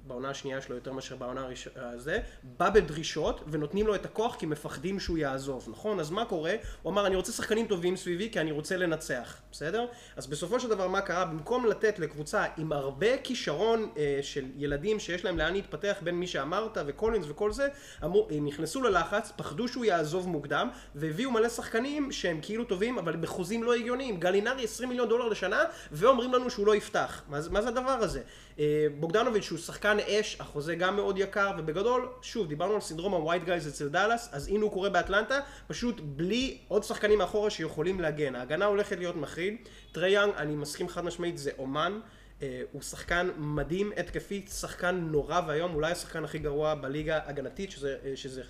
בעונה 0.07 0.31
השנייה 0.31 0.61
שלו 0.61 0.75
יותר 0.75 0.93
מאשר 0.93 1.17
בעונה 1.17 1.41
הראשונה, 1.41 1.99
זה, 1.99 2.21
בא 2.43 2.71
בדרישות 2.71 3.41
ונותנים 3.51 3.87
לו 3.87 3.95
את 3.95 4.05
הכוח 4.05 4.35
כי 4.35 4.47
מפחדים 4.47 5.01
שהוא 5.01 5.19
יעזוב, 5.19 5.69
נכון? 5.71 6.01
אז 6.01 6.11
מה 6.11 6.25
קורה? 6.25 6.55
הוא 6.83 6.93
אמר, 6.93 7.07
אני 7.07 7.17
רוצה 7.17 7.33
שחקנים 7.33 7.67
טובים 7.67 7.97
סביבי 7.97 8.31
כי 8.33 8.41
אני 8.41 8.51
רוצה 8.51 8.77
לנצח, 8.77 9.37
בסדר? 9.53 9.87
אז 10.17 10.27
בסופו 10.27 10.61
של 10.61 10.69
דבר 10.69 10.89
מה 10.89 11.01
קרה? 11.01 11.25
במקום 11.25 11.67
לתת 11.67 11.99
לקבוצה 11.99 12.45
עם 12.57 12.73
הרבה 12.73 13.19
כישרון 13.19 13.91
אה, 13.97 14.19
של 14.23 14.45
ילדים 14.57 15.01
שיש 15.01 15.25
להם 15.25 15.39
לאן 15.39 15.53
להתפתח 15.53 15.97
בין 16.03 16.15
מי 16.15 16.27
שאמרת 16.27 16.79
וקולינס 16.87 17.27
וכל 17.29 17.53
זה, 17.53 17.69
אמרו, 18.05 18.29
הם 18.31 18.47
נכנסו 18.47 18.83
ללחץ, 18.83 19.33
פחדו 19.37 19.69
שהוא 19.69 19.85
יעזוב 19.85 20.29
מוקדם, 20.29 20.69
והביאו 20.95 21.31
מלא 21.31 21.49
שחקנים 21.49 22.13
שהם 22.13 22.39
כאילו 22.43 22.65
טובים, 22.65 22.99
אבל 22.99 23.17
בחוזים 23.17 23.63
לא 23.63 23.75
הגיוניים. 23.75 24.21
גלינרי 24.21 24.65
20 24.65 24.89
מיליון 24.89 25.09
דולר 25.09 25.29
לשנה, 25.29 25.65
ואומרים 25.93 26.33
לנו 26.33 26.51
שהוא 26.51 26.67
לא 26.67 26.77
יפתח. 26.77 27.23
מה, 27.29 27.39
מה 27.51 27.63
זה 27.63 27.69
הדבר 27.69 27.91
הזה? 27.91 28.23
אה, 28.59 28.87
בוגדנוביץ' 29.01 29.45
שהוא 29.45 29.59
שחקן 29.59 29.97
אש, 29.99 30.37
החוזה 30.41 30.75
גם 30.75 30.97
מאוד 30.97 31.19
יקר, 31.19 31.51
ובגדול, 31.59 32.09
שוב, 32.23 32.49
דיברנו 32.49 32.75
על 32.75 32.81
סינדרום 32.81 33.13
ה 33.13 33.18
white 33.18 33.45
guys 33.45 33.69
אצל 33.69 33.89
דאלאס, 33.89 34.29
אז 34.33 34.49
הנה 34.49 34.63
הוא 34.63 34.73
קורה 34.73 34.91
באטלנטה, 34.91 35.41
פשוט 35.67 36.01
בלי 36.01 36.59
עוד 36.69 36.85
שחקנים 36.85 37.19
מאחורה 37.19 37.51
שיכולים 37.51 38.01
להגן. 38.01 38.35
ההגנה 38.35 38.65
הולכת 38.65 38.99
להיות 38.99 39.17
מחריד. 39.17 39.57
טרי 39.93 40.11
יאנג, 40.11 40.33
אני 40.37 40.55
מסכים 40.55 40.89
חד 40.89 41.05
משמעית, 41.05 41.39
זה 41.39 41.51
אומן. 41.59 42.01
אה, 42.43 42.63
הוא 42.73 42.83
שחקן 42.83 43.31
מדהים 43.37 43.93
התקפית, 43.97 44.51
שחקן 44.61 44.95
נורא 44.95 45.41
ואיום, 45.47 45.75
אולי 45.75 45.93
השחקן 45.93 46.25
הכי 46.25 46.39
גרוע 46.39 46.75
בליגה 46.75 47.21
הגנתית, 47.27 47.71
שזה, 47.71 47.97
אה, 48.05 48.13
שזה, 48.17 48.43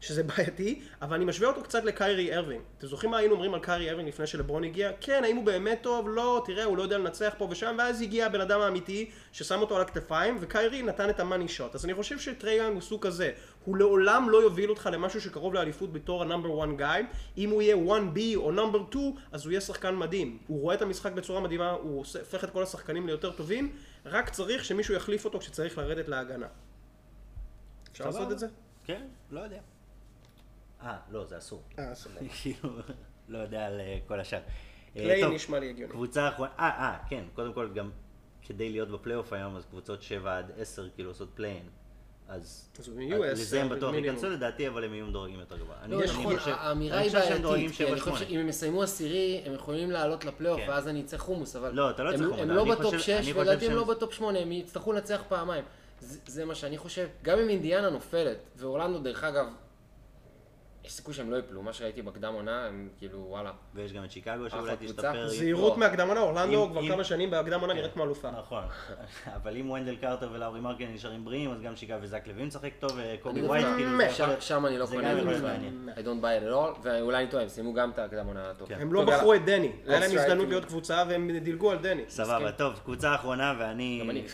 שזה 0.00 0.22
בעייתי, 0.22 0.80
אבל 1.02 1.16
אני 1.16 1.24
משווה 1.24 1.48
אותו 1.48 1.62
קצת 1.62 1.84
לקיירי 1.84 2.36
ארווינג. 2.36 2.62
אתם 2.78 2.86
זוכרים 2.86 3.10
מה 3.10 3.16
היינו 3.16 3.34
אומרים 3.34 3.54
על 3.54 3.60
קיירי 3.60 3.90
ארווינג 3.90 4.08
לפני 4.08 4.26
שלברון 4.26 4.64
הגיע? 4.64 4.90
כן, 5.00 5.24
האם 5.24 5.36
הוא 5.36 5.44
באמת 5.44 5.78
טוב? 5.82 6.08
לא, 6.08 6.42
תראה, 6.46 6.64
הוא 6.64 6.76
לא 6.76 6.82
יודע 6.82 6.98
לנצח 6.98 7.34
פה 7.38 7.48
ושם, 7.50 7.76
ואז 7.78 8.02
הגיע 8.02 8.26
הבן 8.26 8.40
אדם 8.40 8.60
האמיתי 8.60 9.10
ששם 9.32 9.60
אותו 9.60 9.76
על 9.76 9.82
הכתפיים, 9.82 10.36
וקיירי 10.40 10.82
נתן 10.82 11.10
את 11.10 11.20
ה 11.20 11.25
money 11.25 11.48
shot. 11.48 11.74
אז 11.74 11.84
אני 11.84 11.94
חושב 11.94 12.18
שטרי 12.18 12.48
יאנג 12.48 12.72
הוא 12.72 12.80
סוג 12.80 13.06
כזה. 13.06 13.32
הוא 13.64 13.76
לעולם 13.76 14.30
לא 14.30 14.42
יוביל 14.42 14.70
אותך 14.70 14.88
למשהו 14.92 15.20
שקרוב 15.20 15.54
לאליפות 15.54 15.92
בתור 15.92 16.22
ה 16.22 16.28
number 16.28 16.64
1 16.64 16.68
guy. 16.76 16.86
אם 17.38 17.50
הוא 17.50 17.62
יהיה 17.62 17.76
1B 17.76 18.18
או 18.36 18.52
number 18.52 18.82
2, 18.90 19.12
אז 19.32 19.44
הוא 19.44 19.50
יהיה 19.50 19.60
שחקן 19.60 19.96
מדהים. 19.96 20.38
הוא 20.46 20.60
רואה 20.60 20.74
את 20.74 20.82
המשחק 20.82 21.12
בצורה 21.12 21.40
מדהימה, 21.40 21.70
הוא 21.70 21.98
הופך 21.98 22.44
את 22.44 22.50
כל 22.50 22.62
השחקנים 22.62 23.06
ליותר 23.06 23.30
טובים, 23.32 23.72
רק 24.04 24.30
צריך 24.30 24.64
שמישהו 24.64 24.94
יחליף 24.94 25.24
אותו 25.24 25.38
כשצריך 25.38 25.78
לרדת 25.78 26.08
להגנה. 26.08 26.46
אפשר 27.92 28.04
לעשות. 28.06 28.32
את 28.32 28.38
זה? 28.38 28.46
כן, 28.84 29.06
לא 29.30 29.40
יודע. 29.40 29.60
אה, 30.82 30.96
לא, 31.10 31.24
זה 31.24 31.38
אסור. 31.38 31.62
אה, 31.78 31.94
סבבה. 31.94 32.20
כאילו, 32.42 32.70
לא 33.28 33.38
יודע 33.38 33.66
על 33.66 33.80
אה, 33.80 33.98
כל 34.08 34.20
השאר. 34.20 34.38
אה, 34.96 35.02
קליי 35.02 35.20
טוב, 35.22 35.32
נשמע 35.34 35.58
לי 35.58 35.68
הגיוני. 35.70 35.92
קבוצה 35.92 36.28
אחרונה, 36.28 36.50
אה, 36.58 36.68
אה, 36.68 36.98
כן, 37.08 37.24
קודם 37.34 37.52
כל 37.52 37.68
גם 37.74 37.90
כדי 38.42 38.70
להיות 38.70 38.88
בפלייאוף 38.88 39.32
היום, 39.32 39.56
אז 39.56 39.64
קבוצות 39.70 40.02
7 40.02 40.38
עד 40.38 40.50
10 40.58 40.88
כאילו 40.94 41.10
עושות 41.10 41.28
פליין. 41.34 41.62
אז 42.28 42.68
לזה 43.32 43.62
הם 43.62 43.68
בטוח. 43.68 43.94
ייכנסו 43.94 44.28
לדעתי, 44.30 44.68
אבל 44.68 44.84
הם 44.84 44.94
יהיו 44.94 45.06
מדורגים 45.06 45.40
יותר 45.40 45.56
גבוה. 45.58 45.76
אני- 45.82 45.92
לא, 45.94 46.04
נכון, 46.04 46.38
חושב- 46.38 46.50
האמירה 46.58 46.98
היא 46.98 47.10
שהם 47.10 47.42
דורגים 47.42 47.66
בעייתית, 47.66 47.86
כי 47.86 47.92
אני 47.92 48.00
שבע, 48.00 48.10
חושב. 48.12 48.24
שאם 48.28 48.38
הם 48.38 48.48
יסיימו 48.48 48.82
עשירי, 48.82 49.42
הם 49.46 49.52
יכולים 49.54 49.90
לעלות 49.90 50.24
לפלייאוף, 50.24 50.60
כן. 50.60 50.66
ואז 50.68 50.88
אני 50.88 51.00
אצא 51.00 51.18
חומוס, 51.18 51.56
אבל... 51.56 51.70
לא, 51.70 51.90
אתה 51.90 52.02
לא 52.02 52.10
הם- 52.10 52.16
צריך 52.16 52.28
חומוס, 52.28 52.42
הם 52.42 52.50
לא 52.50 52.60
חושב- 52.62 52.74
בטופ 52.78 52.92
אני 52.94 53.02
6, 53.02 53.10
חושב 53.20 53.36
ולדעתי 53.36 53.66
הם 53.66 53.72
לא 53.72 53.84
ב 53.84 53.91
top 53.91 54.12
8, 54.14 54.38
הם 54.38 54.52
יצטרכו 54.52 54.92
לנצח 54.92 55.22
פעמיים. 55.28 55.64
זה 56.26 56.44
מה 56.44 56.54
שאני 56.54 56.78
חושב. 56.78 57.08
גם 57.22 57.38
אם 57.38 57.48
אינדיאנה 57.48 57.90
נופלת, 57.90 58.38
ואורלנדו, 58.56 58.98
דרך 58.98 59.24
אגב, 59.24 59.46
יש 60.84 60.92
סיכוי 60.92 61.14
שהם 61.14 61.30
לא 61.30 61.36
יפלו, 61.36 61.62
מה 61.62 61.72
שראיתי 61.72 62.02
בקדם 62.02 62.34
עונה, 62.34 62.66
הם 62.66 62.88
כאילו, 62.98 63.24
וואלה. 63.28 63.52
ויש 63.74 63.92
גם 63.92 64.04
את 64.04 64.10
שיקגו 64.10 64.50
שאולי. 64.50 64.72
תשתפר. 64.80 65.28
זהירות 65.28 65.72
לא. 65.72 65.78
מהקדם 65.78 66.08
עונה, 66.08 66.20
אורלנדו 66.20 66.68
כבר 66.70 66.88
כמה 66.88 67.04
שנים 67.04 67.30
בהקדם 67.30 67.60
עונה 67.60 67.74
נראית 67.74 67.92
כמו 67.92 68.04
אלופה. 68.04 68.30
נכון, 68.30 68.62
אבל 69.36 69.56
אם 69.56 69.70
ונדל 69.70 69.96
קרטר 69.96 70.28
ולאורי 70.32 70.60
מרקנן 70.60 70.84
נשארים 70.94 71.24
בריאים, 71.24 71.50
אז 71.50 71.60
גם 71.60 71.76
שיקגו 71.76 71.96
וזק 72.02 72.26
לוין 72.26 72.46
משחק 72.46 72.72
טוב, 72.78 72.90
וקובי 72.96 73.40
אני 73.40 73.46
ווייט, 73.48 73.66
דווקא- 73.66 74.16
כאילו, 74.26 74.40
שם- 74.40 74.66
אני 74.66 74.78
לא 74.78 74.86
קונה 74.86 75.14
מעניין. 75.42 75.88
I 75.96 75.98
don't 75.98 76.22
buy 76.22 76.42
it 76.44 76.50
at 76.50 76.52
all, 76.54 76.80
ואולי 76.82 77.18
אני 77.22 77.30
טועה, 77.30 77.42
הם 77.42 77.48
סיימו 77.48 77.74
גם 77.74 77.90
את 77.90 77.98
הקדם 77.98 78.26
עונה 78.26 78.52
טוב. 78.58 78.68
כן. 78.68 78.80
הם 78.80 78.92
לא 78.92 79.04
בחרו. 79.04 79.34
את 79.34 79.44
דני, 79.44 79.72
היה 79.86 80.00
להם 80.00 80.10
הזדמנות 80.10 80.28
כאילו. 80.28 80.48
להיות 80.50 80.64
קבוצה 80.64 81.04
והם 81.08 81.30
דילגו 81.38 81.70
על 81.70 81.78
דני. 81.78 82.02
סבבה. 82.08 82.52
טוב, 82.52 82.80
קבוצה 82.84 83.14
אחרונה, 83.14 83.54
ואני... 83.58 83.98
גם 84.02 84.10
אני. 84.10 84.24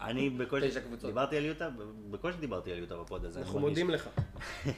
אני 0.00 0.30
בקושי... 0.30 0.66
דיברתי 1.02 1.36
על 1.36 1.44
יוטה? 1.44 1.68
בקושי 2.10 2.36
דיברתי 2.38 2.72
על 2.72 2.78
יוטה 2.78 2.96
ב 2.96 3.03
pod 3.03 3.24
הזה. 3.24 3.40
אנחנו. 3.40 3.60
מודים 3.60 3.90
לך. 3.90 4.08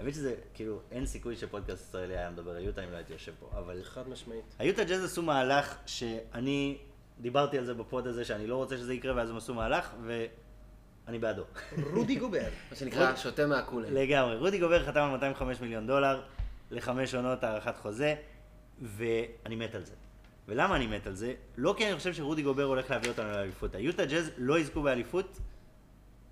האמת 0.00 0.14
שזה, 0.14 0.34
כאילו, 0.54 0.80
אין 0.90 1.06
סיכוי 1.06 1.36
שפודקאסט 1.36 1.88
ישראלי 1.88 2.18
היה 2.18 2.30
מדבר 2.30 2.50
על 2.50 2.62
יוטה 2.62 2.84
אם 2.84 2.90
לא 2.90 2.96
הייתי 2.96 3.12
יושב 3.12 3.32
פה, 3.40 3.50
אבל... 3.58 3.82
חד 3.84 4.08
משמעית. 4.08 4.44
היוטה 4.58 4.84
ג'אז 4.84 5.04
עשו 5.04 5.22
מהלך 5.22 5.76
שאני 5.86 6.78
דיברתי 7.20 7.58
על 7.58 7.64
זה 7.64 7.74
ב 7.74 7.82
pod 7.82 8.06
הזה, 8.06 8.24
שאני 8.24 8.46
לא 8.46 8.56
רוצה 8.56 8.76
שזה 8.76 8.94
יקרה, 8.94 9.16
ואז 9.16 9.30
הם 9.30 9.36
עשו 9.36 9.54
מהלך, 9.54 9.90
ואני 10.06 11.18
בעדו. 11.18 11.42
רודי 11.92 12.16
גובר. 12.16 12.48
מה 12.70 12.76
שנקרא, 12.76 13.16
שותה 13.16 13.46
מהקולה. 13.46 13.90
לגמרי. 13.90 14.36
רודי 14.36 14.58
גובר 14.58 14.84
חתם 14.86 15.00
על 15.00 15.10
205 15.10 15.60
מיליון 15.60 15.86
דולר 15.86 16.22
לחמש 16.70 17.14
עונות 17.14 17.44
הארכת 17.44 17.76
חוזה, 17.76 18.14
ואני 18.82 19.56
מת 19.56 19.74
על 19.74 19.84
זה. 19.84 19.94
ולמה 20.48 20.76
אני 20.76 20.86
מת 20.86 21.06
על 21.06 21.14
זה? 21.14 21.34
לא 21.56 21.74
כי 21.78 21.86
אני 21.86 21.96
חושב 21.96 22.14
שרודי 22.14 22.42
גובר 22.42 22.64
הולך 22.64 22.90
להביא 22.90 23.08
אותנו 23.08 23.32
לאליפות. 23.32 23.74
היוטה 23.74 24.04
ג'אז 24.04 24.30
לא 24.38 24.58
יזכו 24.58 24.82
באליפות 24.82 25.38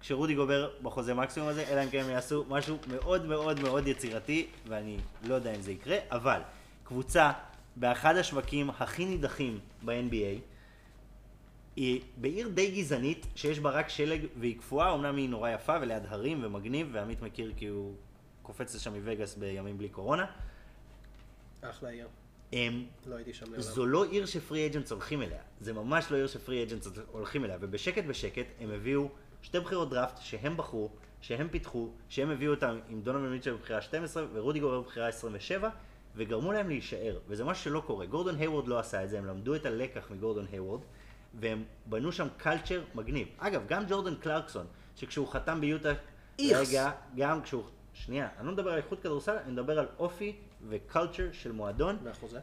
כשרודי 0.01 0.35
גובר 0.35 0.71
בחוזה 0.83 1.15
מקסימום 1.15 1.49
הזה, 1.49 1.65
אלא 1.69 1.85
אם 1.85 1.91
כן 1.91 2.05
הם 2.05 2.11
יעשו 2.11 2.45
משהו 2.49 2.79
מאוד 2.89 3.27
מאוד 3.27 3.61
מאוד 3.61 3.87
יצירתי, 3.87 4.47
ואני 4.69 4.97
לא 5.25 5.35
יודע 5.35 5.55
אם 5.55 5.63
זה 5.63 5.73
יקרה, 5.73 5.97
אבל 6.11 6.41
קבוצה 6.85 7.33
באחד 7.77 8.17
השווקים 8.17 8.71
הכי 8.71 9.05
נידחים 9.05 9.59
ב-NBA, 9.85 10.41
היא 11.77 12.01
בעיר 12.17 12.49
די 12.49 12.71
גזענית, 12.71 13.27
שיש 13.35 13.61
בה 13.61 13.71
רק 13.71 13.89
שלג 13.89 14.27
והיא 14.41 14.59
קפואה, 14.59 14.95
אמנם 14.95 15.17
היא 15.17 15.29
נורא 15.29 15.51
יפה 15.51 15.77
וליד 15.81 16.03
הרים 16.09 16.45
ומגניב, 16.45 16.89
ועמית 16.93 17.23
מכיר 17.23 17.53
כי 17.57 17.67
הוא 17.67 17.95
קופץ 18.43 18.75
לשם 18.75 18.95
מווגאס 18.95 19.35
בימים 19.35 19.79
בלי 19.79 19.89
קורונה. 19.89 20.27
אחלה 21.61 21.89
עיר. 21.89 22.09
הם, 22.53 22.85
לא 23.07 23.15
הייתי 23.15 23.33
שם 23.33 23.47
לעולם. 23.47 23.61
זו 23.61 23.87
לא 23.87 24.05
עיר 24.05 24.27
ש 24.27 24.40
free 24.40 24.67
agents 24.67 24.93
הולכים 24.93 25.23
אליה. 25.23 25.41
זה 25.61 25.73
ממש 25.73 26.11
לא 26.11 26.17
עיר 26.17 26.27
ש 26.27 26.39
free 26.39 26.63
agents 26.63 26.89
הולכים 27.13 27.45
אליה. 27.45 27.57
ובשקט 27.61 28.05
בשקט 28.05 28.47
הם 28.61 28.71
הביאו 28.71 29.09
שתי 29.49 29.61
בחירות 29.61 29.91
דראפט 29.91 30.19
שהם 30.21 30.57
בחרו, 30.57 30.89
שהם 31.21 31.49
פיתחו, 31.49 31.89
שהם 32.09 32.31
הביאו 32.31 32.55
אותם 32.55 32.79
עם 32.89 33.01
דונובן 33.01 33.29
מיטשל 33.29 33.53
בבחירה 33.53 33.83
12 33.83 34.25
ורודי 34.33 34.61
גובר 34.61 34.81
בבחירה 34.81 35.09
27, 35.09 35.69
וגרמו 36.17 36.53
להם 36.53 36.69
להישאר. 36.69 37.19
וזה 37.29 37.45
משהו 37.45 37.65
שלא 37.65 37.81
קורה. 37.81 38.07
גורדון 38.07 38.35
היוורד 38.35 38.69
לא 38.69 38.79
עשה 38.79 39.05
את 39.05 39.11
זה, 39.11 39.19
הם 39.19 39.27
למדו 39.27 39.55
את 39.55 39.67
הלקח 39.67 40.11
מגורדון 40.11 40.47
היוורד, 40.53 40.81
והם 41.41 41.65
בנו 41.87 42.13
שם 42.13 42.29
culture 42.37 42.83
מגניב. 42.95 43.29
אגב, 43.39 43.63
גם 43.69 43.85
ג'ורדן 43.89 44.15
קלרקסון, 44.15 44.67
שכשהוא 44.97 45.29
חתם 45.29 45.61
ביוטה, 45.61 45.93
איכס. 46.39 46.69
רגע, 46.69 46.91
גם 47.17 47.43
כשהוא... 47.43 47.63
שנייה, 47.93 48.29
אני 48.39 48.47
לא 48.47 48.53
מדבר 48.53 48.71
על 48.71 48.77
איכות 48.77 49.01
כדורסל, 49.01 49.37
אני 49.45 49.53
מדבר 49.53 49.79
על 49.79 49.87
אופי 49.99 50.37
ו 50.69 50.76
culture 50.76 51.29
של 51.33 51.53
מועדון. 51.53 51.99
והחוזה? 52.03 52.41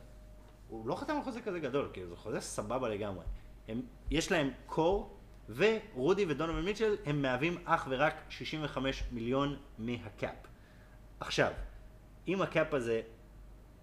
הוא 0.69 0.87
לא 0.87 0.95
חתם 0.95 1.13
על 1.13 1.23
חוזה 1.23 1.41
כזה 1.41 1.59
גדול, 1.59 1.89
כאילו 1.93 2.09
זה 2.09 2.15
חוזה 2.15 2.39
סבבה 2.39 2.89
לגמרי. 2.89 3.25
הם, 3.67 3.81
יש 4.11 4.31
להם 4.31 4.51
core, 4.65 5.14
ורודי 5.49 6.25
ודונובן 6.27 6.61
מיטשל 6.61 6.95
הם 7.05 7.21
מהווים 7.21 7.57
אך 7.65 7.87
ורק 7.89 8.13
65 8.29 9.03
מיליון 9.11 9.55
מה 9.77 9.97
cap. 9.97 10.35
עכשיו, 11.19 11.51
אם 12.27 12.41
ה 12.41 12.49
cap 12.49 12.73
הזה 12.73 13.01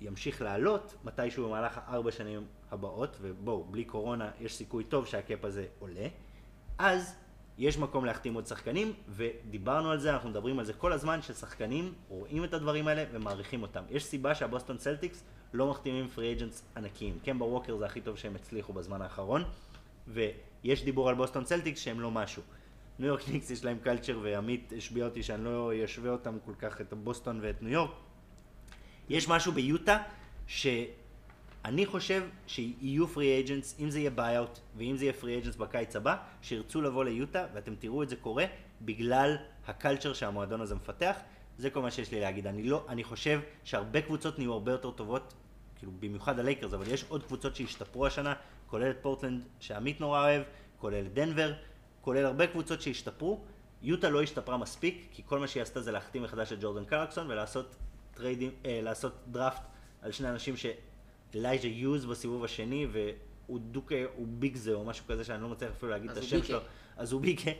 ימשיך 0.00 0.42
לעלות 0.42 0.94
מתישהו 1.04 1.48
במהלך 1.48 1.80
הארבע 1.86 2.12
שנים 2.12 2.46
הבאות, 2.70 3.16
ובואו, 3.20 3.64
בלי 3.64 3.84
קורונה 3.84 4.30
יש 4.40 4.54
סיכוי 4.54 4.84
טוב 4.84 5.06
שה 5.06 5.25
cap 5.25 5.44
הזה 5.44 5.66
עולה, 5.78 6.06
אז 6.78 7.16
יש 7.58 7.78
מקום 7.78 8.04
להחתים 8.04 8.34
עוד 8.34 8.46
שחקנים, 8.46 8.92
ודיברנו 9.08 9.90
על 9.90 9.98
זה, 9.98 10.12
אנחנו 10.12 10.30
מדברים 10.30 10.58
על 10.58 10.64
זה 10.64 10.72
כל 10.72 10.92
הזמן, 10.92 11.22
ששחקנים 11.22 11.94
רואים 12.08 12.44
את 12.44 12.54
הדברים 12.54 12.88
האלה 12.88 13.04
ומעריכים 13.12 13.62
אותם. 13.62 13.82
יש 13.90 14.04
סיבה 14.04 14.34
שהבוסטון 14.34 14.76
צלטיקס 14.76 15.24
לא 15.52 15.70
מחתימים 15.70 16.08
free 16.08 16.32
agents 16.32 16.62
ענקיים. 16.76 17.18
קמבה 17.24 17.44
ווקר 17.44 17.76
זה 17.76 17.86
הכי 17.86 18.00
טוב 18.00 18.16
שהם 18.16 18.36
הצליחו 18.36 18.72
בזמן 18.72 19.02
האחרון, 19.02 19.44
ויש 20.64 20.84
דיבור 20.84 21.08
על 21.08 21.14
בוסטון 21.14 21.44
צלטיקס 21.44 21.80
שהם 21.80 22.00
לא 22.00 22.10
משהו. 22.10 22.42
ניו 22.98 23.08
יורק 23.08 23.28
ניקס 23.28 23.50
יש 23.50 23.64
להם 23.64 23.78
culture, 23.82 24.18
ועמית 24.22 24.72
השביע 24.76 25.04
אותי 25.04 25.22
שאני 25.22 25.44
לא 25.44 25.72
אשווה 25.84 26.10
אותם 26.10 26.36
כל 26.44 26.54
כך, 26.58 26.80
את 26.80 26.92
בוסטון 26.92 27.38
ואת 27.42 27.62
ניו 27.62 27.72
יורק. 27.72 27.90
יש 29.08 29.28
משהו 29.28 29.52
ביוטה 29.52 30.02
שאני 30.46 31.86
חושב 31.86 32.22
שיהיו 32.46 33.08
free 33.08 33.40
agents, 33.40 33.76
אם 33.80 33.90
זה 33.90 33.98
יהיה 33.98 34.10
buyout 34.10 34.58
ואם 34.76 34.96
זה 34.96 35.04
יהיה 35.04 35.12
free 35.12 35.38
agents 35.38 35.56
בקיץ 35.56 35.96
הבא, 35.96 36.16
שירצו 36.42 36.80
לבוא 36.80 37.04
ליוטה 37.04 37.46
ואתם 37.54 37.74
תראו 37.74 38.02
את 38.02 38.08
זה 38.08 38.16
קורה 38.16 38.44
בגלל 38.80 39.36
ה 39.66 39.72
culture 39.72 40.12
שהמועדון 40.12 40.60
הזה 40.60 40.74
מפתח. 40.74 41.16
זה 41.58 41.70
כל 41.70 41.82
מה 41.82 41.90
שיש 41.90 42.12
לי 42.12 42.20
להגיד. 42.20 42.46
אני 42.46 42.62
לא, 42.62 42.84
אני 42.88 43.04
חושב 43.04 43.40
שהרבה 43.64 44.00
קבוצות 44.00 44.38
נהיו 44.38 44.52
הרבה 44.52 44.72
יותר 44.72 44.90
טובות, 44.90 45.34
כאילו 45.78 45.92
במיוחד 46.00 46.38
הלייקרס, 46.38 46.74
אבל 46.74 46.88
יש 46.88 47.04
עוד 47.08 47.22
קבוצות 47.22 47.56
שהשתפרו 47.56 48.06
השנה, 48.06 48.34
כולל 48.72 48.90
את 48.90 48.96
פורטלנד 49.02 49.42
שעמית 49.60 50.00
נורא 50.00 50.20
אוהב, 50.20 50.42
כולל 50.78 51.06
את 51.06 51.14
דנבר, 51.14 51.52
כולל 52.00 52.24
הרבה 52.24 52.46
קבוצות 52.46 52.82
שהשתפרו. 52.82 53.40
יוטה 53.82 54.10
לא 54.10 54.22
השתפרה 54.22 54.56
מספיק, 54.56 55.06
כי 55.10 55.22
כל 55.26 55.38
מה 55.38 55.48
שהיא 55.48 55.62
עשתה 55.62 55.80
זה 55.80 55.92
להחתים 55.92 56.22
מחדש 56.22 56.52
את 56.52 56.58
ג'ורדן 56.60 56.84
קלרקסון 56.84 57.30
ולעשות 57.30 57.76
טריידים, 58.14 58.50
אה, 58.64 58.80
לעשות 58.82 59.12
דראפט 59.30 59.62
על 60.02 60.12
שני 60.12 60.28
אנשים 60.28 60.54
שאלייג'ה 60.56 61.68
יוז 61.68 62.04
בסיבוב 62.04 62.44
השני, 62.44 62.86
ואודוקה, 62.92 63.94
הוא 64.16 64.26
ביגזה 64.28 64.72
או 64.72 64.84
משהו 64.84 65.06
כזה 65.08 65.24
שאני 65.24 65.42
לא 65.42 65.48
מצליח 65.48 65.70
אפילו 65.70 65.92
להגיד 65.92 66.10
את 66.10 66.16
השם 66.16 66.36
ביקה. 66.36 66.46
שלו. 66.46 66.60
אז 66.96 67.12
הוא 67.12 67.20
ביקה. 67.20 67.50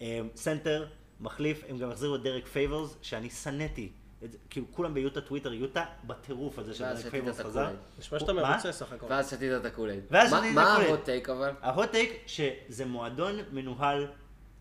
אה, 0.00 0.20
סנטר, 0.36 0.86
מחליף, 1.20 1.64
הם 1.68 1.78
גם 1.78 1.90
החזירו 1.90 2.14
את 2.14 2.22
דרק 2.22 2.46
פייברס, 2.46 2.96
שאני 3.02 3.30
שנאתי. 3.30 3.92
את 4.24 4.32
זה, 4.32 4.38
כאילו 4.50 4.66
כולם 4.70 4.94
ביוטה 4.94 5.20
טוויטר, 5.20 5.52
יוטה 5.52 5.84
בטירוף 6.04 6.58
על 6.58 6.64
זה 6.64 6.70
ואז 6.70 6.78
שדרק 7.00 7.12
שתית 7.14 7.28
את 7.28 7.46
חזר. 7.46 7.70
נשמע 7.98 8.18
שאתה 8.18 8.32
מה? 8.32 8.50
מרוצה 8.52 8.72
סך 8.72 8.92
הכל. 8.92 9.06
ואז 9.08 9.30
שתית 9.30 9.52
את 9.60 9.64
הקולייד. 9.64 10.04
ואז 10.10 10.30
מה- 10.32 10.38
שתיתי 10.38 10.50
את 10.50 10.54
מה 10.54 10.72
הקולייד. 10.72 10.90
ההוט 10.90 11.04
טייק 11.04 11.28
אבל? 11.30 11.50
ההוט 11.62 11.90
טייק 11.90 12.12
שזה 12.26 12.84
מועדון 12.86 13.34
מנוהל 13.52 14.06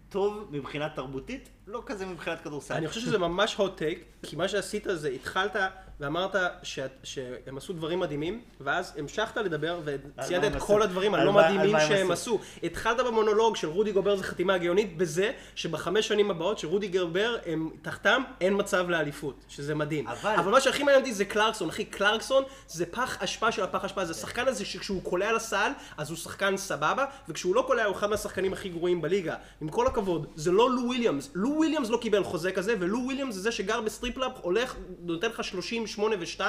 טוב 0.09 0.47
מבחינה 0.51 0.89
תרבותית, 0.89 1.49
לא 1.67 1.83
כזה 1.85 2.05
מבחינת 2.05 2.41
כדורסל. 2.41 2.73
אני 2.73 2.87
חושב 2.87 3.01
שזה 3.01 3.17
ממש 3.17 3.55
hot 3.55 3.79
take, 3.79 4.27
כי 4.27 4.35
מה 4.35 4.47
שעשית 4.47 4.87
זה 4.93 5.07
התחלת 5.09 5.55
ואמרת 5.99 6.35
שאת- 6.63 6.91
שהם 7.03 7.57
עשו 7.57 7.73
דברים 7.73 7.99
מדהימים, 7.99 8.41
ואז 8.61 8.93
המשכת 8.97 9.37
לדבר 9.37 9.79
וציינת 9.83 10.55
את 10.55 10.61
כל. 10.61 10.81
הדברים 10.81 11.15
הלא 11.15 11.33
מדהימים 11.33 11.75
שהם 11.87 12.11
עשו. 12.11 12.39
התחלת 12.63 12.97
במונולוג 13.05 13.55
של 13.55 13.67
רודי 13.67 13.91
גובר 13.91 14.15
זה 14.15 14.23
חתימה 14.23 14.57
גאונית, 14.57 14.97
בזה 14.97 15.31
שבחמש 15.55 16.07
שנים 16.07 16.31
הבאות 16.31 16.59
שרודי 16.59 16.87
גובר 16.87 17.37
הם 17.45 17.69
תחתם 17.81 18.21
אין 18.41 18.53
מצב 18.57 18.89
לאליפות, 18.89 19.45
שזה 19.49 19.75
מדהים. 19.75 20.07
אבל- 20.07 20.35
אבל 20.37 20.51
מה 20.51 20.61
שהכי 20.61 20.83
מעניין 20.83 21.01
אותי 21.01 21.13
זה 21.13 21.25
קלרקסון, 21.25 21.69
אחי, 21.69 21.85
קלרקסון 21.85 22.43
זה 22.67 22.85
פח 22.85 23.23
אשפה 23.23 23.51
של 23.51 23.63
הפח 23.63 23.85
אשפה, 23.85 24.05
זה 24.05 24.11
השחקן 24.11 24.47
הזה 24.47 24.65
שכשהוא 24.65 25.03
קולע 25.03 25.33
לסל, 25.33 25.71
אז 25.97 26.09
הוא 26.09 26.17
שחקן 26.17 26.57
סבבה, 26.57 27.05
וכשהוא 27.29 27.55
לא 27.55 27.63
קולע 27.67 27.83
הוא 27.85 27.95
אחד 27.95 28.09
מהשחקנים 28.09 28.53
הכי 28.53 28.69
גרועים 28.69 29.01
בליגה. 29.01 29.35
עם 29.61 29.69
כל 29.69 29.87
הכבוד, 29.87 30.27
זה 30.35 30.51
לא 30.51 30.69
לו 30.71 30.81
וויליאמס, 30.85 31.29
לו 31.35 31.49
וויליאמס 31.49 31.89
לא 31.89 31.97
קיבל 31.97 32.23
חוזה 32.23 32.51
כזה, 32.51 32.75
ולו 32.79 32.99
וויליאמס 32.99 33.35
זה 33.35 33.41
זה 33.41 33.51
שגר 33.51 33.81
ב 33.81 33.86
strip 33.86 34.09
club, 34.09 34.31
הולך, 34.41 34.75
נותן 34.99 35.27
לך 35.29 35.43
38 35.87 36.15
ו-2, 36.19 36.41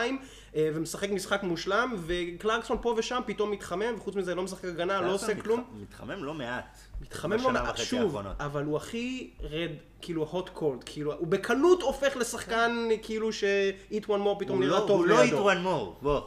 ומשחק 0.74 1.10
משחק 1.10 1.42
מושלם, 1.42 1.94
וקלרקסון 2.06 2.76
פה 2.82 2.94
ושם 2.98 3.20
פתאום 3.26 3.50
מתחמם, 3.50 3.94
וחוץ 3.96 4.16
מזה 4.16 4.34
לא 4.34 4.42
משחק 4.42 4.64
הגנה, 4.64 5.00
לא 5.00 5.14
עושה 5.14 5.34
מתח- 5.34 5.42
כלום. 5.42 5.64
מתחמם 5.82 6.24
לא 6.24 6.34
מעט. 6.34 6.78
מתחמם 7.00 7.32
לא 7.42 7.50
מעט, 7.50 7.76
שוב, 7.76 8.02
האחרונות. 8.02 8.36
אבל 8.40 8.64
הוא 8.64 8.76
הכי 8.76 9.30
רד, 9.40 9.70
כאילו 10.00 10.26
hot 10.32 10.58
cold, 10.58 10.84
כאילו, 10.86 11.12
הוא 11.14 11.26
בקלות 11.26 11.82
הופך 11.82 12.16
לשחקן 12.16 12.72
כאילו 13.02 13.32
ש-eat 13.32 14.04
one 14.04 14.20
more 14.26 14.38
פתאום 14.38 14.60
נראה 14.62 14.78
לא- 14.80 14.84
טוב 14.86 15.00
הוא 15.00 15.06
לא 15.06 15.14
לידו. 15.16 15.24
איתרואן 15.36 15.62
מור, 15.62 15.96
בוא. 16.02 16.20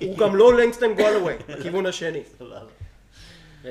הוא 0.00 0.18
גם 0.18 0.36
לא 0.36 0.54
לנגסטון 0.54 0.94
גולווי, 0.94 1.34
בכיוון 1.48 1.86
השני. 1.86 2.22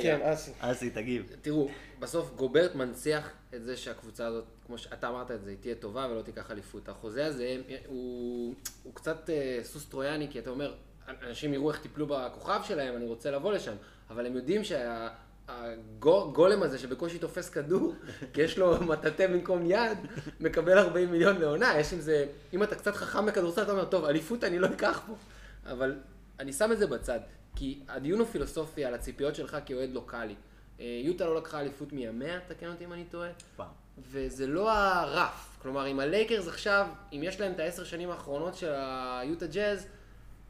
כן, 0.02 0.20
אסי. 0.24 0.52
אסי, 0.60 0.90
תגיב. 0.90 1.24
תראו, 1.42 1.70
בסוף 2.04 2.32
גוברט 2.36 2.76
מנציח 2.76 3.32
את 3.56 3.64
זה 3.64 3.78
שהקבוצה 3.78 4.26
הזאת, 4.28 4.44
כמו 4.66 4.78
שאתה 4.78 5.10
אמרת 5.10 5.32
את 5.32 5.42
זה, 5.42 5.50
היא 5.50 5.58
תהיה 5.62 5.76
טובה 5.76 6.08
ולא 6.12 6.22
תיקח 6.22 6.52
אליפות. 6.52 6.90
החוזה 6.90 7.26
הזה 7.26 7.58
הוא, 7.88 8.56
הוא 8.84 8.96
קצת 8.96 9.30
אה, 9.30 9.60
סוס 9.64 9.86
טרויאני, 9.86 10.28
כי 10.32 10.40
אתה 10.40 10.50
אומר, 10.50 10.74
אנשים 11.08 11.54
יראו 11.54 11.72
איך 11.72 11.80
טיפלו 11.80 12.08
בכוכב 12.08 12.60
שלהם, 12.64 12.96
אני 12.96 13.06
רוצה 13.06 13.32
לבוא 13.32 13.54
לשם, 13.54 13.74
אבל 14.10 14.26
הם 14.26 14.36
יודעים 14.36 14.62
הגולם 15.48 16.64
הזה 16.64 16.78
שבקושי 16.78 17.20
תופס 17.20 17.50
כדור, 17.50 17.94
כי 18.34 18.42
יש 18.42 18.58
לו 18.58 18.78
מטאטא 18.90 19.28
במקום 19.28 19.66
יד, 19.66 19.98
מקבל 20.40 20.78
40 20.78 21.12
מיליון 21.12 21.38
לעונה, 21.38 21.80
יש 21.80 21.94
עם 21.94 22.00
זה, 22.00 22.26
אם 22.54 22.64
אתה 22.64 22.76
קצת 22.76 22.96
חכם 22.96 23.26
בכדורסל, 23.26 23.62
אתה 23.62 23.72
אומר, 23.72 23.86
טוב, 23.86 24.06
אליפות 24.06 24.44
אני 24.44 24.60
לא 24.60 24.68
אקח 24.68 25.02
פה, 25.08 25.14
אבל 25.66 25.96
אני 26.40 26.54
שם 26.54 26.72
את 26.72 26.78
זה 26.78 26.88
בצד, 26.88 27.20
כי 27.56 27.80
הדיון 27.88 28.20
הוא 28.20 28.28
פילוסופי 28.28 28.86
על 28.86 28.94
הציפיות 28.94 29.36
שלך 29.36 29.58
כאוהד 29.66 29.90
לוקאלי. 29.90 30.36
אה, 30.80 31.02
יוטה 31.04 31.26
לא 31.26 31.36
לקחה 31.36 31.60
אליפות 31.60 31.94
מימיה, 31.94 32.40
תקן 32.48 32.68
אותי 32.68 32.86
אם 32.86 32.94
אני 32.94 33.04
טועה, 33.04 33.30
פעם. 33.56 33.68
וזה 33.98 34.48
לא 34.48 34.72
הרף. 34.72 35.58
כלומר, 35.62 35.88
אם 35.88 36.00
הלייקרס 36.00 36.48
עכשיו, 36.48 36.88
אם 37.14 37.22
יש 37.24 37.40
להם 37.42 37.52
את 37.52 37.60
העשר 37.60 37.84
שנים 37.84 38.10
האחרונות 38.10 38.56
של 38.56 38.72
היוטה 38.76 39.48
ג'אז, 39.48 39.88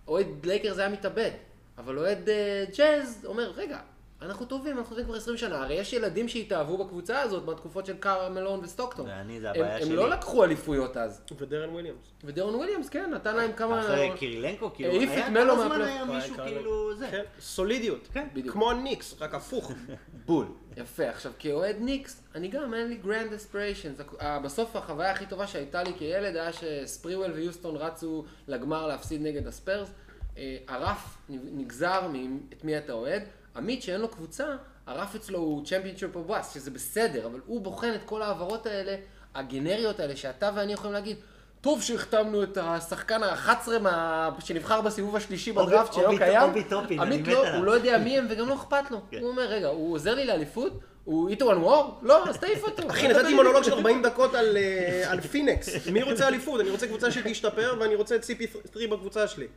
אוהד 0.07 0.45
לייקרס 0.45 0.77
היה 0.77 0.89
מתאבד. 0.89 1.31
אבל 1.77 1.97
אוהד 1.97 2.29
אה, 2.29 2.65
ג'אז 2.77 3.25
אומר, 3.25 3.51
רגע, 3.51 3.79
אנחנו 4.25 4.45
טובים, 4.45 4.77
אנחנו 4.77 4.89
טובים 4.89 5.05
כבר 5.05 5.15
20 5.15 5.37
שנה. 5.37 5.63
הרי 5.63 5.75
יש 5.75 5.93
ילדים 5.93 6.27
שהתאהבו 6.27 6.77
בקבוצה 6.77 7.21
הזאת 7.21 7.45
בתקופות 7.45 7.85
של 7.85 7.97
קארה 7.97 8.29
מלון 8.29 8.59
וסטוקטון. 8.63 9.05
ואני, 9.05 9.39
זה 9.39 9.49
הם, 9.49 9.55
הבעיה 9.55 9.77
הם 9.77 9.85
שלי. 9.85 9.95
לא 9.95 10.09
לקחו 10.09 10.43
אליפויות 10.43 10.97
אז. 10.97 11.21
ודרן 11.37 11.69
וויליאמס. 11.69 11.97
ודרון 12.23 12.55
וויליאמס, 12.55 12.89
כן, 12.89 13.11
נתן 13.13 13.35
להם 13.35 13.53
כמה... 13.53 13.81
אחרי 13.81 14.11
קירילנקו, 14.15 14.73
כאילו, 14.73 14.89
העיף 14.89 15.09
את 15.11 15.15
היה 15.15 15.29
מלו 15.29 15.53
כמה 15.53 15.65
זמן 15.65 15.79
מהפלייאוף. 15.79 16.09
היה 16.09 16.19
מישהו 16.19 16.35
כאילו 16.35 16.95
זה. 16.95 17.07
כן, 17.11 17.23
סולידיות. 17.39 18.07
כן. 18.13 18.27
בדיוק. 18.33 18.53
כמו 18.53 18.71
הניקס, 18.71 19.15
רק 19.19 19.33
הפוך. 19.33 19.71
בול. 20.25 20.45
יפה, 20.77 21.09
עכשיו 21.09 21.31
כאוהד 21.39 21.75
ניקס, 21.79 22.21
אני 22.35 22.47
גם 22.47 22.73
אין 22.73 22.87
לי 22.87 22.95
גרנד 22.95 23.33
אספיריישנס. 23.33 24.01
בסוף 24.43 24.75
החוויה 24.75 25.11
הכי 25.11 25.25
טובה 25.25 25.47
שהייתה 25.47 25.83
לי 25.83 25.93
כילד 25.97 26.35
היה 26.35 26.51
שספריוול 26.53 27.31
ויוסטון 27.31 27.75
רצו 27.75 28.25
לגמר 28.47 28.87
להפסיד 28.87 29.21
נגד 29.21 29.47
הספיירס. 29.47 29.89
אה, 30.37 30.57
הרף 30.67 31.17
נגזר 31.29 32.07
מאת 32.07 32.63
מי 32.63 32.77
אתה 32.77 32.93
אוהד. 32.93 33.23
עמית 33.55 33.83
שאין 33.83 34.01
לו 34.01 34.07
קבוצה, 34.07 34.45
הרף 34.87 35.15
אצלו 35.15 35.39
הוא 35.39 35.65
צ'מפיונצ'יפ 35.65 36.15
או 36.15 36.21
בוואס, 36.21 36.53
שזה 36.53 36.71
בסדר, 36.71 37.25
אבל 37.25 37.39
הוא 37.45 37.61
בוחן 37.61 37.91
את 37.95 38.03
כל 38.05 38.21
ההעברות 38.21 38.65
האלה, 38.65 38.95
הגנריות 39.35 39.99
האלה, 39.99 40.15
שאתה 40.15 40.51
ואני 40.55 40.73
יכולים 40.73 40.93
להגיד, 40.93 41.17
טוב 41.63 41.81
שהחתמנו 41.81 42.43
את 42.43 42.57
השחקן 42.61 43.23
ה-11 43.23 43.79
מה... 43.81 44.29
שנבחר 44.39 44.81
בסיבוב 44.81 45.15
השלישי 45.15 45.51
בדראפט 45.51 45.93
שלא 45.93 46.13
קיים. 46.17 46.41
אובי 46.41 46.63
טופין, 46.63 46.99
אני 46.99 47.15
עמית 47.15 47.27
מת 47.27 47.33
לא, 47.33 47.39
עליו. 47.47 47.57
הוא 47.57 47.65
לא 47.65 47.71
יודע 47.71 47.97
מי 47.97 48.17
הם 48.17 48.27
וגם 48.29 48.49
לא 48.49 48.55
אכפת 48.55 48.91
לו. 48.91 49.01
כן. 49.11 49.19
הוא 49.21 49.29
אומר, 49.29 49.43
רגע, 49.43 49.67
הוא 49.67 49.93
עוזר 49.93 50.15
לי 50.15 50.25
לאליפות? 50.25 50.79
הוא 51.03 51.29
איתו 51.29 51.51
על 51.51 51.57
וור? 51.57 51.99
לא, 52.01 52.29
אז 52.29 52.37
תעיף 52.37 52.63
אותו. 52.63 52.83
אחי, 52.91 53.07
נתתי 53.07 53.33
מונולוג 53.35 53.63
של 53.63 53.73
40 53.73 54.01
דקות 54.01 54.35
על, 54.35 54.57
אה, 54.57 55.11
על 55.11 55.21
פינקס. 55.21 55.87
מי 55.87 56.03
רוצה 56.03 56.27
אליפות? 56.27 56.61
אני 56.61 56.69
רוצה 56.69 56.87
קבוצה 56.87 57.11
שתשתפר 57.11 57.75
ואני 57.79 57.95
רוצה 57.95 58.15
את 58.15 58.23
CP3 58.23 58.87
בקבוצה 58.91 59.27
שלי. 59.27 59.47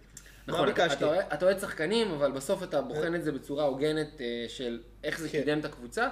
מה 0.47 0.55
נכון, 0.55 0.67
ביקשתי? 0.67 0.95
אתה 0.95 1.07
אוהד- 1.07 1.25
אתה 1.35 1.45
אוהד 1.45 1.59
שחקנים, 1.61 2.11
אבל 2.13 2.31
בסוף 2.33 2.63
אתה 2.63 2.81
בוחן 2.83 3.15
את 3.15 3.25
זה 3.25 3.33
בצורה 3.33 3.65
הוגנת 3.65 4.21
אה, 4.21 4.45
של 4.49 4.79
איך 5.05 5.21
זה 5.21 5.29
כן. 5.29 5.39
קידם 5.39 5.59
את 5.59 5.65
הקבוצה. 5.65 6.09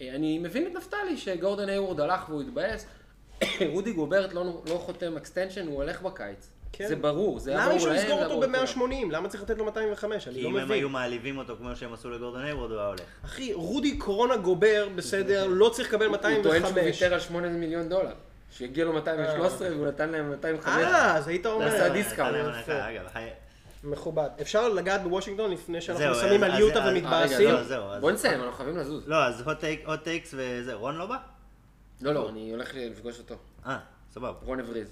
אה, 0.00 0.14
אני 0.14 0.38
מבין 0.38 0.66
את 0.66 0.72
נפתלי 0.74 1.16
שגורדון 1.16 1.68
היוורד 1.68 2.00
הלך 2.00 2.28
והוא 2.28 2.42
התבאס. 2.42 2.86
רודי 3.72 3.92
גוברט 3.92 4.32
לא 4.32 4.44
לא 4.68 4.74
חותם 4.78 5.16
אקסטנשן, 5.16 5.66
הוא 5.66 5.74
הולך 5.82 6.02
בקיץ. 6.02 6.48
כן. 6.72 6.86
זה 6.88 6.96
ברור, 6.96 7.38
זה 7.38 7.50
היה 7.50 7.58
למה 7.58 7.66
ברור 7.66 7.74
מישהו 7.76 7.90
להם, 7.90 7.98
יסגור 7.98 8.14
זה 8.18 8.24
היה 8.24 8.34
אותו 8.34 8.40
ברור 8.40 8.64
לכולם. 8.64 8.90
ב-180? 9.08 9.12
למה 9.12 9.28
צריך 9.28 9.42
לתת 9.42 9.58
לו 9.58 9.64
205? 9.64 10.28
אני 10.28 10.34
כי 10.34 10.42
לא 10.42 10.48
אם 10.48 10.56
הם 10.56 10.64
מבין. 10.64 10.78
היו 10.78 10.88
מעליבים 10.88 11.38
אותו 11.38 11.56
כמו 11.56 11.76
שהם 11.76 11.92
עשו 11.92 12.10
לגורדון 12.10 12.42
היוורד, 12.44 12.70
הוא 12.70 12.78
היה 12.78 12.88
הולך. 12.88 13.00
אחי, 13.24 13.52
רודי 13.52 13.98
קורונה 13.98 14.36
גובר, 14.36 14.88
בסדר, 14.96 15.46
לא 15.46 15.68
צריך 15.68 15.88
לקבל 15.88 16.06
הוא 16.06 16.16
טוען 16.16 16.32
שהוא 16.42 16.44
205. 16.52 17.02
ויתר 17.02 17.14
על 17.14 17.20
8 17.20 17.48
מיליון 17.48 17.88
דולר. 17.88 18.12
שהגיע 18.50 18.84
לו 18.84 18.92
213 18.92 19.68
והוא 19.70 19.86
נתן 19.86 20.10
להם 20.10 20.30
205. 20.30 20.68
אה, 20.84 21.16
אז 21.16 21.28
היית 21.28 21.46
אומר. 21.46 21.64
נעשה 21.64 21.88
discount. 21.88 22.36
אגב, 22.68 23.06
מכובד. 23.86 24.28
אפשר 24.40 24.68
לגעת 24.68 25.02
בוושינגטון 25.02 25.50
לפני 25.50 25.80
שאנחנו 25.80 26.04
זהו, 26.04 26.14
שמים 26.14 26.44
אז- 26.44 26.50
על 26.50 26.52
אז- 26.52 26.60
יוטה 26.60 26.78
אז- 26.84 26.88
רגע, 26.94 27.06
ומתבאסים? 27.06 27.36
זהו, 27.50 27.64
זהו. 27.64 27.84
אז- 27.84 28.00
בוא 28.00 28.10
נסיים, 28.12 28.40
אנחנו 28.40 28.52
חייבים 28.56 28.76
לזוז. 28.76 29.08
לא, 29.08 29.24
אז 29.24 29.40
hot 29.46 29.60
takes 30.04 30.28
וזה, 30.32 30.74
רון 30.74 30.96
לא 30.96 31.06
בא? 31.06 31.16
לא, 32.00 32.14
לא, 32.14 32.28
אני 32.28 32.50
הולך 32.50 32.70
לפגוש 32.74 33.18
אותו. 33.18 33.34
אה, 33.66 33.78
סבבה. 34.14 34.32
רון 34.44 34.60
הבריז. 34.60 34.88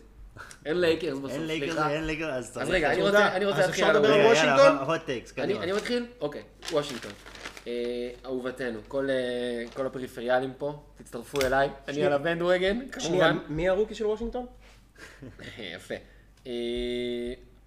אין 0.67 0.81
לייקרס 0.81 1.19
בסוף, 1.19 1.31
אין 1.31 1.47
סליחה. 1.47 1.91
אין 1.91 2.05
לייקרס, 2.07 2.31
אז 2.35 2.53
צריך... 2.53 2.67
אז 2.67 2.71
רגע, 2.73 2.93
אני 2.93 3.01
תודה. 3.01 3.09
רוצה 3.25 3.37
אני 3.37 3.45
רוצה 3.45 3.59
אז 3.61 3.67
להתחיל 3.67 3.85
אפשר 3.85 3.97
על 3.97 4.03
לדבר 4.03 4.29
וושינגטון? 4.29 4.79
hot 4.79 5.01
takes, 5.07 5.33
אני, 5.39 5.47
קדימה. 5.47 5.63
אני 5.63 5.73
מתחיל? 5.73 6.07
אוקיי, 6.21 6.43
וושינגטון. 6.73 7.13
אה, 7.67 7.73
אהובתנו, 8.25 8.79
כל, 8.89 9.11
אה, 9.11 9.15
כל 9.75 9.87
הפריפריאלים 9.87 10.53
פה, 10.59 10.83
תצטרפו 10.97 11.41
אליי, 11.41 11.69
אני. 11.89 12.05
על 12.07 12.13
ה 12.13 12.19
bandwagon, 12.19 12.79
שנייה, 12.99 13.31
כמובן. 13.33 13.39
מי 13.55 13.69
ה 13.69 13.72
rookie 13.72 13.95
של 13.95 14.07
וושינגטון? 14.07 14.47
יפה. 15.77 15.95
אה, 16.47 16.53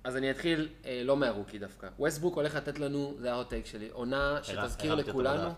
אז 0.07 0.17
אני 0.17 0.31
אתחיל 0.31 0.69
אה, 0.85 1.01
לא 1.03 1.17
מהרוקי 1.17 1.59
דווקא. 1.59 1.87
ווסטבוק 1.99 2.35
הולך 2.35 2.55
לתת 2.55 2.79
לנו, 2.79 3.15
זה 3.19 3.31
ה 3.31 3.36
hot 3.36 3.48
take 3.48 3.65
שלי, 3.65 3.89
עונה 3.91 4.39
שתזכיר 4.43 4.95
לכולנו. 4.95 5.49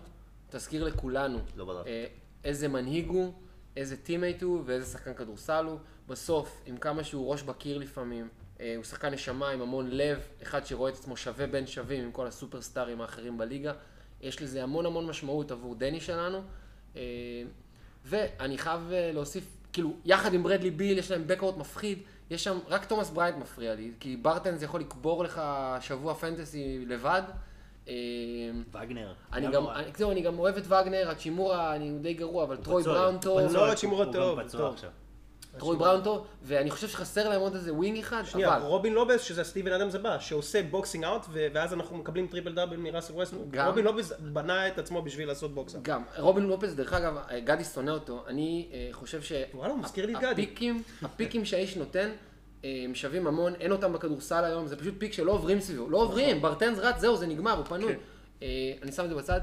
תזכיר 0.50 0.84
לכולנו 0.84 1.38
לא. 1.56 1.82
אה, 1.86 2.06
איזה 2.44 2.68
מנהיג 2.68 3.08
הוא, 3.08 3.32
איזה 3.76 3.96
teammate 3.96 4.42
הוא 4.42 4.62
ואיזה 4.66 4.86
שחקן 4.86 5.14
כדורסל 5.14 5.64
הוא. 5.64 5.78
בסוף, 6.08 6.62
עם 6.66 6.76
כמה 6.76 7.04
שהוא 7.04 7.30
ראש 7.30 7.42
בקיר 7.42 7.78
לפעמים, 7.78 8.28
אה, 8.60 8.74
הוא 8.76 8.84
שחקן 8.84 9.14
נשמה 9.14 9.50
עם 9.50 9.60
המון 9.60 9.90
לב, 9.90 10.18
אחד 10.42 10.66
שרואה 10.66 10.90
את 10.90 10.96
עצמו 10.96 11.16
שווה 11.16 11.46
בין 11.46 11.66
שווים 11.66 12.04
עם 12.04 12.12
כל 12.12 12.26
הסופרסטארים 12.26 13.00
האחרים 13.00 13.38
בליגה. 13.38 13.72
יש 14.20 14.42
לזה 14.42 14.62
המון 14.62 14.86
המון 14.86 15.06
משמעות 15.06 15.50
עבור 15.50 15.74
דני 15.74 16.00
שלנו. 16.00 16.42
אה, 16.96 17.02
ואני 18.04 18.58
חייב 18.58 18.92
אה, 18.92 19.12
להוסיף, 19.12 19.44
כאילו, 19.72 19.92
יחד 20.04 20.34
עם 20.34 20.42
ברדלי 20.42 20.70
ביל 20.70 20.98
יש 20.98 21.10
להם 21.10 21.26
בקאוט 21.26 21.56
מפחיד, 21.56 21.98
יש 22.30 22.44
שם, 22.44 22.58
רק 22.68 22.84
תומאס 22.84 23.10
בריינט 23.10 23.36
מפריע 23.38 23.74
לי, 23.74 23.92
כי 24.00 24.16
ברטנס 24.16 24.62
יכול 24.62 24.80
לקבור 24.80 25.24
לך 25.24 25.42
שבוע 25.80 26.14
פנטסי 26.14 26.84
לבד. 26.88 27.22
אה, 27.88 27.94
וגנר. 28.72 29.12
אני 29.32 29.46
גם 29.46 29.64
לא 29.64 29.72
זהו, 29.96 30.10
אני 30.10 30.20
גם 30.20 30.38
אוהב 30.38 30.56
את 30.56 30.66
וגנר, 30.66 31.10
הצ'ימורה, 31.10 31.76
אני 31.76 31.98
די 31.98 32.14
גרוע, 32.14 32.44
אבל 32.44 32.56
טרוי 32.56 32.82
בראון 32.82 33.18
טוב, 33.18 33.40
לא, 33.40 33.76
שימור 33.76 34.02
הוא 34.04 34.42
פצוע 34.42 34.60
טוב. 34.60 34.74
עכשיו. 34.74 34.90
טרוי 35.58 35.76
בראון 35.76 36.02
טוב, 36.02 36.26
ואני 36.42 36.70
חושב 36.70 36.88
שחסר 36.88 37.28
להם 37.28 37.40
עוד 37.40 37.54
איזה 37.54 37.74
ווינג 37.74 37.98
אחד, 37.98 38.22
שנייה, 38.24 38.56
אבל, 38.56 38.66
רובין 38.66 38.92
לובס, 38.92 39.20
שזה 39.20 39.44
סטיבן 39.44 39.72
אדם 39.72 39.90
זה 39.90 39.98
בא, 39.98 40.18
שעושה 40.18 40.62
בוקסינג 40.62 41.04
אאוט, 41.04 41.26
ואז 41.32 41.74
אנחנו 41.74 41.96
מקבלים 41.96 42.26
טריפל 42.26 42.52
דאבל 42.54 42.76
מראסל 42.76 43.12
ווסטבוק. 43.12 43.46
גם. 43.50 43.66
רובין 43.66 43.84
לופז 43.84 44.12
בנה 44.18 44.68
את 44.68 44.78
עצמו 44.78 45.02
בשביל 45.02 45.28
לעשות 45.28 45.54
בוקסה. 45.54 45.78
גם, 45.82 46.02
רובין 46.18 46.44
לופז, 46.44 46.72
דרך 46.72 46.92
אגב, 46.92 47.18
גדי 47.44 47.64
שונא 47.64 47.90
אותו, 47.90 48.24
אני 48.26 48.68
אה, 48.72 48.88
חושב 48.92 49.22
ש... 49.22 49.32
וואלה, 49.54 49.72
הוא 49.72 49.80
מזכיר 49.80 50.06
לי 50.06 50.14
את 50.14 50.18
גדי. 50.18 50.30
הפיקים, 50.30 50.82
הפיקים 51.02 51.44
שהאיש 51.44 51.76
נותן, 51.76 52.10
אה, 52.64 52.82
הם 52.84 52.94
שווים 52.94 53.26
המון, 53.26 53.54
אין 53.54 53.72
אותם 53.72 53.92
בכדורסל 53.92 54.44
היום, 54.44 54.66
זה 54.66 54.76
פשוט 54.76 54.94
pick 54.98 55.12
שלא 55.12 55.32
עוברים 55.32 55.60
סביבו, 55.60 55.90
לא 55.90 55.98
עוברים, 55.98 56.42
ברטנס 56.42 56.78
רץ, 56.78 57.00
זהו, 57.00 57.16
זה 57.16 57.26
נגמר, 57.26 57.52
הוא 57.52 57.64
פנוי. 57.64 57.92
כן. 57.92 57.98
אה, 58.42 58.72
אני 58.82 58.92
שם 58.92 59.04
את 59.04 59.08
זה 59.08 59.14
בצד. 59.14 59.40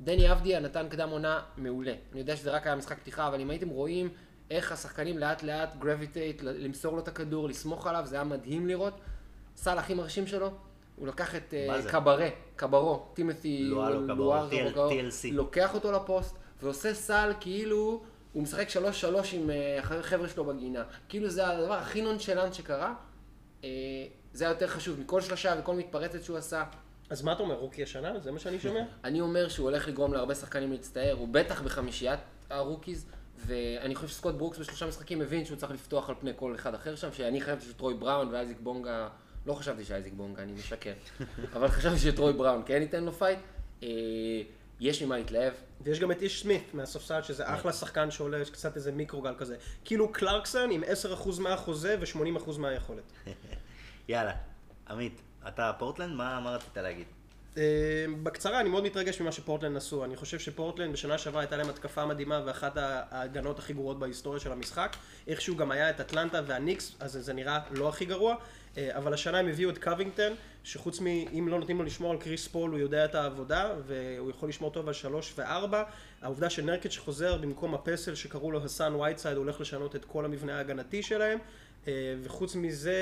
דני 0.00 0.32
אבדיה 0.32 0.60
נתן 0.60 0.88
קדם 0.88 1.08
עונה 1.08 1.40
מעולה. 1.56 1.92
אני 2.12 2.20
יודע 2.20 2.36
שזה 2.36 2.50
רק 2.50 2.66
היה 2.66 2.76
משחק 2.76 2.98
פתיחה, 2.98 3.28
אבל 3.28 3.40
אם 3.40 3.50
הייתם 3.50 3.68
רואים 3.68 4.08
איך 4.50 4.72
השחקנים 4.72 5.18
לאט 5.18 5.42
לאט 5.42 5.76
gravitate, 5.76 6.42
למסור 6.42 6.92
לו 6.92 6.98
את 6.98 7.08
הכדור, 7.08 7.48
לסמוך 7.48 7.86
עליו, 7.86 8.02
זה 8.06 8.16
היה 8.16 8.24
מדהים 8.24 8.66
לראות. 8.66 9.00
סל 9.56 9.78
הכי 9.78 9.94
מרשים 9.94 10.26
שלו, 10.26 10.50
הוא 10.96 11.08
לקח 11.08 11.34
את 11.34 11.54
מה 11.68 11.80
זה? 11.80 11.90
קברה, 11.90 12.28
קברו, 12.56 13.06
טימותי 13.14 13.62
לוואוו. 13.62 14.06
לוקח 15.32 15.74
אותו 15.74 15.92
לפוסט, 15.92 16.36
ועושה 16.62 16.94
סל 16.94 17.32
כאילו 17.40 18.02
הוא 18.32 18.42
משחק 18.42 18.68
שלוש 18.68 19.00
שלוש 19.00 19.34
עם 19.34 19.50
אה, 19.50 19.78
החבר'ה 19.78 20.28
שלו 20.28 20.44
בגינה. 20.44 20.84
כאילו 21.08 21.28
זה 21.28 21.48
הדבר 21.48 21.74
הכי 21.74 22.02
nonchalant 22.02 22.54
שקרה. 22.54 22.94
אה, 23.64 23.68
זה 24.32 24.44
היה 24.44 24.52
יותר 24.52 24.68
חשוב 24.68 25.00
מכל 25.00 25.20
שלושה 25.20 25.54
וכל 25.60 25.74
מתפרצת 25.74 26.22
שהוא 26.22 26.36
עשה. 26.36 26.64
אז 27.10 27.22
מה 27.22 27.32
אתה 27.32 27.42
אומר, 27.42 27.54
rookie 27.54 27.82
השנה? 27.82 28.20
זה 28.20 28.32
מה 28.32 28.38
שאני 28.38 28.60
שומע? 28.60 28.80
אני 29.04 29.20
אומר 29.20 29.48
שהוא 29.48 29.70
הולך 29.70 29.88
לגרום 29.88 30.12
להרבה 30.12 30.34
שחקנים 30.34 30.72
להצטער, 30.72 31.16
הוא 31.18 31.28
בטח 31.30 31.62
בחמישיית 31.62 32.20
ה 32.50 32.56
rookies, 32.56 33.06
ואני 33.46 33.94
חושב 33.94 34.08
שסקוט 34.08 34.34
ברוקס 34.34 34.58
בשלושה 34.58 34.86
משחקים 34.86 35.20
יבין 35.20 35.44
שהוא 35.44 35.56
צריך 35.56 35.72
לפתוח 35.72 36.08
על 36.08 36.14
פני 36.20 36.32
כל 36.36 36.54
אחד 36.54 36.74
אחר 36.74 36.96
שם, 36.96 37.12
שאני 37.12 37.40
חשבתי 37.40 37.66
שטרוי 37.66 37.94
בראון 37.94 38.28
ואייזיק 38.28 38.58
בונגה, 38.60 39.08
לא 39.46 39.54
חשבתי 39.54 39.84
שאייזיק 39.84 40.12
בונגה, 40.12 40.42
אני 40.42 40.52
משקר, 40.52 40.92
אבל 41.56 41.68
חשבתי 41.68 41.98
שטרוי 41.98 42.32
בראון 42.32 42.62
כן 42.66 42.82
ייתן 42.82 43.04
לו 43.04 43.12
fight. 43.12 43.38
אה, 43.82 43.88
יש 44.80 45.02
ממה 45.02 45.18
להתלהב, 45.18 45.52
ויש 45.80 46.00
גם 46.00 46.12
את 46.12 46.22
איש 46.22 46.42
סמית 46.42 46.74
מהספסל, 46.74 47.22
שזה 47.22 47.54
אחלה 47.54 47.72
שחקן 47.72 48.10
שעולה, 48.10 48.38
יש 48.38 48.50
קצת 48.50 48.76
איזה 48.76 48.92
מיקרוגל 48.92 49.34
כזה. 49.38 49.56
כאילו 49.84 50.12
קלרקסון 50.12 50.70
עם 50.70 50.84
10% 50.84 51.40
מהחוזה 51.40 51.96
ו-80% 52.00 52.58
מהיכולת. 52.58 53.12
יאללה, 54.08 54.32
עמית, 54.90 55.20
אתה 55.48 55.72
פורטלנד? 55.78 56.14
מה 56.14 56.40
מה 56.40 56.50
רצית 56.50 56.76
להגיד? 56.76 57.06
אה, 57.56 57.62
בקצרה, 58.22 58.60
אני 58.60 58.68
מאוד 58.68 58.84
מתרגש 58.84 59.20
ממה 59.20 59.32
שפורטלנד 59.32 59.76
עשו. 59.76 60.04
אני 60.04 60.16
חושב 60.16 60.38
שפורטלנד 60.38 60.92
בשנה 60.92 61.18
שעברה 61.18 61.40
הייתה 61.40 61.56
להם 61.56 61.68
התקפה 61.68 62.06
מדהימה 62.06 62.42
ואחת 62.46 62.76
ההגנות 62.76 63.58
הכי 63.58 63.72
גרועות 63.72 63.98
בהיסטוריה 63.98 64.40
של 64.40 64.52
המשחק. 64.52 64.96
איכשהו 65.28 65.56
גם 65.56 65.70
היה 65.70 65.90
את 65.90 66.00
אטלנטה 66.00 66.40
והניקס, 66.46 66.94
אז 67.00 67.12
זה 67.12 67.32
נראה 67.32 67.58
לא 67.70 67.88
הכי 67.88 68.04
גרוע. 68.04 68.36
אה, 68.78 68.96
אבל 68.96 69.14
השנה 69.14 69.38
הם 69.38 69.48
הביאו 69.48 69.70
את 69.70 69.78
קווינגטון, 69.78 70.32
שחוץ 70.64 71.00
מאם 71.00 71.48
לא 71.48 71.58
נותנים 71.58 71.78
לו 71.78 71.84
לשמור 71.84 72.12
על 72.12 72.18
קריס 72.18 72.48
פול, 72.48 72.70
הוא 72.70 72.78
יודע 72.78 73.04
את 73.04 73.14
העבודה, 73.14 73.72
והוא 73.86 74.30
יכול 74.30 74.48
לשמור 74.48 74.70
טוב 74.70 74.88
על 74.88 74.94
שלוש 74.94 75.32
וארבע. 75.36 75.82
העובדה 76.22 76.50
שנורקיץ' 76.50 76.96
חוזר 76.96 77.36
במקום 77.36 77.74
הפסל 77.74 78.14
שקראו 78.14 78.52
לו 78.52 78.64
חסן 78.64 78.94
וייטסייד, 78.94 79.36
הולך 79.36 79.60
לשנות 79.60 79.96
את 79.96 80.04
כל 80.04 80.24
המבנה 80.24 80.56
ההגנתי 80.56 81.02
שלהם. 81.02 81.38
אה, 81.88 81.92
וחוץ 82.22 82.54
מזה, 82.56 82.94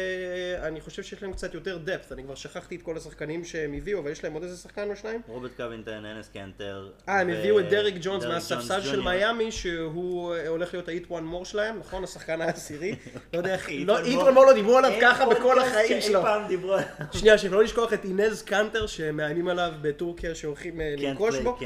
אני 0.62 0.80
חושב 0.80 1.02
שיש 1.02 1.22
להם 1.22 1.32
קצת 1.32 1.54
יותר 1.54 1.78
depth, 1.86 2.12
אני 2.12 2.22
כבר 2.22 2.34
שכחתי 2.34 2.76
את 2.76 2.82
כל 2.82 2.96
השחקנים 2.96 3.44
שהם 3.44 3.72
הביאו, 3.74 3.98
אבל 3.98 4.10
יש 4.10 4.24
להם 4.24 4.32
עוד 4.32 4.42
איזה 4.42 4.56
שחקן 4.56 4.90
או 4.90 4.96
שניים? 4.96 5.20
רוברט 5.28 5.50
קווינגטון, 5.56 6.04
אנס 6.04 6.28
קנטר. 6.28 6.88
אה, 7.08 7.20
הם 7.20 7.28
הביאו 7.28 7.60
את 7.60 7.68
דרק 7.68 7.94
ג'ונס 8.00 8.24
מהספסל 8.24 8.82
של. 8.82 9.00
מיאמי, 9.00 9.52
שהוא 9.52 10.34
אה, 10.34 10.48
הולך 10.48 10.74
להיות 10.74 10.88
ה-Eat 10.88 11.10
One 11.10 11.42
More 11.42 11.44
שלהם, 11.44 11.78
נכון? 11.78 12.04
השחקן 12.04 12.40
העשירי. 12.40 12.94
לא 13.32 13.38
יודע 13.38 13.54
איך, 13.54 13.68
Eat 13.68 13.70
One 13.70 13.88
More- 13.88 14.06
One 14.06 14.36
More 14.36 14.46
לא 14.46 14.52
דיברו 14.52 14.76
עליו 14.78 14.92
ככה 15.00 15.26
בכל 15.26 15.58
החיים 15.58 16.00
שלו. 16.00 16.22
שנייה, 17.18 17.38
שלא 17.38 17.62
לשכוח 17.62 17.92
את 17.92 18.04
אינז 18.04 18.42
קאנטר 18.42 18.86
שמאיימים 18.86 19.48
עליו 19.48 19.72
בטורקיה 19.82 20.34
שהולכים 20.34 20.80
אה, 20.80 20.94
play 20.98 21.42
בו. 21.42 21.58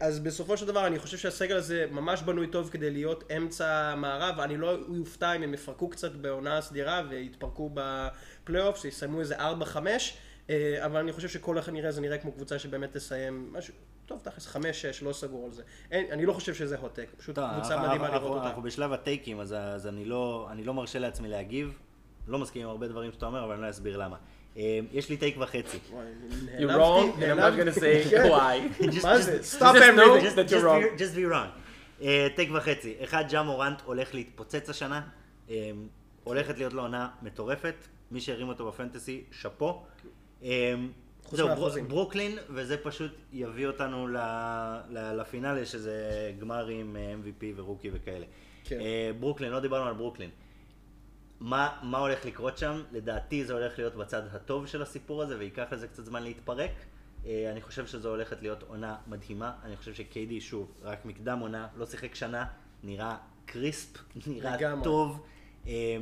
אז 0.00 0.20
בסופו 0.20 0.56
של 0.56 0.66
דבר 0.66 0.86
אני 0.86 0.98
חושב 0.98 1.16
שהסגל 1.18 1.56
הזה 1.56 1.86
ממש 1.90 2.22
בנוי 2.22 2.46
טוב 2.46 2.68
כדי 2.72 2.90
להיות 2.90 3.32
אמצע 3.36 3.66
המערב, 3.68 4.40
אני 4.40 4.56
לא 4.56 4.78
אופתע 5.00 5.32
אם 5.32 5.42
הם 5.42 5.54
יפרקו 5.54 5.90
קצת 5.96 6.12
בעונה 6.12 6.58
הסדירה 6.58 7.02
ויתפרקו 7.08 7.70
בפלייאוף, 7.74 8.82
שיסיימו 8.82 9.20
איזה 9.20 9.36
4-5, 9.36 9.42
אה, 10.50 10.84
אבל 10.86 11.00
אני 11.00 11.12
חושב 11.12 11.28
שכל 11.28 11.56
איך 11.58 11.68
נראה 11.68 11.92
זה 11.92 12.00
נראה 12.00 12.18
כמו 12.18 12.32
קבוצה 12.32 12.58
שבאמת 12.58 12.96
תסיים 12.96 13.52
משהו, 13.52 13.74
טוב 14.06 14.20
תכלס 14.22 14.56
5-6, 14.56 14.58
לא 15.02 15.12
סגור 15.12 15.44
על 15.46 15.52
זה. 15.52 15.62
אין, 15.90 16.06
אני 16.10 16.26
לא 16.26 16.32
חושב 16.32 16.54
שזה 16.54 16.76
הוטק, 16.78 17.06
פשוט 17.18 17.34
טוב, 17.34 17.44
קבוצה 17.52 17.74
אנחנו- 17.74 17.86
מדהימה 17.88 18.04
אנחנו- 18.06 18.20
לראות 18.20 18.36
אותה. 18.38 18.48
אנחנו 18.48 18.62
בשלב 18.62 18.92
הטייקים, 18.92 19.40
אז- 19.40 19.54
אז 19.58 19.86
אני 19.86 20.04
לא 20.04 20.48
אני 20.50 20.64
לא 20.64 20.74
מרשה 20.74 20.98
לעצמי 20.98 21.28
להגיב. 21.28 21.78
לא 22.28 22.38
מסכים 22.38 22.62
עם 22.62 22.68
הרבה 22.68 22.88
דברים 22.88 23.12
שאתה 23.12 23.26
אומר, 23.26 23.44
אבל 23.44 23.52
אני 23.52 23.62
לא 23.62 23.70
אסביר 23.70 23.96
למה. 23.96 24.16
אה, 24.56 24.78
יש 24.92 25.08
לי 25.10 25.16
טייק 25.16 25.36
וחצי. 25.38 25.78
וואי, 25.90 26.04
You're 26.58 26.70
wrong, 26.70 27.18
and 27.20 27.22
I'm 27.22 27.38
not 27.38 27.76
gonna 27.76 27.80
say 27.80 28.10
כן. 28.10 28.24
why. 28.32 28.84
מה 29.06 29.18
זה? 29.18 29.38
just- 29.42 29.56
Stop 29.60 29.74
everything. 29.76 30.24
Just- 30.24 30.36
that 30.36 30.50
you're 30.50 30.54
just 30.54 30.64
wrong. 30.64 30.98
be- 30.98 31.00
just 31.00 31.16
be 31.16 31.32
wrong. 31.32 31.60
אה, 32.02 32.26
טייק 32.36 32.50
וחצי. 32.54 32.94
אחד, 33.04 33.24
ג'ה 33.30 33.42
מורנט 33.42 33.80
הולך 33.84 34.14
להתפוצץ 34.14 34.70
השנה. 34.70 35.00
אה, 35.50 35.70
הולכת 36.24 36.58
להיות 36.58 36.72
לו 36.72 36.82
עונה 36.82 37.08
מטורפת. 37.22 37.74
מי 38.10 38.20
שהרים 38.20 38.48
אותו 38.48 38.66
בפנטסי, 38.66 39.24
שאפו. 39.32 39.82
חוץ 41.26 41.38
זהו, 41.38 41.48
ברוקלין, 41.88 42.38
וזה 42.50 42.76
פשוט 42.76 43.12
יביא 43.32 43.66
אותנו 43.66 44.08
לפינאלי, 44.90 45.66
שזה 45.66 46.32
גמר 46.40 46.66
עם 46.66 46.96
אה, 46.96 47.14
MVP 47.22 47.44
ורוקי 47.56 47.90
וכאלה. 47.92 48.26
כן. 48.64 48.80
אה, 48.80 49.10
ברוקלין, 49.20 49.52
לא 49.52 49.60
דיברנו 49.60 49.88
על 49.88 49.94
ברוקלין. 49.94 50.30
מה, 51.40 51.78
מה 51.82 51.98
הולך 51.98 52.24
לקרות 52.24 52.58
שם? 52.58 52.82
לדעתי 52.92 53.44
זה 53.44 53.52
הולך 53.52 53.78
להיות 53.78 53.94
בצד 53.94 54.22
הטוב 54.32 54.66
של 54.66 54.82
הסיפור 54.82 55.22
הזה, 55.22 55.38
וייקח 55.38 55.66
לזה 55.72 55.88
קצת 55.88 56.04
זמן 56.04 56.22
להתפרק. 56.22 56.70
אה, 57.26 57.50
אני 57.52 57.60
חושב 57.60 57.86
שזו 57.86 58.08
הולכת 58.08 58.42
להיות 58.42 58.62
עונה 58.62 58.96
מדהימה. 59.06 59.52
אני 59.64 59.76
חושב 59.76 59.94
שקיידי, 59.94 60.40
שוב, 60.40 60.72
רק 60.82 61.04
מקדם 61.04 61.38
עונה, 61.38 61.66
לא 61.76 61.86
שיחק 61.86 62.14
שנה, 62.14 62.44
נראה 62.82 63.16
קריספ, 63.46 63.98
נראה 64.26 64.56
לגמרי. 64.56 64.84
טוב. 64.84 65.26
אה, 65.66 65.96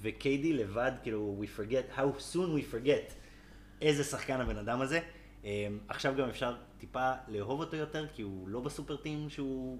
וקיידי 0.00 0.52
לבד, 0.52 0.92
כאילו, 1.02 1.42
we 1.42 1.58
forget, 1.58 1.98
how 1.98 2.34
soon 2.34 2.58
we 2.58 2.74
forget 2.74 3.12
איזה 3.82 4.04
שחקן 4.04 4.40
הבן 4.40 4.56
אדם 4.58 4.80
הזה. 4.80 5.00
אה, 5.44 5.68
עכשיו 5.88 6.14
גם 6.18 6.28
אפשר 6.28 6.56
טיפה 6.78 7.12
לאהוב 7.28 7.60
אותו 7.60 7.76
יותר, 7.76 8.06
כי 8.14 8.22
הוא 8.22 8.48
לא 8.48 8.60
בסופר 8.60 8.96
טים 8.96 9.30
שהוא... 9.30 9.78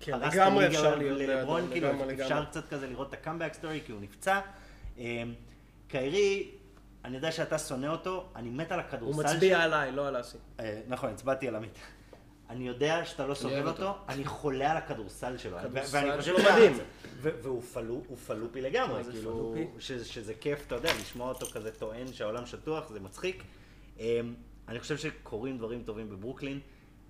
כן, 0.00 0.12
הרס 0.12 0.34
את 0.34 0.34
לגמרי 0.34 0.64
הליגה 0.64 0.78
אפשר 0.78 0.96
להיות 0.96 1.18
ללברון, 1.18 1.68
כאילו 1.70 1.88
לגמרי, 1.88 2.14
אפשר 2.14 2.26
לגמרי. 2.26 2.46
קצת 2.46 2.68
כזה 2.68 2.86
לראות 2.86 3.08
את 3.08 3.12
הקאמבק 3.12 3.52
סטורי, 3.54 3.80
כי 3.86 3.92
הוא 3.92 4.00
נפצע. 4.00 4.40
אה, 4.98 5.22
קיירי, 5.88 6.50
אני 7.04 7.16
יודע 7.16 7.32
שאתה 7.32 7.58
שונא 7.58 7.86
אותו, 7.86 8.28
אני 8.36 8.50
מת 8.50 8.72
על 8.72 8.80
הוא 8.80 8.86
הכדורסל 8.86 9.22
מצביע 9.22 9.60
עליי, 9.60 9.92
לא 9.92 10.08
על 10.08 10.20
אסי. 10.20 10.38
אה, 10.60 10.80
נכון, 10.88 11.10
הצבעתי 11.10 11.48
על 11.48 11.56
עמית. 11.56 11.78
אני 12.50 12.68
יודע 12.68 13.04
שאתה 13.04 13.26
לא 13.26 13.34
סובב 13.34 13.54
אוהב 13.54 13.66
אותו. 13.66 13.94
אני 14.08 14.24
חולה 14.24 14.70
על 14.70 14.76
הכדורסל 14.76 15.36
שלו. 15.38 15.56
ואני 15.72 16.16
חושב 16.18 16.22
שלו 16.36 16.40
שה- 16.40 16.52
מדהים. 16.56 16.72
והוא 17.20 17.62
פלו- 17.62 18.02
הוא 18.08 18.16
פלופי 18.16 18.60
לגמרי, 18.60 19.02
כאילו, 19.10 19.54
שזה 19.78 20.34
כיף, 20.34 20.66
אתה 20.66 20.74
יודע, 20.74 20.90
לשמוע 21.00 21.28
אותו 21.28 21.46
כזה 21.46 21.70
טוען 21.72 22.12
שהעולם 22.12 22.46
שטוח, 22.46 22.88
זה 22.90 23.00
מצחיק. 23.00 23.42
אה, 24.00 24.20
אני 24.68 24.80
חושב 24.80 24.96
שקורים 24.96 25.58
דברים 25.58 25.82
טובים 25.82 26.10
בברוקלין, 26.10 26.60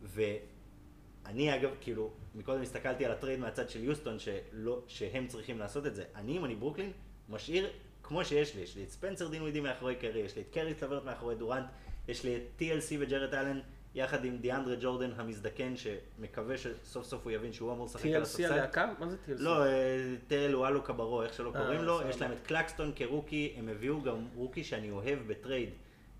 ואני 0.02 1.54
אגב, 1.56 1.70
כאילו, 1.80 2.10
מקודם 2.34 2.62
הסתכלתי 2.62 3.04
על 3.04 3.12
הטרייד 3.12 3.40
מהצד 3.40 3.70
של 3.70 3.84
יוסטון, 3.84 4.18
שלא, 4.18 4.82
שהם 4.86 5.26
צריכים 5.26 5.58
לעשות 5.58 5.86
את 5.86 5.94
זה. 5.94 6.04
אני, 6.16 6.36
אם 6.38 6.44
אני 6.44 6.54
ברוקלין, 6.54 6.92
משאיר, 7.28 7.70
כמו 8.02 8.24
שיש 8.24 8.54
לי, 8.54 8.60
יש 8.62 8.76
לי 8.76 8.82
את 8.82 8.90
ספנסר 8.90 9.28
דינווידי 9.28 9.60
מאחורי 9.60 9.94
קרי, 9.96 10.20
יש 10.20 10.36
לי 10.36 10.42
את 10.42 10.54
קרי 10.54 10.74
סלברט 10.80 11.04
מאחורי 11.04 11.34
דורנט, 11.34 11.66
יש 12.08 12.24
לי 12.24 12.36
את 12.36 12.62
TLC 12.62 12.94
וג'רד 12.98 13.34
אלן, 13.34 13.60
יחד 13.94 14.24
עם 14.24 14.38
דיאנדרה 14.38 14.74
ג'ורדן 14.80 15.10
המזדקן, 15.16 15.74
שמקווה 15.76 16.58
שסוף 16.58 17.06
סוף 17.06 17.24
הוא 17.24 17.32
יבין 17.32 17.52
שהוא 17.52 17.72
אמור 17.72 17.86
לשחק 17.86 18.06
על 18.06 18.22
TLC 18.22 18.22
הספסל. 18.22 18.52
הלהקה? 18.52 18.92
מה 18.98 19.08
זה 19.08 19.16
TLC? 19.26 19.32
לא, 19.38 19.66
אה, 19.66 20.14
תל 20.26 20.56
וואלו 20.56 20.82
קברו, 20.82 21.22
איך 21.22 21.34
שלא 21.34 21.52
אה, 21.54 21.60
קוראים 21.60 21.82
לו. 21.82 22.00
יש 22.08 22.20
להם 22.20 22.32
את 22.32 22.40
קלקסטון 22.40 22.92
כרוקי, 22.96 23.54
הם 23.56 23.68
הביאו 23.68 24.02
גם 24.02 24.26
רוקי 24.34 24.64
שאני 24.64 24.90
אוהב 24.90 25.18
בטרייד, 25.26 25.70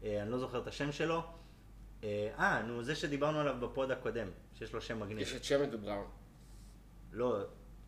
אה, 0.04 0.22
אני 0.22 0.30
לא 0.30 0.38
זוכר 0.38 0.58
את 0.58 0.66
השם 0.66 0.92
שלו. 0.92 1.22
אה, 2.04 2.30
אה, 2.38 2.62
נו, 2.62 2.82
זה 2.82 2.94
שדיברנו 2.94 3.40
עליו 3.40 3.56
ב 3.60 3.68
pod 3.68 3.90
הקודם, 3.90 4.26
שיש 4.54 4.72
לו 4.72 4.80
שם 4.80 5.00
מגניב. 5.00 5.18
יש 5.18 5.36
את 5.36 5.44
שמט 5.44 5.68
ובראון. 5.72 6.06
לא, 7.12 7.38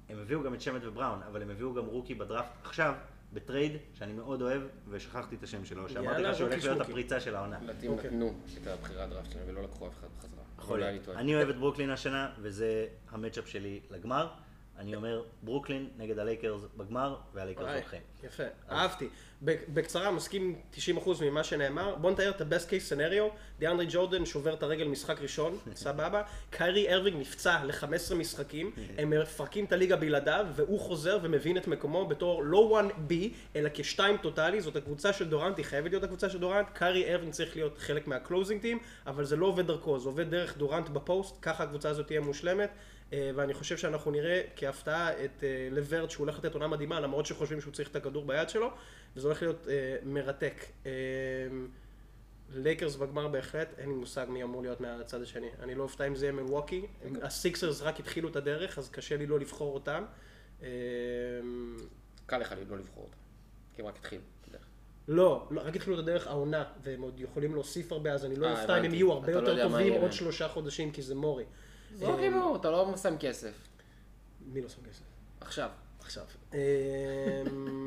הם 0.09 0.18
הביאו 0.18 0.43
גם 0.43 0.55
את 0.55 0.61
שמט 0.61 0.83
ובראון, 0.85 1.22
אבל 1.22 1.43
הם 1.43 1.51
הביאו 1.51 1.74
גם 1.74 1.87
rookie 1.87 2.14
ב 2.14 2.20
draft 2.20 2.51
עכשיו, 2.64 2.95
ב 3.33 3.38
trade, 3.38 3.72
שאני 3.95 4.12
מאוד 4.12 4.43
אוהב, 4.43 4.62
ושכחתי 4.89 5.37
את 5.37 5.43
השם 5.43 5.64
שלו, 5.64 5.89
שאמרתי 5.89 6.22
לך 6.22 6.37
שהולך 6.37 6.55
rookie 6.55 6.66
להיות. 6.66 6.80
הפריצה 6.80 7.20
של 7.20 7.37
העונה. 7.37 7.59
לדעתי 7.62 7.89
אוקיי. 7.89 8.11
נתנו 8.11 8.35
את 8.62 8.66
הבחירת 8.66 9.09
דראפט 9.09 9.30
שלהם 9.30 9.45
ולא 9.49 9.62
לקחו 9.62 9.89
אף 9.89 9.93
אחד 9.99 10.09
בחזרה. 10.18 10.43
יכול 10.59 10.80
להיות. 10.80 11.09
אני 11.09 11.35
אוהב 11.35 11.49
את 11.49 11.57
ברוקלין 11.57 11.91
השנה, 11.91 12.30
וזה 12.41 12.87
ה 13.11 13.15
matchup 13.15 13.49
שלי 13.49 13.80
לגמר. 13.91 14.28
אני 14.83 14.97
אומר, 14.97 15.22
ברוקלין 15.43 15.89
נגד 15.99 16.18
הלייקרס 16.18 16.61
בגמר, 16.76 17.16
והלייקרס 17.35 17.68
לוקחים. 17.76 18.01
יפה, 18.24 18.43
אהבתי. 18.70 19.09
בק- 19.43 19.64
בקצרה, 19.68 20.11
מסכים 20.11 20.59
90% 20.76 20.80
ממה 21.24 21.45
שנאמר. 21.45 21.95
בוא 21.97 22.11
נתאר 22.11 22.30
את 22.30 22.41
ה-best 22.41 22.68
case 22.68 22.93
scenario. 22.93 23.37
דיאנדרה 23.59 23.87
ג'ורדן 23.91 24.24
שובר 24.26 24.55
את 24.55 24.62
הרגל 24.62 24.89
משחק 24.89 25.20
ראשון, 25.20 25.59
סבבה. 25.74 26.22
קיירי 26.51 26.95
ארווינג 26.95 27.20
נפצע 27.20 27.64
ל-15 27.64 28.14
משחקים, 28.14 28.70
הם 28.99 29.11
מפרקים 29.11 29.64
את 29.64 29.72
הליגה 29.72 29.97
בלעדיו, 29.97 30.47
והוא 30.55 30.80
חוזר 30.80 31.18
ומבין 31.22 31.57
את 31.57 31.66
מקומו 31.66 32.07
בתור 32.07 32.43
לא 32.45 32.80
1B, 33.09 33.12
אלא 33.57 33.68
כשתיים 33.74 34.16
טוטאלי. 34.16 34.61
זאת 34.61 34.76
הקבוצה 34.76 35.12
של 35.12 35.28
דורנט, 35.28 35.57
היא 35.59 35.64
חייבת 35.64 35.91
להיות 35.91 36.05
הקבוצה 36.05 36.30
של 36.30 36.39
דורנט. 36.39 36.66
קיירי 36.74 37.12
ארווינג 37.14 37.33
צריך 37.33 37.57
להיות 37.57 37.78
חלק 37.78 38.07
מה 38.07 38.18
closing 38.18 38.61
team, 38.62 38.78
אבל 39.07 39.24
זה 39.24 39.37
לא 39.37 39.47
עובד 39.47 39.66
דרכו, 39.66 39.99
זה 39.99 40.09
עובד 40.09 40.30
דרך 40.30 40.57
דורנט 40.57 40.89
בפוסט, 40.89 41.37
ככה 41.43 41.64
הקבוצה 41.64 41.89
הזאת 41.89 42.07
תהיה 42.07 42.20
מושלמת. 42.20 42.70
אה, 43.13 43.31
ואני 43.35 43.55
חושב 43.55 43.77
שאנחנו 43.77 44.11
נראה 44.11 44.43
כהפתעה 44.57 45.25
את 45.25 45.45
אה, 45.45 45.69
לברט 45.71 46.11
שהוא 46.11 46.25
הולך 46.25 46.39
לתת 46.39 46.55
עונה 46.55 46.69
מדהימה 46.69 47.01
למרות 47.01 47.27
שחושבים 47.27 47.61
שהוא 47.61 47.73
צריך 47.73 47.91
את 47.91 47.97
הכדור 47.97 48.25
ביד 48.25 48.49
שלו 48.49 48.71
וזה 49.17 49.27
הולך 49.27 49.43
להיות 49.43 49.69
אה, 49.69 49.97
מרתק. 50.05 50.65
לייקרס 52.55 52.97
בגמר 52.97 53.29
בהחלט, 53.29 53.75
אין 53.79 53.89
לי 53.89 53.95
מושג 53.95 54.27
מי 54.29 54.43
אמור 54.43 54.63
להיות 54.63 54.81
מהצד 54.81 55.23
השני. 55.23 55.47
אני 55.61 55.75
לא 55.75 55.83
אופתע 55.83 56.07
אם 56.07 56.15
זה 56.15 56.27
יהיה 56.27 56.33
מילווקי. 56.33 56.87
הסיקסרס 57.23 57.83
רק 57.83 58.01
התחילו 58.01 58.29
את 58.29 58.37
הדרך 58.37 58.79
אז 58.79 58.91
קשה 58.91 59.17
לי 59.17 59.27
לא 59.27 59.41
לבחור 59.41 59.75
אותם. 59.75 60.05
קל 62.27 62.39
לך 62.39 62.53
לי 62.53 62.65
לא 62.71 62.79
לבחור 62.79 63.05
אותה. 63.05 63.17
כי 63.75 63.83
הם 63.83 63.89
רק 63.89 63.97
התחילו. 63.97 64.23
לא, 65.09 65.47
לא, 65.51 65.61
רק 65.65 65.77
התחילו 65.77 65.95
את 65.97 66.03
הדרך 66.03 66.27
העונה 66.27 66.65
והם 66.83 67.03
עוד 67.03 67.21
יכולים 67.21 67.55
להוסיף 67.55 67.93
הרבה 67.93 68.13
אז 68.13 68.25
אני 68.25 68.37
לא 68.37 68.51
אופתע 68.51 68.79
אם 68.79 68.85
הם. 68.85 68.95
יהיו 68.95 69.13
הרבה 69.13 69.33
לא 69.33 69.39
יותר 69.39 69.69
טובים 69.69 69.93
עוד. 69.93 70.13
שלושה 70.13 70.49
חודשים 70.49 70.91
כי 70.91 71.03
זה 71.03 71.15
מורי. 71.15 71.45
זה 71.95 72.07
לא 72.07 72.14
רימו, 72.14 72.57
אתה 72.57 72.70
לא 72.70 72.97
שם 72.97 73.18
כסף. 73.20 73.53
מי 74.47 74.61
לא 74.61 74.68
שם 74.68 74.82
כסף? 74.88 75.03
עכשיו. 75.40 75.70
עכשיו. 76.01 76.24
אמ, 76.55 76.59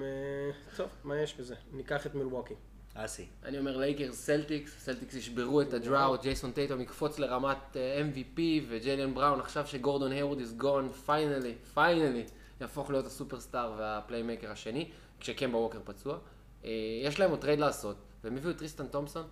אה, 0.04 0.76
טוב, 0.78 0.90
מה 1.04 1.18
יש 1.18 1.36
בזה? 1.40 1.56
ניקח 1.72 2.06
את 2.06 2.16
מילווקי. 2.16 2.54
אסי. 2.94 3.26
אני 3.44 3.60
אומר 3.60 3.78
לייקרס, 3.78 4.26
סלטיקס, 4.26 4.86
סלטיקס 4.86 5.14
ישברו 5.14 5.62
את 5.62 5.74
ה 5.74 5.79
drought, 5.79 6.22
ג'ייסון 6.22 6.52
טייטום 6.52 6.82
יקפוץ 6.82 7.20
לרמת 7.20 7.58
אה, 7.78 8.02
MVP 8.02 8.40
וג'ליאן 8.70 9.14
בראון 9.14 9.40
עכשיו 9.40 9.68
שגורדון 9.68 10.12
היוורד 10.12 10.40
is 10.40 10.62
gone, 10.62 11.06
finally, 11.06 11.56
finally, 11.74 12.26
יהפוך 12.62 12.90
להיות 12.90 13.06
ה 13.06 13.13
superstar 13.13 13.76
וה 13.78 13.91
playmaker 13.91 14.52
השני, 14.52 14.90
כשקמבה 15.20 15.58
ווקר 15.58 15.80
פצוע. 15.84 16.18
אה, 16.66 16.70
יש 17.04 17.20
להם 17.20 17.32
עוד 17.32 17.40
trade 17.42 17.60
לעשות, 17.60 17.96
והם 18.24 18.38
הביאו 18.38 18.52
את 18.52 18.58
טריסטן 18.58 18.88
תומפסון. 18.88 19.28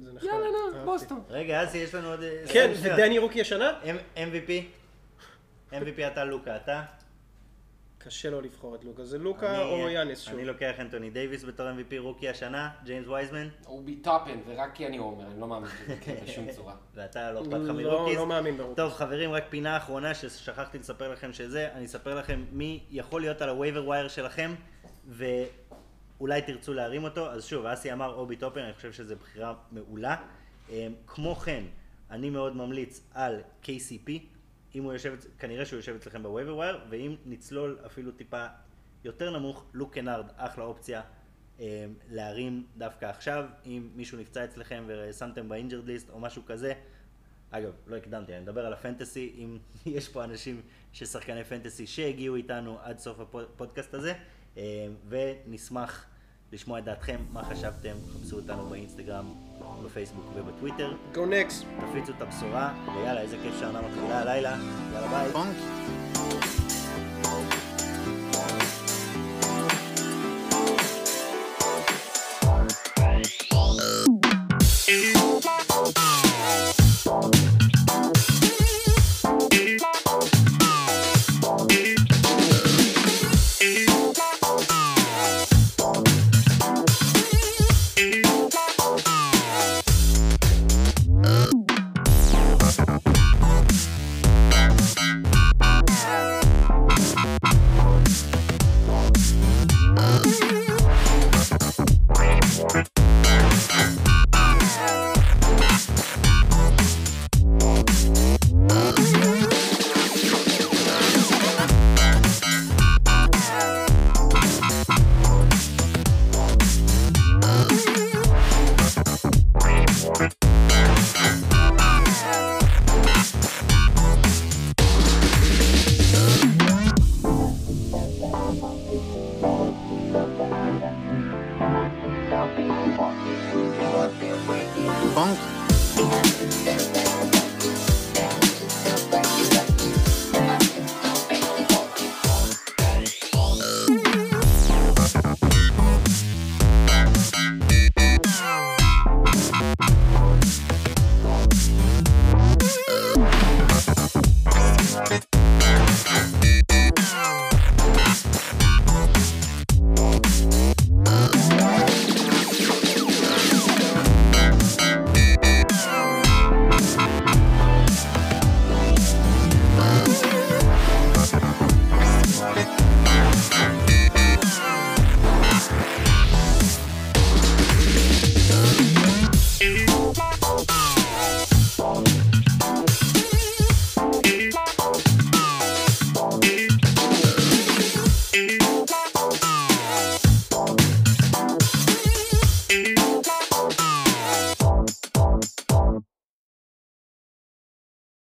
זה 0.00 0.12
נחמד, 0.12 0.28
יאללה 0.30 0.46
נו, 0.48 0.66
אהבתי. 0.74 0.84
בוסטון. 0.84 1.22
רגע, 1.28 1.64
אסי, 1.64 1.78
יש 1.78 1.94
לנו 1.94 2.08
עוד... 2.10 2.22
אה, 2.22 2.42
כן. 2.52 2.72
ודני 2.82 3.18
rookie 3.18 3.40
השנה? 3.40 3.72
MVP? 4.16 4.50
MVP 5.72 6.06
אתה 6.06 6.24
לוקה, 6.24 6.56
אתה? 6.56 6.82
קשה 7.98 8.30
לו 8.30 8.40
לבחור 8.40 8.74
את 8.74 8.84
לוקה. 8.84 9.04
זה 9.04 9.18
לוקה 9.18 9.54
אני- 9.62 9.62
או 9.82 9.88
יאניס 9.88 10.20
שוב. 10.20 10.34
אני 10.34 10.44
לוקח 10.44 10.72
אנטוני 10.78 11.10
דייוויס 11.10 11.44
בתור 11.44 11.66
MVP 11.68 11.98
rookie 11.98 12.28
השנה, 12.28 12.70
ג'יימס 12.84 13.06
וייזמן, 13.08 13.48
אובי 13.66 13.96
טופן, 13.96 14.38
ורק 14.46 14.70
כי 14.74 14.86
אני 14.86 14.98
אומר, 14.98 15.26
אני 15.26 15.40
לא 15.40 15.46
מאמין 15.48 15.70
יקרה 15.88 16.14
בשום 16.24 16.52
צורה. 16.52 16.74
ואתה 16.94 17.32
לא 17.32 17.40
אכפת 17.40 17.52
לך 17.52 17.68
לא, 17.68 17.74
מ 17.74 17.79
rookies. 17.79 18.16
לא 18.18 18.26
מאמין 18.26 18.56
ב 18.56 18.59
rookie. 18.59 18.76
טוב 18.76 18.92
חברים, 18.92 19.32
רק 19.32 19.44
פינה 19.48 19.76
אחרונה 19.76 20.14
ששכחתי 20.14 20.78
לספר 20.78 21.12
לכם 21.12 21.32
שזה, 21.32 21.68
אני 21.74 21.84
אספר 21.84 22.14
לכם 22.14 22.44
מי 22.52 22.80
יכול 22.90 23.20
להיות 23.20 23.42
על 23.42 23.48
ה 23.48 23.53
waiver 23.53 23.84
wire 23.86 24.08
שלכם, 24.08 24.54
ואולי 26.22 26.42
תרצו 26.42 26.72
להרים 26.72 27.04
אותו. 27.04 27.30
אז 27.30 27.44
שוב, 27.44 27.66
אסי 27.66 27.92
אמר 27.92 28.14
אובי 28.14 28.36
טופן, 28.36 28.60
אני 28.60 28.72
חושב 28.72 28.92
שזו 28.92 29.16
בחירה 29.16 29.54
מעולה. 29.72 30.16
אמ, 30.70 30.94
כמו 31.06 31.34
כן, 31.34 31.64
אני 32.10 32.30
מאוד 32.30 32.56
ממליץ 32.56 33.00
על 33.14 33.40
KCP, 33.64 34.10
אם 34.74 34.84
הוא 34.84 34.92
יושב, 34.92 35.16
כנראה 35.38 35.66
שהוא 35.66 35.76
יושב 35.76 35.94
אצלכם 35.94 36.22
ב 36.22 36.56
waiver 36.56 36.69
wire, 36.69 36.80
ואם 36.90 37.16
נצלול 37.26 37.78
אפילו 37.86 38.12
טיפה 38.12 38.46
יותר 39.04 39.38
נמוך, 39.38 39.64
לוק 39.74 39.94
קנארד, 39.94 40.26
אחלה 40.36 40.64
אופציה 40.64 41.02
אה, 41.60 41.86
להרים 42.10 42.66
דווקא 42.76 43.06
עכשיו, 43.06 43.44
אם 43.66 43.88
מישהו 43.94 44.18
נפצע 44.18 44.44
אצלכם 44.44 44.84
ושמתם 44.86 45.48
ב 45.48 45.53
injured 45.53 45.86
list 45.86 46.10
או 46.10 46.20
משהו 46.20 46.42
כזה. 46.46 46.72
אגב, 47.50 47.72
לא 47.86 47.96
הקדמתי, 47.96 48.32
אני 48.32 48.40
מדבר 48.40 48.66
על 48.66 48.72
ה 48.72 48.79
fantasy, 48.79 49.34
אם 49.38 49.58
יש 49.96 50.08
פה 50.08 50.24
אנשים 50.24 50.62
ששחקני 50.92 51.44
fantasy 51.44 51.86
שהגיעו 51.86 52.36
איתנו 52.36 52.78
עד 52.82 52.98
סוף 52.98 53.20
הפודקאסט 53.20 53.94
הזה, 53.94 54.14
אה, 54.56 54.88
ונשמח 55.08 56.06
לשמוע 56.52 56.78
את 56.78 56.84
דעתכם, 56.84 57.16
מה 57.32 57.44
חשבתם, 57.44 57.94
חפשו 58.12 58.36
אותנו 58.36 58.66
באינסטגרם, 58.68 59.34
בפייסבוק 59.84 60.24
ובטוויטר. 60.34 60.92
Go 61.14 61.16
next. 61.16 61.64
תפיצו 61.90 62.12
את 62.16 62.22
הבשורה, 62.22 62.74
ויאללה, 62.86 63.20
איזה 63.20 63.36
כיף 63.42 63.54
שהעונה 63.60 63.80
מתחילה 63.82 64.20
הלילה. 64.20 64.56
יאללה 64.92 65.08
ביי. 65.08 65.32